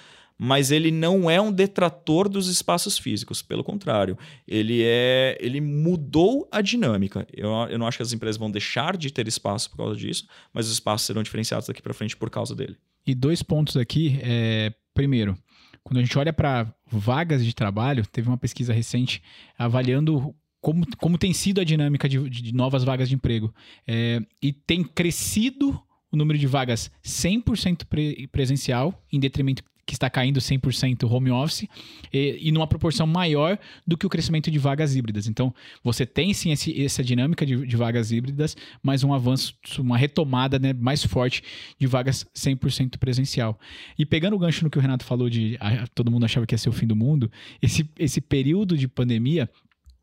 [0.43, 4.17] mas ele não é um detrator dos espaços físicos, pelo contrário,
[4.49, 7.27] ele é ele mudou a dinâmica.
[7.31, 10.27] Eu, eu não acho que as empresas vão deixar de ter espaço por causa disso,
[10.51, 12.79] mas os espaços serão diferenciados daqui para frente por causa dele.
[13.07, 14.19] E dois pontos aqui.
[14.23, 15.37] É, primeiro,
[15.85, 19.23] quando a gente olha para vagas de trabalho, teve uma pesquisa recente
[19.59, 23.55] avaliando como, como tem sido a dinâmica de, de novas vagas de emprego.
[23.87, 25.79] É, e tem crescido
[26.11, 31.67] o número de vagas 100% pre presencial, em detrimento que está caindo 100% home office
[32.13, 35.27] e, e numa proporção maior do que o crescimento de vagas híbridas.
[35.27, 39.99] Então, você tem sim esse, essa dinâmica de, de, vagas híbridas, mas um avanço, uma
[39.99, 41.43] retomada né, mais forte
[41.77, 43.59] de vagas 100% presencial.
[43.99, 45.59] E pegando o gancho no que o Renato falou de
[45.93, 47.29] todo mundo achava que ia ser o fim do mundo,
[47.61, 49.51] esse, esse período de pandemia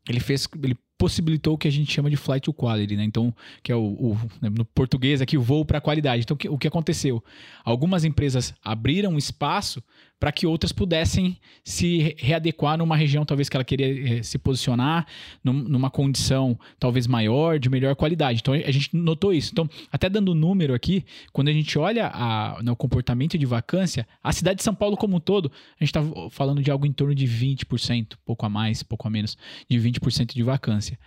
[0.06, 3.04] ele fez, ele possibilitou o que a gente chama de flight to quality, né?
[3.04, 3.32] Então,
[3.62, 6.22] que é o, o né, no português aqui o voo para qualidade.
[6.22, 7.22] Então, o que, o que aconteceu?
[7.64, 9.82] Algumas empresas abriram espaço
[10.18, 15.06] para que outras pudessem se readequar numa região talvez que ela queria eh, se posicionar,
[15.42, 18.40] num, numa condição talvez maior, de melhor qualidade.
[18.40, 19.50] Então a gente notou isso.
[19.52, 24.32] Então, até dando número aqui, quando a gente olha a, no comportamento de vacância, a
[24.32, 27.14] cidade de São Paulo como um todo, a gente está falando de algo em torno
[27.14, 29.36] de 20%, pouco a mais, pouco a menos,
[29.68, 30.98] de 20% de vacância.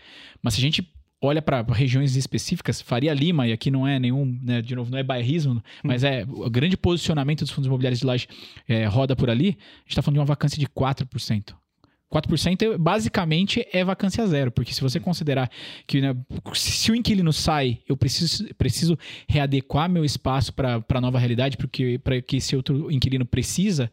[0.42, 0.90] Mas se a gente
[1.22, 4.98] olha para regiões específicas, Faria Lima, e aqui não é nenhum, né, de novo, não
[4.98, 5.62] é bairrismo, hum.
[5.84, 8.28] mas é o grande posicionamento dos fundos imobiliários de laje
[8.68, 11.54] é, roda por ali, a gente está falando de uma vacância de 4%.
[12.12, 15.50] 4% é, basicamente é vacância zero, porque se você considerar
[15.88, 16.14] que né,
[16.54, 18.98] se o inquilino sai, eu preciso, preciso
[19.30, 23.90] readequar meu espaço para a nova realidade, porque para que esse outro inquilino precisa,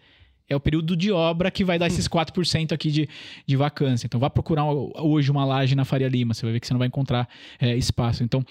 [0.48, 3.08] é o período de obra que vai dar esses 4% aqui de,
[3.46, 4.06] de vacância.
[4.06, 6.78] Então, vá procurar hoje uma laje na Faria Lima, você vai ver que você não
[6.78, 7.28] vai encontrar
[7.60, 8.24] é, espaço.
[8.24, 8.44] Então,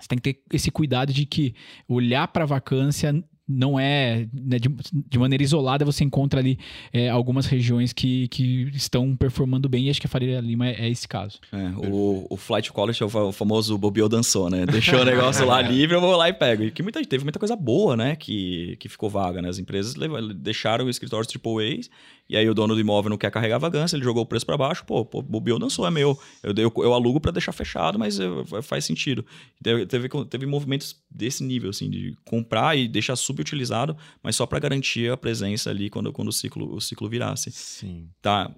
[0.00, 1.54] você tem que ter esse cuidado de que
[1.88, 4.68] olhar para a vacância não é né, de,
[5.08, 6.58] de, maneira isolada você encontra ali
[6.92, 10.86] é, algumas regiões que, que estão performando bem e acho que a Faria Lima é,
[10.86, 11.38] é esse caso.
[11.52, 14.64] É, o, o Flight College é o famoso bobeou dançou, né?
[14.64, 16.64] Deixou o negócio lá livre, eu vou lá e pego.
[16.64, 18.16] E que muita, teve muita coisa boa, né?
[18.16, 19.48] Que, que ficou vaga, né?
[19.48, 19.94] As empresas
[20.36, 21.80] deixaram o escritório AAA
[22.28, 24.46] e aí o dono do imóvel não quer carregar a vagância, ele jogou o preço
[24.46, 26.18] para baixo, pô, pô bobeou dançou, é meu.
[26.42, 29.24] Eu, eu, eu alugo para deixar fechado, mas eu, faz sentido.
[29.62, 34.58] Teve, teve, teve movimentos desse nível, assim, de comprar e deixar subutilizado, mas só para
[34.58, 37.50] garantir a presença ali quando, quando o, ciclo, o ciclo virasse.
[37.50, 38.08] Sim.
[38.22, 38.50] Tá.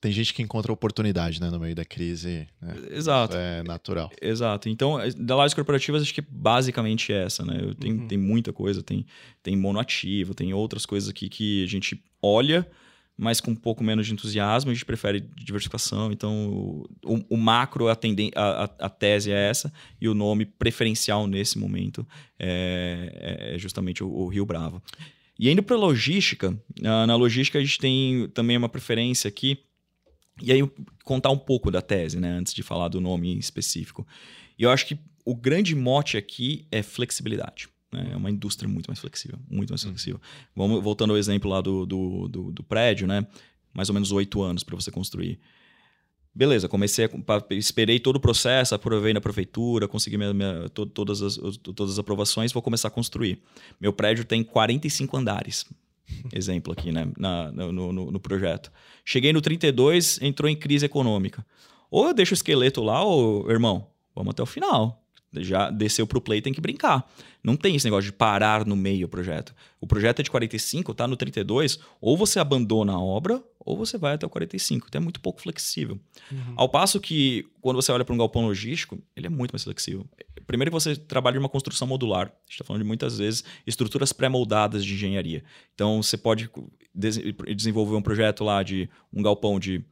[0.00, 2.46] Tem gente que encontra oportunidade, né, no meio da crise.
[2.60, 2.76] Né?
[2.90, 3.34] Exato.
[3.34, 4.10] É natural.
[4.20, 4.68] Exato.
[4.68, 7.58] Então, da lajes corporativas, acho que é basicamente essa, né?
[7.62, 8.06] Eu tenho, uhum.
[8.06, 9.06] tem muita coisa, tem,
[9.42, 12.70] tem monoativo, tem outras coisas aqui que a gente olha,
[13.16, 16.10] mas com um pouco menos de entusiasmo, a gente prefere diversificação.
[16.10, 21.58] Então, o, o macro, a, a, a, tese é essa, e o nome preferencial nesse
[21.58, 22.06] momento
[22.38, 24.82] é, é justamente o, o, Rio Bravo.
[25.38, 29.58] E indo para logística, na logística a gente tem também uma preferência aqui,
[30.42, 30.60] e aí
[31.04, 34.06] contar um pouco da tese, né, antes de falar do nome específico.
[34.58, 37.68] E eu acho que o grande mote aqui é flexibilidade.
[37.94, 38.10] Né?
[38.12, 39.90] É uma indústria muito mais flexível, muito mais uhum.
[39.90, 40.20] flexível.
[40.54, 43.26] Vamos, voltando ao exemplo lá do, do, do, do prédio, né?
[43.72, 45.38] mais ou menos oito anos para você construir.
[46.34, 51.22] Beleza, comecei, a, esperei todo o processo, aprovei na prefeitura, consegui minha, minha, to, todas,
[51.22, 53.40] as, todas as aprovações, vou começar a construir.
[53.80, 55.64] Meu prédio tem 45 andares,
[56.34, 58.72] exemplo aqui, né, na, no, no, no, projeto.
[59.04, 61.46] Cheguei no 32, entrou em crise econômica.
[61.88, 65.03] Ou eu deixo o esqueleto lá, ou, irmão, vamos até o final
[65.38, 67.08] já desceu para o play, tem que brincar.
[67.42, 69.54] Não tem esse negócio de parar no meio o projeto.
[69.80, 73.98] O projeto é de 45, está no 32, ou você abandona a obra, ou você
[73.98, 74.86] vai até o 45.
[74.88, 75.98] Então é muito pouco flexível.
[76.30, 76.54] Uhum.
[76.56, 80.06] Ao passo que, quando você olha para um galpão logístico, ele é muito mais flexível.
[80.46, 82.26] Primeiro que você trabalha em uma construção modular.
[82.26, 85.44] A gente está falando de muitas vezes estruturas pré-moldadas de engenharia.
[85.74, 86.50] Então você pode
[86.94, 89.84] desenvolver um projeto lá de um galpão de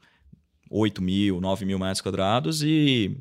[0.70, 3.18] 8 mil, 9 mil metros quadrados e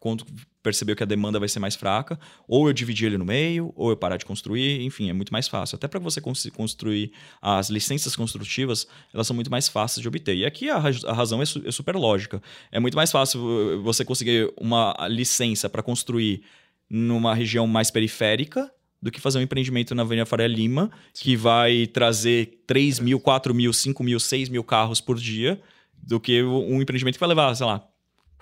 [0.00, 0.24] quando
[0.62, 3.90] percebeu que a demanda vai ser mais fraca, ou eu dividir ele no meio, ou
[3.90, 5.76] eu parar de construir, enfim, é muito mais fácil.
[5.76, 10.36] Até para você construir as licenças construtivas, elas são muito mais fáceis de obter.
[10.36, 12.42] E aqui a, razão é, é, super lógica.
[12.72, 16.42] É muito mais fácil uh, você conseguir uma licença para construir
[16.90, 21.86] numa região mais periférica do que fazer um empreendimento na Avenida Faria Lima, que vai
[21.86, 25.60] trazer 3 mil, 4 mil, 5 mil, 6 mil carros por dia,
[26.02, 27.87] do que um empreendimento que vai levar, sei lá,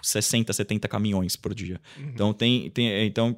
[0.07, 1.81] 60, 70 caminhões por dia.
[1.99, 2.11] Uhum.
[2.15, 3.37] Então tem, tem então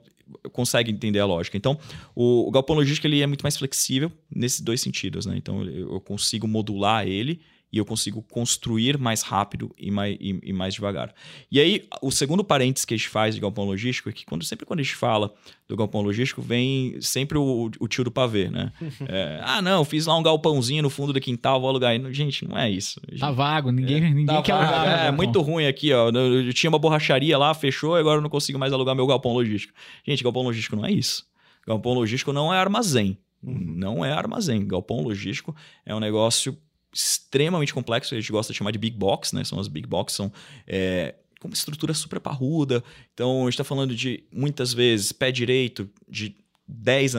[0.52, 1.56] consegue entender a lógica.
[1.56, 1.78] Então,
[2.14, 5.34] o, o galpão logístico ele é muito mais flexível nesses dois sentidos, né?
[5.36, 7.40] Então, eu consigo modular ele
[7.72, 11.12] e eu consigo construir mais rápido e mais, e, e, mais devagar.
[11.50, 14.44] E aí, o segundo parênteses que a gente faz de galpão logístico é que quando,
[14.44, 15.32] sempre quando a gente fala
[15.68, 18.72] do galpão logístico, vem sempre o, o tio do pavê, né?
[19.10, 21.94] É, ah, não, fiz lá um galpãozinho no fundo do quintal, vou alugar.
[22.12, 23.00] Gente, não é isso.
[23.08, 25.06] Gente, tá vago, ninguém, é, ninguém tá quer vago, alugar.
[25.06, 26.10] É, muito ruim aqui, ó.
[26.10, 29.72] Eu tinha uma borracharia lá, fechou, agora eu não consigo mais alugar meu galpão logístico.
[30.06, 31.24] Gente, galpão logístico não é isso.
[31.66, 33.18] Galpão logístico não é armazém.
[33.42, 33.74] Uhum.
[33.76, 34.66] Não é armazém.
[34.66, 35.54] Galpão logístico
[35.86, 36.56] é um negócio
[36.92, 39.44] extremamente complexo, a gente gosta de chamar de big box, né?
[39.44, 40.32] São as big box, são
[40.66, 42.82] é, com uma estrutura super parruda.
[43.14, 46.36] Então, a gente está falando de, muitas vezes, pé direito de
[46.68, 47.14] 10,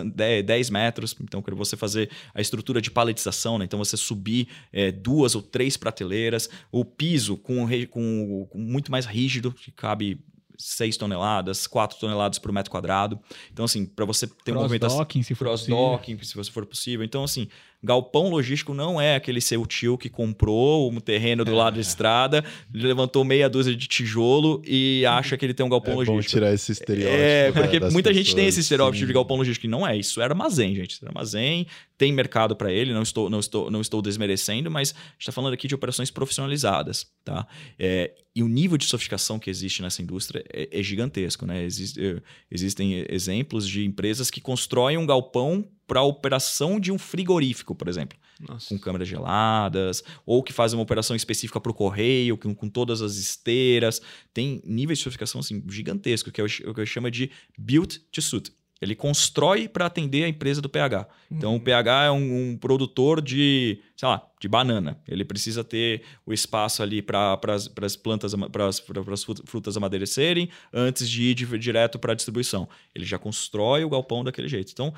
[0.45, 1.15] 10, metros.
[1.22, 3.65] Então, quando você fazer a estrutura de paletização, né?
[3.65, 9.05] então você subir é, duas ou três prateleiras, o piso com, com, com muito mais
[9.05, 10.24] rígido, que cabe
[10.59, 13.20] 6 toneladas, 4 toneladas por metro quadrado.
[13.51, 14.97] Então, assim, para você ter uma movimentação.
[14.97, 17.05] Cross-docking, se for cross-docking, se você for possível.
[17.05, 17.47] Então, assim,
[17.82, 21.55] galpão logístico não é aquele seu tio que comprou um terreno do é.
[21.55, 25.93] lado da estrada, levantou meia dúzia de tijolo e acha que ele tem um galpão
[25.93, 26.21] é logístico.
[26.21, 27.17] Bom tirar esse estereótipo.
[27.17, 29.07] É, porque muita pessoas, gente tem esse estereótipo sim.
[29.07, 29.65] de galpão logístico.
[29.65, 30.91] E não é, isso é armazém, gente.
[30.91, 31.67] Isso é armazém,
[31.97, 35.32] tem mercado para ele, não estou, não, estou, não estou desmerecendo, mas a gente está
[35.32, 37.07] falando aqui de operações profissionalizadas.
[37.23, 37.47] Tá?
[37.77, 41.45] É, e o nível de sofisticação que existe nessa indústria é, é gigantesco.
[41.45, 41.63] Né?
[41.63, 42.21] Existe, é,
[42.51, 47.87] existem exemplos de empresas que constroem um galpão para a operação de um frigorífico, por
[47.87, 48.15] exemplo.
[48.39, 48.69] Nossa.
[48.69, 53.01] Com câmeras geladas, ou que fazem uma operação específica para o correio, com, com, todas
[53.01, 53.99] as esteiras.
[54.31, 58.21] Tem níveis de sofisticação assim, gigantescos, que é o, que eu chamo de built to
[58.21, 58.53] suit.
[58.81, 61.05] Ele constrói para atender a empresa do PH.
[61.29, 64.97] Então, o PH é um, um, produtor de, sei lá, de banana.
[65.05, 67.37] Ele precisa ter o espaço ali para
[67.82, 72.70] as plantas, para as frutas amadurecerem antes de ir de, direto para a distribuição.
[72.95, 74.71] Ele já constrói o galpão daquele jeito.
[74.71, 74.93] Então,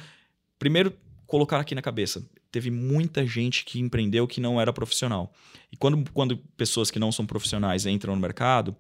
[0.62, 0.94] primeiro,
[1.26, 2.24] colocar aqui na cabeça.
[2.52, 5.34] Teve muita gente que empreendeu que não era profissional.
[5.72, 8.76] E quando, quando pessoas que não são profissionais entram no mercado,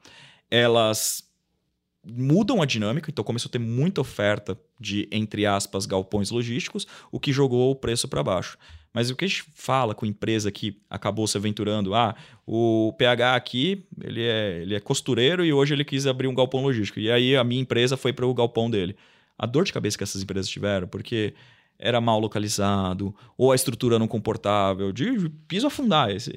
[0.52, 1.24] elas
[2.06, 7.20] mudam a dinâmica, então começou a ter muita oferta de, entre aspas, galpões logísticos, o
[7.20, 8.60] que jogou o preço para baixo.
[8.94, 13.36] Mas o que a gente fala com empresa que acabou se aventurando, ah, o PH
[13.36, 17.00] aqui, ele é, ele é costureiro e hoje ele quis abrir um galpão logístico.
[17.00, 18.96] E aí a minha empresa foi para o galpão dele.
[19.36, 21.34] A dor de cabeça que essas empresas tiveram, porque
[21.82, 26.32] era mal localizado, ou a estrutura não comportável, de piso afundar, esse,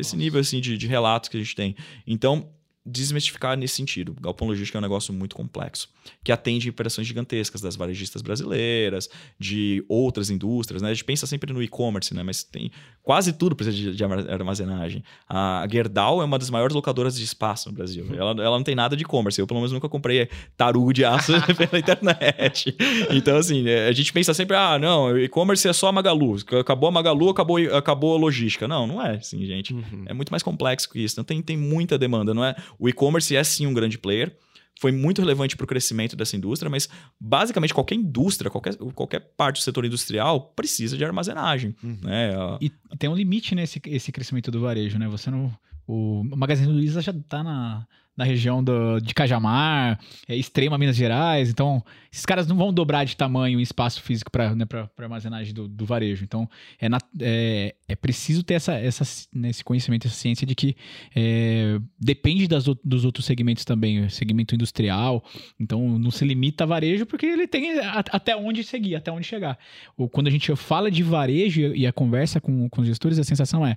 [0.00, 1.76] esse nível assim de, de relatos que a gente tem.
[2.06, 2.48] Então,
[2.86, 4.16] desmistificar nesse sentido.
[4.20, 5.88] Galpão logístico é um negócio muito complexo,
[6.22, 10.90] que atende operações gigantescas das varejistas brasileiras, de outras indústrias, né?
[10.90, 12.22] A gente pensa sempre no e-commerce, né?
[12.22, 12.70] Mas tem
[13.06, 15.04] quase tudo precisa de, de, armazenagem.
[15.28, 18.04] A Gerdau é uma das maiores locadoras de espaço no Brasil.
[18.04, 18.14] Uhum.
[18.14, 19.40] Ela, ela não tem nada de e-commerce.
[19.40, 22.76] Eu, pelo menos, nunca comprei tarugo de aço pela internet.
[23.10, 26.36] Então, assim, é, a gente pensa sempre, ah, não, e-commerce é só a Magalu.
[26.60, 28.66] Acabou a Magalu, acabou, acabou a logística.
[28.66, 29.72] Não, não é assim, gente.
[29.72, 30.04] Uhum.
[30.06, 31.14] É muito mais complexo que isso.
[31.14, 32.56] Então, tem, tem muita demanda, não é?
[32.78, 34.36] O e-commerce é sim um grande player,
[34.78, 36.88] foi muito relevante para o crescimento dessa indústria, mas
[37.18, 41.74] basicamente qualquer indústria, qualquer, qualquer parte do setor industrial precisa de armazenagem.
[41.82, 41.98] Uhum.
[42.02, 42.30] Né?
[42.60, 45.08] E, e, tem um limite nesse esse crescimento do varejo, né?
[45.08, 45.52] Você não.
[45.86, 47.86] O Magazine Luiza já está na
[48.16, 51.50] na região do, de Cajamar, é, extrema Minas Gerais.
[51.50, 54.64] Então, esses caras não vão dobrar de tamanho o espaço físico para né,
[54.96, 56.24] armazenagem do, do, varejo.
[56.24, 56.48] Então,
[56.80, 60.74] é, na, é, é, preciso ter essa, essa, né, esse conhecimento, essa ciência de que
[61.14, 65.22] é, depende das, dos outros segmentos também, segmento industrial.
[65.60, 69.26] Então, não se limita a varejo porque ele tem a, até onde seguir, até onde
[69.26, 69.58] chegar.
[69.96, 73.18] Ou, quando a gente fala de varejo e, e a conversa com, com os gestores,
[73.18, 73.76] a sensação é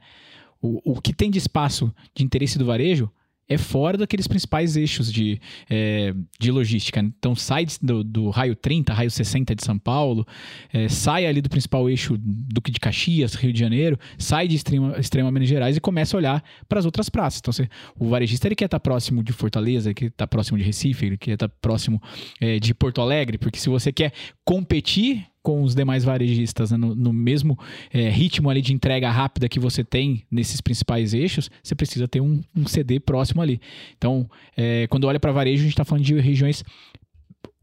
[0.62, 3.12] o, o que tem de espaço de interesse do varejo
[3.50, 7.00] é fora daqueles principais eixos de, é, de logística.
[7.00, 10.26] Então sai do, do, raio 30, raio 60 de São Paulo,
[10.72, 14.98] é, sai ali do principal eixo Duque de Caxias, Rio de Janeiro, sai de extrema,
[15.00, 17.40] extrema Minas Gerais e começa a olhar para as outras praças.
[17.40, 17.68] Então você,
[17.98, 21.18] o varejista ele quer estar próximo de Fortaleza, ele quer estar próximo de Recife, ele
[21.18, 22.00] quer estar próximo
[22.40, 24.14] é, de Porto Alegre, porque se você quer
[24.46, 26.78] competir com os demais varejistas né?
[26.78, 27.58] no, no, mesmo
[27.94, 32.22] é, ritmo ali de entrega rápida que você tem nesses principais eixos, você precisa ter
[32.22, 33.60] um, um CD próximo ali.
[33.98, 36.64] Então, é, quando olha para varejo, a gente está falando de regiões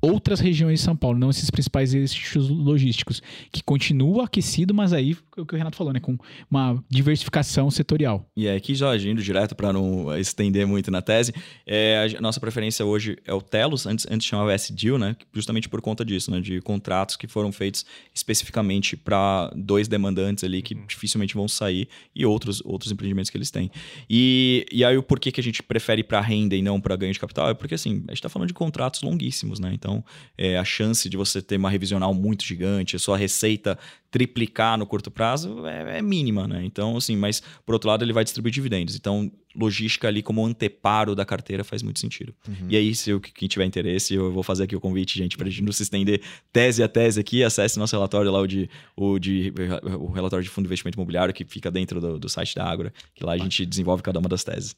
[0.06, 5.16] outras regiões de São Paulo, não esses principais eixos logísticos, que continua aquecido, mas aí
[5.36, 6.16] é o que o Renato falou, né, com
[6.50, 8.26] uma diversificação setorial.
[8.36, 11.34] E é aqui já indo direto para não estender muito na tese,
[11.66, 15.80] é, a nossa preferência hoje é o Telos, antes, antes chamava S-Deal, né, justamente por
[15.80, 17.84] conta disso, né, de contratos que foram feitos
[18.14, 20.86] especificamente para dois demandantes ali que uhum.
[20.86, 23.70] dificilmente vão sair e outros, outros empreendimentos que eles têm.
[24.08, 27.12] E, e aí o porquê que a gente prefere para renda e não para ganho
[27.12, 29.95] de capital é porque assim, a gente está falando de contratos longuíssimos, né, então
[30.36, 33.78] é, a chance de você ter uma revisional muito gigante, a sua receita
[34.10, 36.64] triplicar no curto prazo é, é, mínima, né?
[36.64, 38.96] Então, assim, mas por outro lado, ele vai distribuir dividendos.
[38.96, 42.34] Então, logística ali como anteparo da carteira faz muito sentido.
[42.46, 42.66] Uhum.
[42.68, 45.46] E aí, se eu, quem tiver interesse, eu vou fazer aqui o convite, gente, para
[45.46, 46.20] a gente não se estender
[46.52, 49.52] tese a tese aqui, acesse nosso relatório lá, o, de, o, de,
[49.98, 52.92] o relatório de fundo de investimento imobiliário, que fica dentro do, do site da Ágora,
[53.14, 54.76] que lá a gente desenvolve cada uma das teses.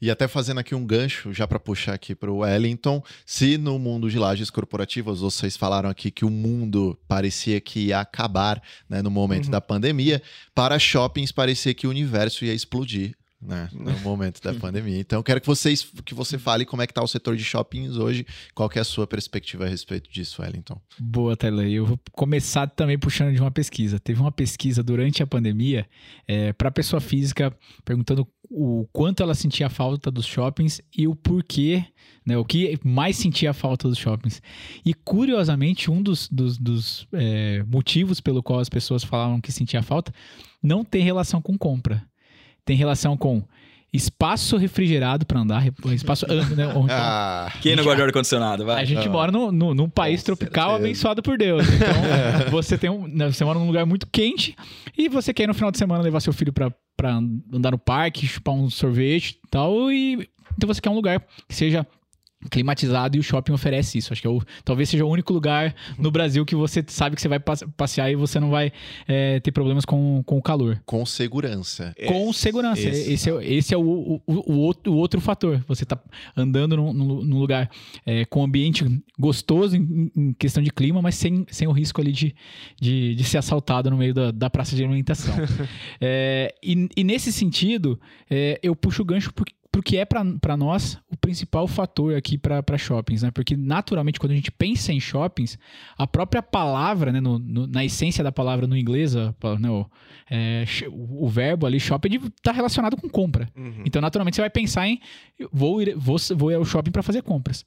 [0.00, 3.78] E até fazendo aqui um gancho, já para puxar aqui para o Wellington, se no
[3.78, 9.02] mundo de lajes corporativas vocês falaram aqui que o mundo parecia que ia acabar né,
[9.02, 9.50] no momento uhum.
[9.50, 10.22] da pandemia,
[10.54, 13.14] para shoppings parecia que o universo ia explodir.
[13.44, 14.98] Né, no momento da pandemia.
[14.98, 17.96] Então, quero que vocês que você fale como é que está o setor de shoppings
[17.98, 20.80] hoje, qual é a sua perspectiva a respeito disso, Wellington.
[20.98, 21.66] Boa, Taylor.
[21.66, 24.00] Eu vou começar também puxando de uma pesquisa.
[24.00, 25.86] Teve uma pesquisa durante a pandemia
[26.26, 27.54] é, para pessoa física
[27.84, 31.84] perguntando o quanto ela sentia falta dos shoppings e o porquê,
[32.24, 34.40] né, o que mais sentia falta dos shoppings.
[34.84, 39.82] E curiosamente, um dos, dos, dos é, motivos pelo qual as pessoas falavam que sentia
[39.82, 40.12] falta
[40.62, 42.06] não tem relação com compra.
[42.64, 43.42] Tem relação com
[43.92, 46.42] espaço refrigerado para andar, espaço né?
[46.50, 48.68] então, ah, quem não gosta de ar-condicionado?
[48.72, 50.84] A gente mora no, no, num país Com tropical certeza.
[50.84, 51.64] abençoado por Deus.
[51.68, 54.56] Então, você tem um, né, você mora num lugar muito quente
[54.98, 56.72] e você quer no final de semana levar seu filho para
[57.52, 61.54] andar no parque, chupar um sorvete e tal, e então você quer um lugar que
[61.54, 61.86] seja
[62.50, 64.12] climatizado e o shopping oferece isso.
[64.12, 67.22] Acho que é o, talvez seja o único lugar no Brasil que você sabe que
[67.22, 68.72] você vai passear e você não vai
[69.06, 70.80] é, ter problemas com, com o calor.
[70.84, 71.94] Com segurança.
[72.06, 72.80] Com segurança.
[72.80, 75.62] Esse, esse é, esse é o, o, o, outro, o outro fator.
[75.66, 75.98] Você está
[76.36, 77.70] andando num, num lugar
[78.04, 78.84] é, com ambiente
[79.18, 82.34] gostoso em, em, questão de clima, mas sem, sem o risco ali de,
[82.80, 85.34] de, de ser assaltado no meio da, da praça de alimentação.
[86.00, 88.00] é, e, e, nesse sentido,
[88.30, 92.78] é, eu puxo o gancho porque porque é para nós o principal fator aqui para
[92.78, 93.32] shoppings, né?
[93.32, 95.58] Porque naturalmente quando a gente pensa em shoppings,
[95.98, 99.34] a própria palavra, né, no, no, na essência da palavra no inglês, né,
[99.68, 99.84] o,
[100.30, 103.48] é, o, verbo ali shopping está relacionado com compra.
[103.56, 103.82] Uhum.
[103.84, 105.00] Então naturalmente você vai pensar em
[105.52, 107.66] vou ir, vou, vou ao shopping para fazer compras.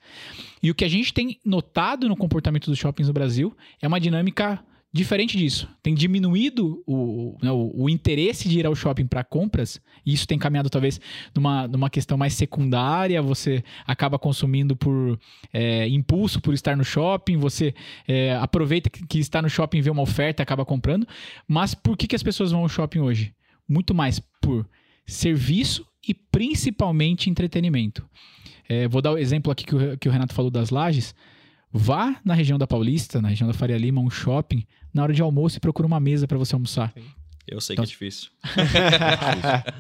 [0.64, 4.00] E o que a gente tem notado no comportamento dos shoppings no Brasil é uma
[4.00, 9.22] dinâmica Diferente disso, tem diminuído o, né, o, o, interesse de ir ao shopping para
[9.22, 11.00] compras, e isso tem caminhado talvez
[11.36, 15.20] numa, numa questão mais secundária, você acaba consumindo por
[15.52, 17.76] é, impulso, por estar no shopping, você
[18.08, 21.06] é, aproveita que, que, está no shopping, vê uma oferta acaba comprando.
[21.46, 23.36] Mas por que, que as pessoas vão ao shopping hoje?
[23.68, 24.68] Muito mais por
[25.06, 28.08] serviço e principalmente entretenimento.
[28.70, 31.14] É, vou dar o exemplo aqui que o, que o Renato falou das lajes.
[31.72, 35.22] Vá na região da Paulista, na região da Faria Lima, um shopping, na hora de
[35.22, 36.94] almoço e procura uma mesa para você almoçar.
[37.48, 38.30] Eu sei então, que é difícil.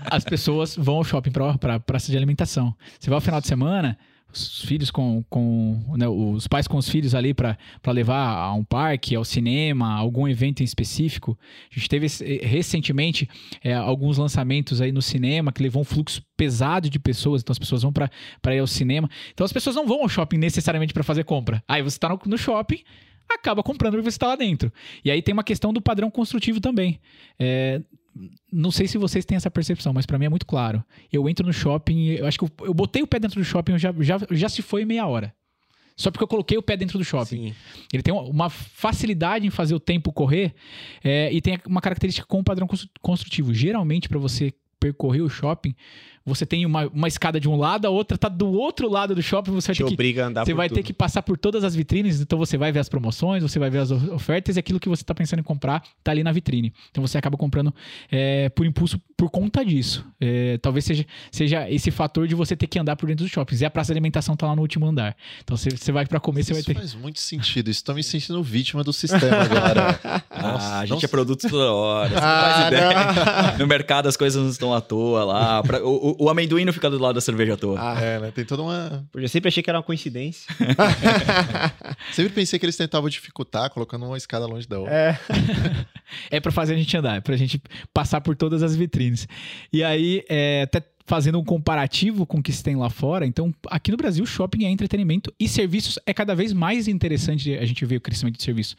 [0.09, 2.73] As pessoas vão ao shopping para praça de alimentação.
[2.99, 3.97] Você vai ao final de semana,
[4.33, 7.57] os filhos com, com né, os pais com os filhos ali para
[7.87, 11.37] levar a um parque, ao cinema, algum evento em específico.
[11.71, 12.07] A gente teve
[12.41, 13.27] recentemente
[13.63, 17.59] é, alguns lançamentos aí no cinema que levou um fluxo pesado de pessoas, então as
[17.59, 19.09] pessoas vão para ir ao cinema.
[19.33, 21.63] Então as pessoas não vão ao shopping necessariamente para fazer compra.
[21.67, 22.81] Aí você está no, no shopping,
[23.29, 24.71] acaba comprando porque você está lá dentro.
[25.03, 26.99] E aí tem uma questão do padrão construtivo também.
[27.39, 27.81] É,
[28.51, 30.83] não sei se vocês têm essa percepção, mas para mim é muito claro.
[31.11, 33.77] Eu entro no shopping, eu acho que eu, eu botei o pé dentro do shopping,
[33.77, 35.33] já, já, já se foi meia hora.
[35.95, 37.49] Só porque eu coloquei o pé dentro do shopping.
[37.49, 37.55] Sim.
[37.91, 40.53] Ele tem uma facilidade em fazer o tempo correr
[41.03, 42.67] é, e tem uma característica com o padrão
[43.01, 43.51] construtivo.
[43.51, 45.75] Geralmente, para você percorrer o shopping,
[46.27, 49.21] você tem uma, uma escada de um lado, a outra tá do outro lado do
[49.21, 50.75] shopping, você vai Te ter obriga que, a andar você vai tudo.
[50.75, 53.69] ter que passar por todas as vitrines, então você vai ver as promoções, você vai
[53.69, 56.73] ver as ofertas e aquilo que você está pensando em comprar tá ali na vitrine.
[56.91, 57.73] Então você acaba comprando
[58.11, 60.05] é, por impulso por conta disso.
[60.21, 63.61] É, talvez seja, seja esse fator de você ter que andar por dentro dos shoppings.
[63.61, 65.15] E a praça de alimentação tá lá no último andar.
[65.43, 66.73] Então você, você vai para comer, isso você vai ter.
[66.75, 67.69] faz muito sentido.
[67.69, 69.99] Isso tá me sentindo vítima do sistema agora.
[70.41, 72.09] Nossa, ah, a gente é produto toda hora.
[72.09, 73.57] Você ah, não faz ideia.
[73.57, 75.63] No mercado as coisas não estão à toa lá.
[75.83, 77.77] O, o, o amendoim não fica do lado da cerveja à toa.
[77.79, 78.31] Ah, é, né?
[78.31, 79.07] Tem toda uma.
[79.13, 80.53] Eu sempre achei que era uma coincidência.
[82.11, 84.93] sempre pensei que eles tentavam dificultar, colocando uma escada longe da outra.
[84.93, 85.19] É.
[86.37, 87.61] é pra fazer a gente andar, é pra gente
[87.93, 89.27] passar por todas as vitrines.
[89.71, 93.25] E aí, é, até fazendo um comparativo com o que se tem lá fora.
[93.25, 97.65] Então, aqui no Brasil, shopping é entretenimento e serviços é cada vez mais interessante a
[97.65, 98.75] gente ver o crescimento de serviço.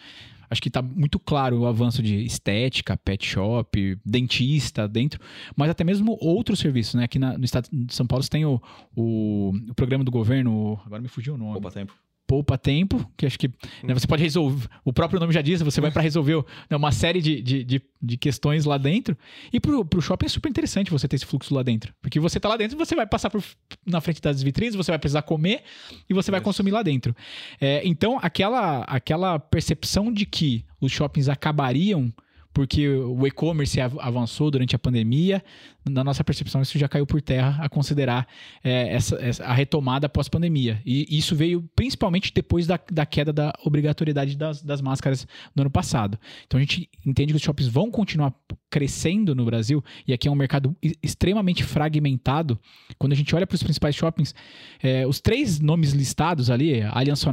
[0.51, 5.21] Acho que está muito claro o avanço de estética, pet shop, dentista dentro,
[5.57, 7.05] mas até mesmo outros serviços, né?
[7.05, 8.61] Aqui na, no estado de São Paulo você tem o,
[8.97, 11.53] o, o programa do governo, agora me fugiu o nome.
[11.53, 11.95] Poupa tempo
[12.29, 13.49] poupa tempo, que acho que
[13.83, 16.93] né, você pode resolver, o próprio nome já diz, você vai para resolver né, uma
[16.93, 19.17] série de, de, de, de, questões lá dentro.
[19.51, 21.95] E pro, pro shopping é super interessante você ter esse fluxo lá dentro.
[22.03, 23.43] Porque você tá lá dentro, você vai passar por,
[23.87, 25.63] na frente das vitrines, você vai precisar comer
[26.09, 27.17] e você vai consumir lá dentro.
[27.59, 32.13] É, então, aquela, aquela percepção de que os shoppings acabariam
[32.59, 35.43] porque o e-commerce avançou durante a pandemia.
[35.89, 38.27] Na nossa percepção, isso já caiu por terra a considerar
[38.63, 40.81] é, essa, essa, a retomada pós-pandemia.
[40.85, 45.71] E isso veio principalmente depois da, da queda da obrigatoriedade das, das máscaras no ano
[45.71, 46.19] passado.
[46.47, 48.35] Então a gente entende que os shoppings vão continuar
[48.71, 52.59] crescendo no Brasil, e aqui é um mercado extremamente fragmentado.
[52.99, 54.35] Quando a gente olha para os principais shoppings,
[54.83, 57.25] é, os três nomes listados ali, Allianz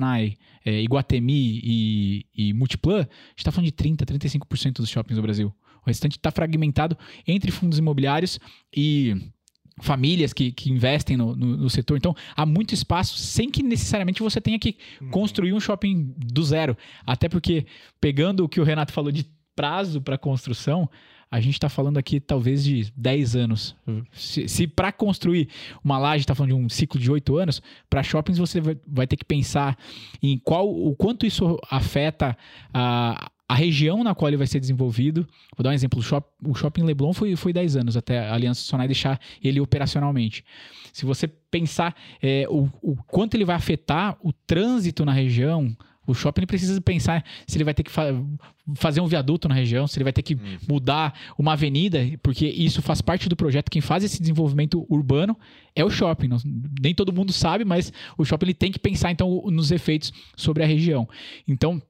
[0.66, 5.22] é, Iguatemi e, e Multiplan, a gente está falando de 30%, 35% dos shoppings do
[5.22, 5.54] Brasil.
[5.86, 6.98] O restante está fragmentado
[7.28, 8.40] entre fundos imobiliários
[8.76, 9.32] e
[9.82, 11.98] famílias que, que investem no, no, no, setor.
[11.98, 15.10] Então, há muito espaço sem que necessariamente você tenha que uhum.
[15.10, 16.78] construir um shopping do zero.
[17.06, 17.66] Até porque,
[18.00, 19.26] pegando o que o Renato falou de
[19.56, 20.90] prazo para construção,
[21.30, 23.76] a gente está falando aqui talvez de 10 anos.
[24.14, 25.50] Se, se para construir
[25.84, 29.08] uma laje está falando de um ciclo de 8 anos, para shoppings você vai, vai,
[29.08, 29.78] ter que pensar
[30.22, 32.38] em qual o quanto isso afeta
[32.74, 35.28] a, a região na qual ele vai ser desenvolvido.
[35.56, 38.34] Vou dar um exemplo: o, shop, o Shopping Leblon foi, foi 10 anos até a
[38.34, 40.44] Aliança Sonai deixar ele operacionalmente.
[40.92, 45.76] Se você pensar é, o, o quanto ele vai afetar o trânsito na região,
[46.08, 48.14] O shopping precisa pensar se ele vai ter que fa
[48.76, 50.58] fazer um viaduto na região, se ele vai ter que Hum.
[50.70, 53.70] mudar uma avenida, porque isso faz parte do projeto.
[53.72, 55.36] Quem faz esse desenvolvimento urbano
[55.76, 56.28] é o shopping.
[56.28, 56.38] Não-
[56.82, 60.64] nem todo mundo sabe, mas o shopping ele tem que pensar então nos efeitos sobre
[60.64, 61.08] a região.
[61.48, 61.82] Então,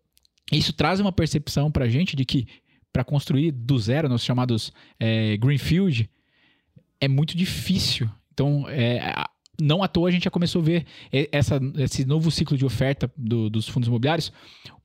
[0.52, 2.48] isso traz uma percepção para a gente de que
[2.94, 6.10] para construir do zero, nos chamados é, greenfield,
[7.00, 8.10] é muito difícil.
[8.34, 9.14] Então, é,
[9.62, 10.86] não à toa a gente já começou a ver
[11.32, 14.32] essa, esse novo ciclo de oferta do- dos fundos imobiliários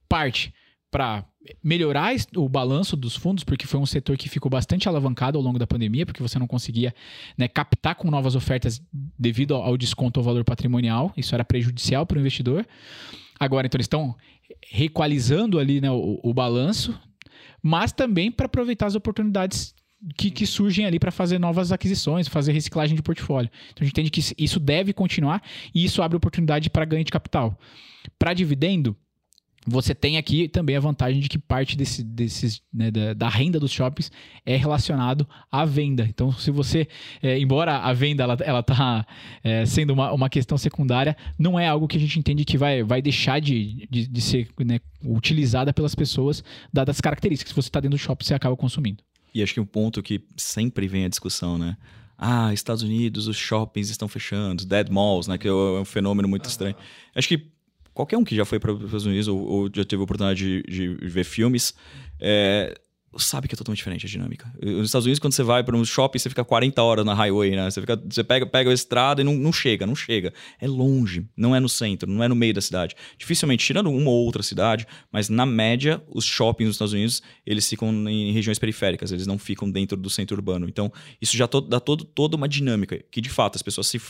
[0.08, 0.52] parte
[0.90, 1.24] para
[1.62, 5.58] melhorar o balanço dos fundos, porque foi um setor que ficou bastante alavancado ao longo
[5.58, 6.92] da pandemia, porque você não conseguia
[7.38, 8.82] né, captar com novas ofertas
[9.18, 11.12] devido ao desconto ao valor patrimonial.
[11.16, 12.66] Isso era prejudicial para o investidor.
[13.38, 14.16] Agora, então, eles estão
[14.68, 16.98] reequalizando ali né, o, o balanço,
[17.62, 19.74] mas também para aproveitar as oportunidades
[20.16, 23.50] que, que surgem ali para fazer novas aquisições, fazer reciclagem de portfólio.
[23.70, 25.42] Então a gente entende que isso deve continuar
[25.74, 27.58] e isso abre oportunidade para ganho de capital.
[28.18, 28.96] Para dividendo,
[29.66, 33.60] você tem aqui também a vantagem de que parte desse, desses, né, da, da renda
[33.60, 34.10] dos shoppings
[34.44, 36.06] é relacionado à venda.
[36.08, 36.88] Então, se você,
[37.22, 39.06] é, embora a venda ela, ela tá
[39.44, 42.82] é, sendo uma, uma questão secundária, não é algo que a gente entende que vai,
[42.82, 46.42] vai deixar de, de, de ser né, utilizada pelas pessoas,
[46.72, 47.50] dadas as características.
[47.50, 49.02] Se você está dentro do shopping, você acaba consumindo.
[49.34, 51.76] E acho que um ponto que sempre vem a discussão, né?
[52.18, 55.38] Ah, Estados Unidos, os shoppings estão fechando, dead malls, né?
[55.38, 56.74] Que é um fenômeno muito estranho.
[57.14, 57.50] Acho que
[58.00, 60.38] qualquer um que já foi para os Estados Unidos ou, ou já teve a oportunidade
[60.38, 61.74] de, de ver filmes,
[62.20, 62.78] é,
[63.18, 64.52] sabe que é totalmente diferente a dinâmica.
[64.62, 67.56] Nos Estados Unidos, quando você vai para um shopping, você fica 40 horas na highway,
[67.56, 67.68] né?
[67.70, 70.32] Você, fica, você pega, pega a estrada e não, não chega, não chega.
[70.60, 72.94] É longe, não é no centro, não é no meio da cidade.
[73.18, 77.68] Dificilmente, tirando uma ou outra cidade, mas na média, os shoppings nos Estados Unidos, eles
[77.68, 80.68] ficam em regiões periféricas, eles não ficam dentro do centro urbano.
[80.68, 84.00] Então, isso já to- dá todo, toda uma dinâmica, que de fato as pessoas se,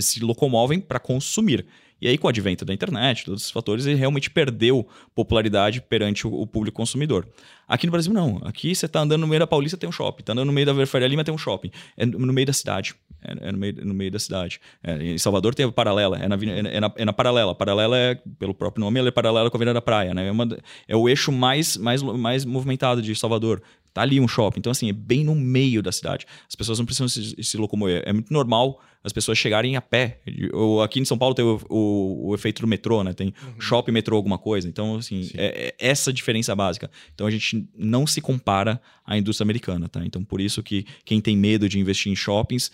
[0.00, 1.64] se locomovem para consumir.
[2.02, 4.84] E aí, com o advento da internet, todos esses fatores, ele realmente perdeu
[5.14, 7.28] popularidade perante o, o público consumidor.
[7.68, 8.40] Aqui no Brasil, não.
[8.42, 10.24] Aqui você tá andando no meio da Paulista, tem um shopping.
[10.24, 11.70] Tá andando no meio da Faria Lima, tem um shopping.
[11.96, 12.96] É no meio da cidade.
[13.22, 14.60] É, é no, meio, no meio da cidade.
[14.82, 16.18] É, em Salvador tem a Paralela.
[16.18, 17.54] É na, aveni- é na, é na Paralela.
[17.54, 20.12] Paralela é, pelo próprio nome, ela é paralela com a Avenida da Praia.
[20.12, 20.26] Né?
[20.26, 20.58] É, uma,
[20.88, 23.62] é o eixo mais, mais, mais movimentado de Salvador.
[23.94, 24.58] Tá ali um shopping.
[24.60, 26.26] Então, assim, é bem no meio da cidade.
[26.48, 28.02] As pessoas não precisam se, se locomover.
[28.06, 30.20] É muito normal as pessoas chegarem a pé.
[30.52, 33.12] Ou aqui em São Paulo tem o, o- o efeito do metrô, né?
[33.12, 34.66] Tem shopping, metrô, alguma coisa.
[34.68, 36.90] Então, assim, é, é essa a diferença básica.
[37.14, 40.04] Então, a gente não se compara à indústria americana, tá?
[40.06, 42.70] Então, por isso que quem tem medo de investir em shoppings,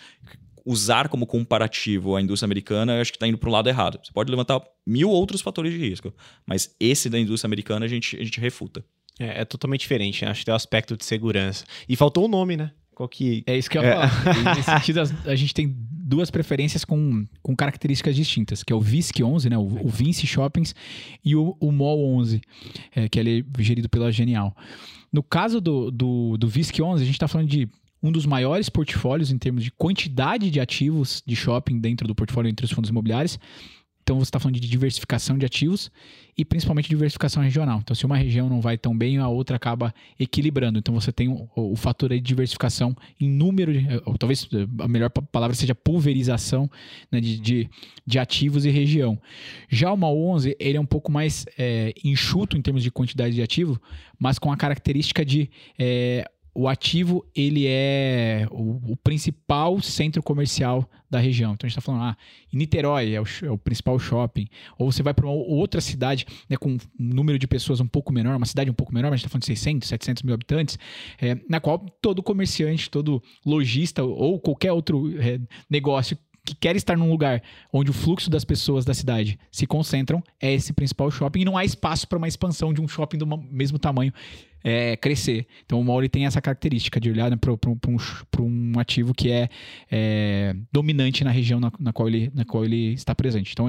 [0.65, 3.99] usar como comparativo a indústria americana, eu acho que está indo para o lado errado.
[4.03, 6.13] Você pode levantar mil outros fatores de risco,
[6.45, 8.85] mas esse da indústria americana a gente, a gente refuta.
[9.19, 10.31] É, é totalmente diferente, né?
[10.31, 11.65] Acho que tem o aspecto de segurança.
[11.87, 12.71] E faltou o nome, né?
[12.95, 13.43] Qual que.
[13.45, 14.11] É isso que eu ia falar.
[14.39, 15.73] E Nesse sentido, a gente tem
[16.09, 20.25] duas preferências com, com características distintas, que é o VISC 11, né, o, o Vinci
[20.25, 20.73] Shoppings,
[21.23, 22.41] e o, o Mall 11,
[22.95, 24.55] é, que ele é gerido pela Genial.
[25.13, 27.69] No caso do, do, do VISC 11, a gente está falando de
[28.01, 32.49] um dos maiores portfólios em termos de quantidade de ativos de shopping dentro do portfólio
[32.49, 33.37] entre os fundos imobiliários.
[34.09, 35.91] Então você está falando de diversificação de ativos
[36.35, 37.77] e principalmente diversificação regional.
[37.77, 40.79] Então, se uma região não vai tão bem, a outra acaba equilibrando.
[40.79, 44.49] Então, você tem o, o fator de diversificação em número, de, ou talvez
[44.79, 46.67] a melhor pa- palavra seja pulverização
[47.11, 47.69] né, de, de,
[48.03, 49.21] de ativos e região.
[49.69, 53.35] Já o MAL 11, ele é um pouco mais eh, enxuto em termos de quantidade
[53.35, 53.79] de ativo,
[54.17, 56.25] mas com a característica de eh,
[56.59, 61.53] o ativo ele é o, o principal centro comercial da região.
[61.53, 62.17] Então a gente está falando, ah,
[62.51, 64.45] em Niterói é o, é o principal shopping,
[64.77, 68.35] ou você vai para outra cidade né, com um número de pessoas um pouco menor,
[68.35, 70.77] uma cidade um pouco menor, mas a gente está falando de 600, 700 mil habitantes,
[71.21, 76.97] é, na qual todo comerciante, todo lojista ou qualquer outro é, negócio que quer estar
[76.97, 77.41] num lugar
[77.71, 81.55] onde o fluxo das pessoas da cidade se concentram é esse principal shopping e não
[81.55, 84.11] há espaço para uma expansão de um shopping do mesmo tamanho
[84.63, 85.47] é, crescer.
[85.65, 87.77] Então o ele tem essa característica de olhar né, para um,
[88.39, 89.49] um ativo que é,
[89.91, 93.51] é, dominante na região na, na qual ele, na qual ele está presente.
[93.53, 93.67] Então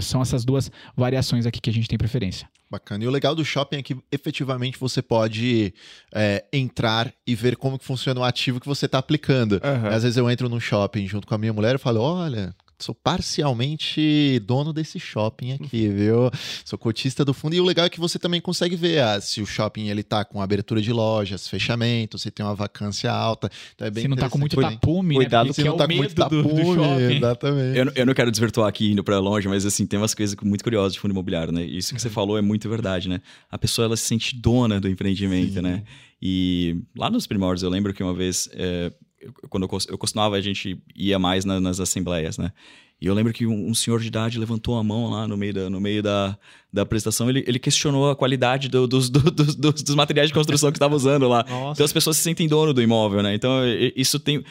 [0.00, 2.48] são essas duas variações aqui que a gente tem preferência.
[2.70, 3.02] Bacana.
[3.02, 5.74] E o legal do shopping é que efetivamente você pode
[6.14, 9.60] é, entrar e ver como que funciona o ativo que você está aplicando.
[9.62, 9.88] Aham.
[9.88, 12.54] Às vezes eu entro num shopping junto com a minha mulher e falo: olha.
[12.80, 16.30] Sou parcialmente dono desse shopping aqui, viu?
[16.64, 17.54] Sou cotista do fundo.
[17.54, 20.24] E o legal é que você também consegue ver ah, se o shopping ele tá
[20.24, 23.50] com abertura de lojas, fechamento, se tem uma vacância alta.
[23.74, 25.52] Então é bem Se não está com muito tapume, Cuidado né?
[25.52, 27.16] Se Porque não é tá o com muito medo do, do tapume, shopping.
[27.16, 27.78] exatamente.
[27.78, 30.34] Eu, não- eu não quero desvirtuar aqui indo para longe, mas assim, tem umas coisas
[30.42, 31.64] muito curiosas de fundo imobiliário, né?
[31.64, 33.20] Isso que você falou é muito verdade, né?
[33.50, 35.60] A pessoa ela se sente dona do empreendimento, Sim.
[35.62, 35.82] né?
[36.22, 38.92] E lá nos primórdios, eu lembro que uma vez, é,
[39.48, 42.52] quando eu, eu costumava, a gente ia mais na- nas assembleias, né?
[43.00, 45.54] E eu lembro que um, um senhor de idade levantou a mão lá no meio
[45.54, 46.36] da, no meio da,
[46.72, 50.34] da apresentação, ele, ele questionou a qualidade do- dos, do- dos, dos, dos materiais de
[50.34, 51.44] construção que estava usando lá.
[51.48, 51.72] Nossa.
[51.78, 53.34] Então as pessoas se sentem dono do imóvel, né?
[53.34, 53.60] Então
[53.96, 54.44] isso tem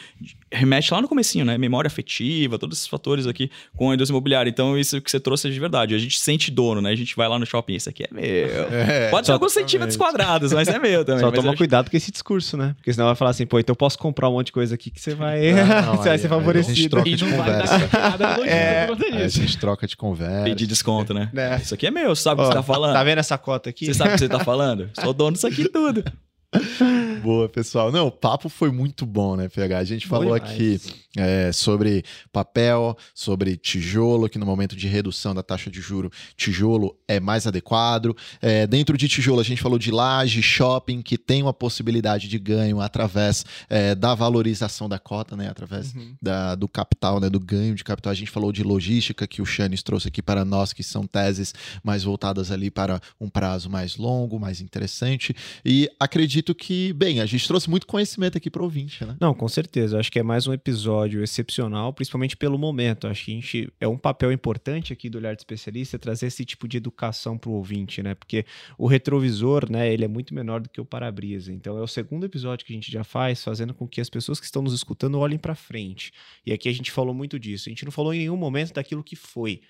[0.52, 1.56] remete lá no comecinho, né?
[1.56, 4.50] Memória afetiva, todos esses fatores aqui com a indústria imobiliária.
[4.50, 5.94] Então isso que você trouxe é de verdade.
[5.94, 6.90] A gente se sente dono, né?
[6.90, 8.24] A gente vai lá no shopping, esse aqui é meu.
[8.80, 11.20] É, Pode ter alguns centímetros quadrados, mas é meu também.
[11.20, 12.74] Só mas toma cuidado com esse discurso, né?
[12.76, 14.90] Porque senão vai falar assim, pô, então eu posso comprar um monte de coisa aqui
[14.90, 16.90] que você vai, Não, não, você vai aí- ser aí a gente favorecido.
[16.90, 18.16] troca E de não vai conversa.
[18.18, 18.86] dar É.
[18.86, 19.40] por conta Aí a disso.
[19.40, 20.44] gente troca de conversa.
[20.44, 21.30] Pedir desconto, né?
[21.34, 21.56] É.
[21.56, 22.92] Isso aqui é meu, sabe o que você tá falando?
[22.94, 23.86] Tá vendo essa cota aqui?
[23.86, 24.90] Você sabe o que você tá falando?
[25.00, 26.04] Sou dono disso aqui tudo.
[27.22, 27.90] Boa, pessoal.
[27.92, 29.78] Não, o papo foi muito bom, né, PH?
[29.78, 30.80] A gente falou aqui
[31.16, 36.96] é, sobre papel, sobre tijolo, que no momento de redução da taxa de juro, tijolo
[37.08, 38.16] é mais adequado.
[38.40, 42.38] É, dentro de tijolo, a gente falou de laje, shopping, que tem uma possibilidade de
[42.38, 45.48] ganho através é, da valorização da cota, né?
[45.48, 46.14] Através Uhum.
[46.22, 47.28] da- do capital, né?
[47.28, 48.10] Do ganho de capital.
[48.12, 51.52] A gente falou de logística, que o Chanes trouxe aqui para nós, que são teses
[51.82, 55.34] mais voltadas ali para um prazo mais longo, mais interessante.
[55.64, 59.16] E acredito que, bem, a gente trouxe muito conhecimento aqui para o ouvinte, né?
[59.20, 59.98] Não, com certeza.
[59.98, 63.06] Acho que é mais um episódio excepcional, principalmente pelo momento.
[63.06, 66.44] Acho que a gente é um papel importante aqui do Olhar de Especialista trazer esse
[66.44, 68.14] tipo de educação para o ouvinte, né?
[68.14, 68.44] Porque
[68.78, 71.52] o retrovisor, né, ele é muito menor do que o para-brisa.
[71.52, 74.38] Então é o segundo episódio que a gente já faz, fazendo com que as pessoas
[74.38, 76.12] que estão nos escutando olhem para frente.
[76.44, 77.68] E aqui a gente falou muito disso.
[77.68, 79.62] A gente não falou em nenhum momento daquilo que foi.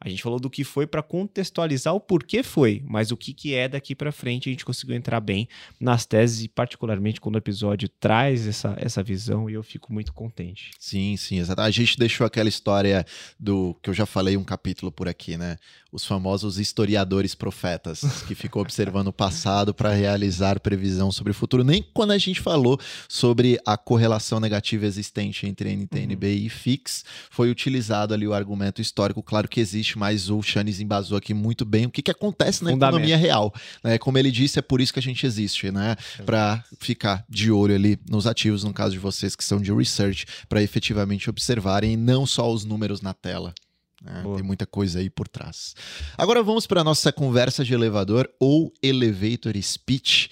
[0.00, 3.54] A gente falou do que foi para contextualizar o porquê foi, mas o que, que
[3.54, 5.48] é daqui para frente a gente conseguiu entrar bem
[5.80, 10.12] nas teses e particularmente quando o episódio traz essa, essa visão e eu fico muito
[10.12, 10.70] contente.
[10.78, 11.60] Sim, sim, exato.
[11.60, 13.04] A gente deixou aquela história
[13.38, 15.56] do que eu já falei um capítulo por aqui, né?
[15.90, 21.64] Os famosos historiadores profetas, que ficou observando o passado para realizar previsão sobre o futuro.
[21.64, 22.78] Nem quando a gente falou
[23.08, 29.22] sobre a correlação negativa existente entre NTNB e FIX, foi utilizado ali o argumento histórico.
[29.22, 32.70] Claro que existe, mas o Chanes embasou aqui muito bem o que, que acontece na
[32.70, 32.96] Fundamento.
[32.96, 33.54] economia real.
[33.82, 33.96] Né?
[33.96, 35.96] Como ele disse, é por isso que a gente existe, né?
[36.26, 40.26] Para ficar de olho ali nos ativos, no caso de vocês que são de research,
[40.50, 43.54] para efetivamente observarem não só os números na tela.
[44.02, 44.22] Né?
[44.34, 45.74] Tem muita coisa aí por trás.
[46.16, 50.30] Agora vamos para nossa conversa de elevador ou elevator speech.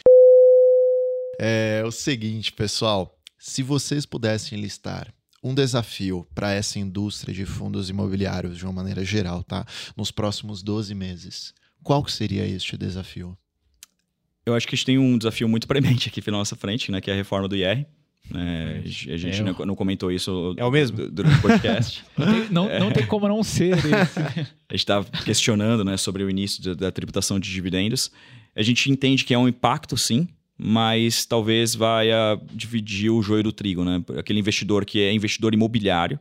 [1.38, 3.18] É o seguinte, pessoal.
[3.38, 5.12] Se vocês pudessem listar
[5.42, 9.64] um desafio para essa indústria de fundos imobiliários de uma maneira geral, tá?
[9.96, 13.36] Nos próximos 12 meses, qual que seria este desafio?
[14.44, 17.00] Eu acho que a gente tem um desafio muito premente aqui pela nossa frente, né?
[17.00, 17.86] Que é a reforma do IR.
[18.34, 20.96] É, a gente É, não, não comentou isso É o mesmo?
[20.96, 22.04] du- durante o podcast.
[22.18, 23.74] Não tem, não, não tem como não ser
[24.68, 28.10] a gente está questionando né, sobre o início da, da tributação de dividendos.
[28.54, 30.26] A gente entende que é um impacto, sim,
[30.58, 32.08] mas talvez vai
[32.52, 34.02] dividir o joio do trigo, né?
[34.18, 36.18] Aquele investidor que é investidor imobiliário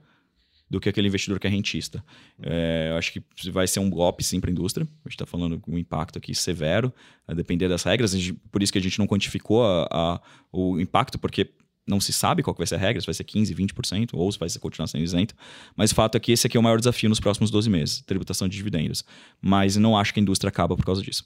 [0.69, 2.03] do que aquele investidor que é rentista.
[2.41, 4.86] É, eu acho que vai ser um golpe, sim, para a indústria.
[5.06, 6.91] A gente está falando um impacto aqui severo,
[7.27, 8.14] a depender das regras.
[8.14, 10.22] A gente- por isso que a gente não quantificou a- a-
[10.52, 11.49] o impacto, porque
[11.88, 14.40] não se sabe qual vai ser a regra, se vai ser 15%, 20%, ou se
[14.40, 15.36] vai continuar sendo isento.
[15.76, 18.02] Mas o fato é que esse aqui é o maior desafio nos próximos 12 meses,
[18.02, 19.03] tributação de dividendos.
[19.41, 21.26] Mas não acho que a indústria acaba por causa disso.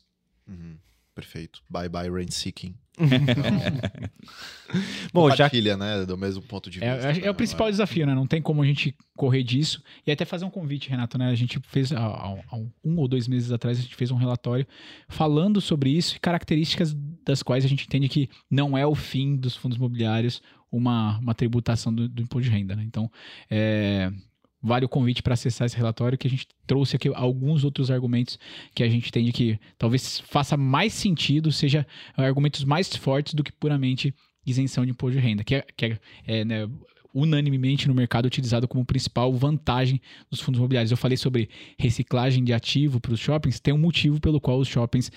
[1.16, 1.62] Perfeito.
[1.70, 2.76] Bye bye rent seeking.
[5.12, 6.06] Bom, já Compartilha, né?
[6.06, 7.08] Do mesmo ponto de É, vista.
[7.12, 7.30] é- é né?
[7.32, 8.14] o principal desafio, né?
[8.14, 9.82] Não tem como a gente correr disso.
[10.06, 11.30] E até fazer um convite, Renato, né?
[11.30, 14.16] A gente fez há, há- há um ou dois meses atrás, a gente fez um
[14.18, 14.68] relatório
[15.08, 16.96] falando sobre isso e características
[17.26, 21.34] das quais a gente entende que não é o fim dos fundos imobiliários uma, uma
[21.34, 22.84] tributação do, do imposto de renda, né?
[22.86, 23.12] Então,
[23.50, 24.12] é,
[24.62, 28.38] vale o convite para acessar esse relatório que a gente trouxe aqui alguns outros argumentos
[28.76, 33.52] que a gente entende que talvez faça mais sentido, seja argumentos mais fortes do que
[33.52, 34.14] puramente
[34.46, 36.70] isenção de imposto de renda, que é, que é, é, né,
[37.14, 40.92] unanimemente no mercado utilizado como principal vantagem dos fundos imobiliários.
[40.92, 44.68] Eu falei sobre reciclagem de ativo para os shoppings, tem um motivo pelo qual os
[44.68, 45.12] shoppings,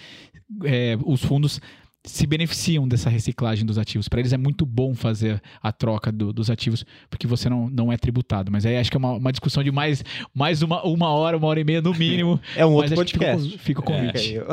[0.65, 1.61] é, os fundos
[2.05, 4.09] se beneficiam dessa reciclagem dos ativos.
[4.09, 7.93] Para eles é muito bom fazer a troca do- dos ativos, porque você não, não
[7.93, 8.51] é tributado.
[8.51, 10.05] Mas aí acho que é uma, uma discussão de mais,
[10.35, 12.41] mais uma, uma hora, uma hora e meia no mínimo.
[12.57, 13.57] é um outro podcast.
[13.59, 14.39] Fica o convite.
[14.39, 14.45] Aí.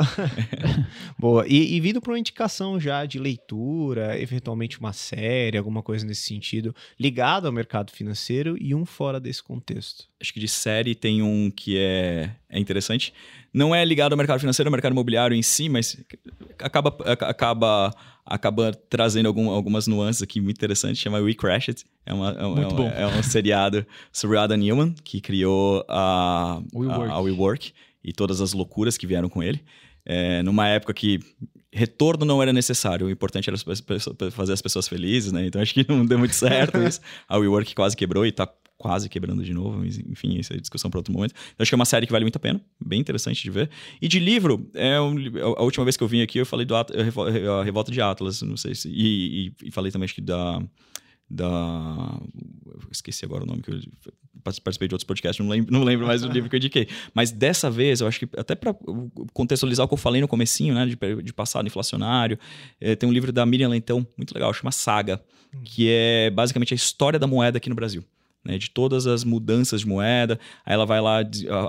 [1.18, 1.44] Boa.
[1.48, 6.22] E, e vindo para uma indicação já de leitura, eventualmente uma série, alguma coisa nesse
[6.22, 10.09] sentido, ligado ao mercado financeiro e um fora desse contexto.
[10.20, 13.12] Acho que de série tem um que é, é interessante.
[13.52, 15.96] Não é ligado ao mercado financeiro, ao mercado imobiliário em si, mas
[16.58, 17.94] acaba, acaba,
[18.24, 21.00] acaba trazendo algum- algumas nuances aqui muito interessantes.
[21.00, 21.84] Chama We Crashed.
[22.04, 22.88] É, uma, é, um- Muito é bom.
[22.88, 27.10] é um seriado sobre Adam Newman, que criou a, WeWork.
[27.10, 27.72] a, a WeWork
[28.04, 29.60] e todas as loucuras que vieram com ele.
[30.04, 31.18] É, numa época que
[31.72, 33.56] retorno não era necessário, o importante era
[34.30, 35.46] fazer as pessoas felizes, né?
[35.46, 37.00] Então acho que não deu muito certo isso.
[37.28, 40.90] A WeWork quase quebrou e tá quase quebrando de novo, mas, enfim, essa é discussão
[40.90, 41.32] para outro momento.
[41.32, 43.68] Então, acho que é uma série que vale muito a pena, bem interessante de ver.
[44.00, 45.16] E de livro, é um,
[45.58, 48.40] a última vez que eu vim aqui, eu falei do At a Revolta de Atlas,
[48.40, 48.88] não sei se.
[48.88, 50.62] E, e, e falei também, acho que da
[51.30, 52.20] da.
[52.90, 53.80] Esqueci agora o nome que eu
[54.42, 56.88] participei de outros podcasts, não lembro, não lembro mais o livro que eu indiquei.
[57.14, 58.74] Mas dessa vez, eu acho que até para
[59.32, 62.38] contextualizar o que eu falei no comecinho, né, de, de passado inflacionário,
[62.80, 65.22] é, tem um livro da Miriam Leitão, muito legal, chama Saga,
[65.54, 65.60] hum.
[65.62, 68.04] que é basicamente a história da moeda aqui no Brasil
[68.44, 70.38] né, de todas as mudanças de moeda.
[70.64, 71.20] Aí ela vai lá,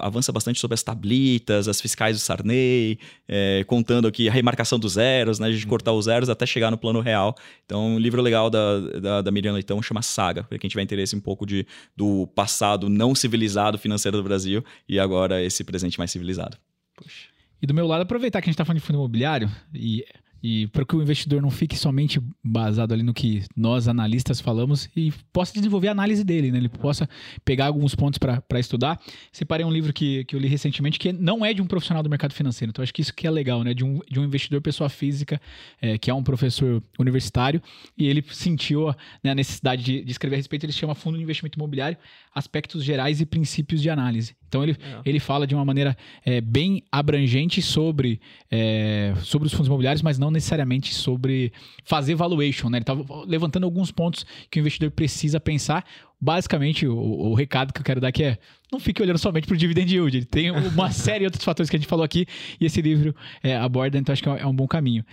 [0.01, 4.93] avança bastante sobre as tablitas, as fiscais do Sarney, é, contando aqui a remarcação dos
[4.93, 5.69] zeros, né, de uhum.
[5.69, 7.35] cortar os zeros até chegar no plano real.
[7.65, 11.15] Então, um livro legal da, da, da Miriam Leitão chama Saga, para quem tiver interesse
[11.15, 11.65] um pouco de,
[11.95, 16.57] do passado não civilizado financeiro do Brasil e agora esse presente mais civilizado.
[16.95, 17.31] Puxa.
[17.61, 20.03] E do meu lado, aproveitar que a gente está falando de fundo imobiliário e
[20.43, 24.89] e para que o investidor não fique somente basado ali no que nós analistas falamos
[24.95, 26.57] e possa desenvolver a análise dele, né?
[26.57, 27.07] Ele possa
[27.45, 28.99] pegar alguns pontos para estudar.
[29.31, 32.09] Separei um livro que, que eu li recentemente que não é de um profissional do
[32.09, 32.71] mercado financeiro.
[32.71, 33.73] Então acho que isso que é legal, né?
[33.73, 35.39] De um, de um investidor pessoa física
[35.81, 37.61] é, que é um professor universitário
[37.97, 38.93] e ele sentiu
[39.23, 40.65] né, a necessidade de, de escrever a respeito.
[40.65, 41.97] Ele chama Fundo de Investimento Imobiliário,
[42.33, 44.35] Aspectos Gerais e Princípios de Análise.
[44.51, 45.01] Então ele, é.
[45.05, 45.95] ele fala de uma maneira
[46.25, 48.19] é, bem abrangente sobre,
[48.51, 51.53] é, sobre os fundos imobiliários, mas não necessariamente sobre
[51.85, 52.69] fazer valuation.
[52.69, 52.79] Né?
[52.79, 55.85] Ele estava levantando alguns pontos que o investidor precisa pensar
[56.21, 58.37] basicamente, o, o, recado que eu quero dar aqui é
[58.71, 60.25] não fique olhando somente para o dividend yield.
[60.25, 62.25] Tem uma série de outros fatores que a gente falou aqui
[62.59, 65.03] e esse livro é, aborda, então acho que é um bom caminho.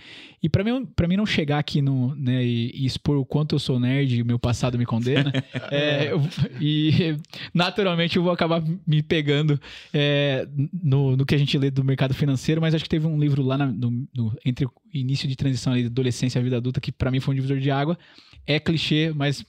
[0.41, 3.59] E para mim, mim não chegar aqui no, né, e, e, expor o quanto eu
[3.59, 5.33] sou nerd e o meu passado me condena,
[5.71, 6.21] é, eu,
[6.61, 7.17] e
[7.53, 9.59] naturalmente eu vou acabar me pegando
[9.91, 10.47] é,
[10.81, 13.41] no, no que a gente lê do mercado financeiro, mas acho que teve um livro
[13.41, 16.57] lá na, no, no, entre o início de transição ali, da adolescência e a vida
[16.57, 17.97] adulta que para mim foi um divisor de água.
[18.47, 19.45] É clichê, mas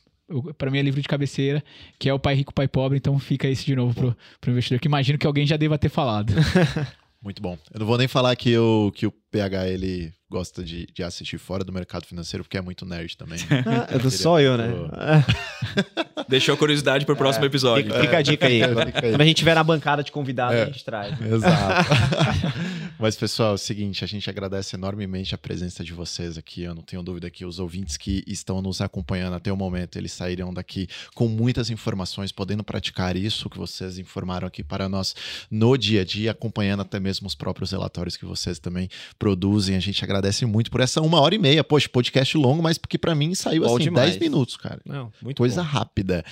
[0.56, 1.62] para mim é livro de cabeceira,
[1.98, 4.80] que é o Pai Rico, Pai Pobre, então fica esse de novo pro, pro investidor,
[4.80, 6.32] que imagino que alguém já deva ter falado.
[7.22, 7.58] Muito bom.
[7.72, 11.38] Eu não vou nem falar que, eu, que o PH ele gosta de, de assistir
[11.38, 13.38] fora do mercado financeiro, porque é muito nerd também.
[13.38, 13.64] Né?
[13.70, 14.68] Ah, é só eu, né?
[16.28, 17.86] Deixou curiosidade para o próximo é, episódio.
[17.86, 18.60] Fica, fica, a dica aí.
[18.60, 21.20] Quando a gente tiver na bancada de convidado, é, a gente traz.
[21.20, 21.90] Exato.
[22.98, 26.62] Mas, pessoal, é o seguinte, a gente agradece enormemente a presença de vocês aqui.
[26.62, 30.12] Eu não tenho dúvida que os ouvintes que estão nos acompanhando até o momento, eles
[30.12, 35.16] sairão daqui com muitas informações, podendo praticar isso que vocês informaram aqui para nós
[35.50, 38.88] no dia a dia, acompanhando até mesmo os próprios relatórios que vocês também
[39.20, 39.76] produzem.
[39.76, 41.62] A gente agradece muito por essa uma hora e meia.
[41.62, 44.12] Poxa, podcast longo, mas porque para mim saiu Bom assim demais.
[44.12, 44.80] 10 minutos, cara.
[44.84, 45.68] Não, muito Coisa bom.
[45.68, 46.24] rápida.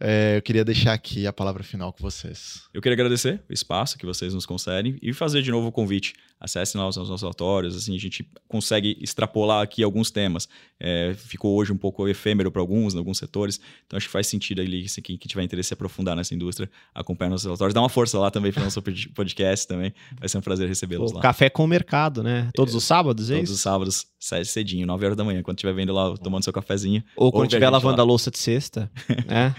[0.00, 2.62] É, eu queria deixar aqui a palavra final com vocês.
[2.74, 6.14] Eu queria agradecer o espaço que vocês nos concedem e fazer de novo o convite.
[6.42, 10.48] Acessem lá os nossos relatórios, assim, a gente consegue extrapolar aqui alguns temas.
[10.80, 14.26] É, ficou hoje um pouco efêmero para alguns, em alguns setores, então acho que faz
[14.26, 17.72] sentido ali, se quem tiver interesse em aprofundar nessa indústria, acompanhar nossos relatórios.
[17.72, 18.82] Dá uma força lá também para o nosso
[19.14, 21.20] podcast também, vai ser um prazer recebê-los lá.
[21.20, 22.50] Café com o mercado, né?
[22.54, 24.06] Todos é, os sábados, é Todos os sábados,
[24.44, 27.04] cedinho, 9 horas da manhã, quando estiver vendo lá, tomando seu cafezinho.
[27.14, 28.02] Ou quando estiver lavando lá.
[28.02, 28.90] a louça de sexta,
[29.28, 29.54] né?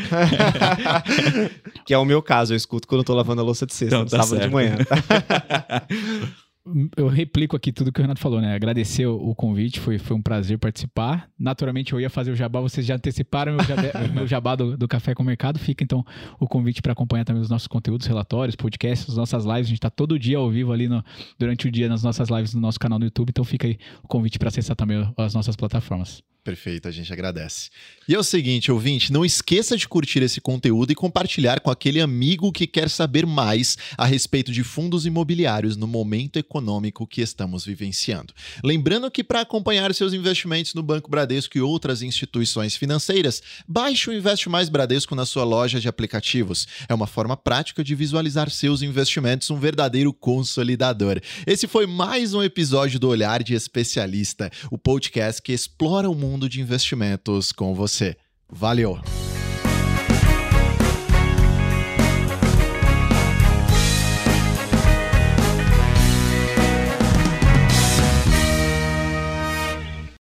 [1.88, 3.96] que é o meu caso, eu escuto quando eu tô lavando a louça de sexta,
[3.96, 4.50] então, tá sábado certo.
[4.50, 4.76] de manhã.
[6.96, 8.56] eu replico aqui tudo que o Renato falou, né?
[8.56, 11.30] Agradecer o convite, foi, foi um prazer participar.
[11.38, 15.14] Naturalmente eu ia fazer o jabá, vocês já anteciparam o meu jabá do, do Café
[15.14, 15.60] com o Mercado.
[15.60, 16.06] Fica então
[16.40, 19.68] o convite para acompanhar também os nossos conteúdos, relatórios, podcasts, as nossas lives.
[19.68, 21.04] A gente está todo dia ao vivo ali no,
[21.38, 23.30] durante o dia nas nossas lives no nosso canal no YouTube.
[23.30, 26.24] Então fica aí o convite para acessar também as nossas plataformas.
[26.44, 27.70] Perfeito, a gente agradece.
[28.06, 32.02] E é o seguinte, ouvinte, não esqueça de curtir esse conteúdo e compartilhar com aquele
[32.02, 37.64] amigo que quer saber mais a respeito de fundos imobiliários no momento econômico que estamos
[37.66, 38.34] vivenciando.
[38.62, 44.14] Lembrando que para acompanhar seus investimentos no Banco Bradesco e outras instituições financeiras, baixe o
[44.14, 46.68] Investe Mais Bradesco na sua loja de aplicativos.
[46.90, 51.22] É uma forma prática de visualizar seus investimentos, um verdadeiro consolidador.
[51.48, 56.33] Esse foi mais um episódio do Olhar de Especialista, o podcast que explora o mundo
[56.34, 58.16] mundo de investimentos com você.
[58.50, 59.00] Valeu!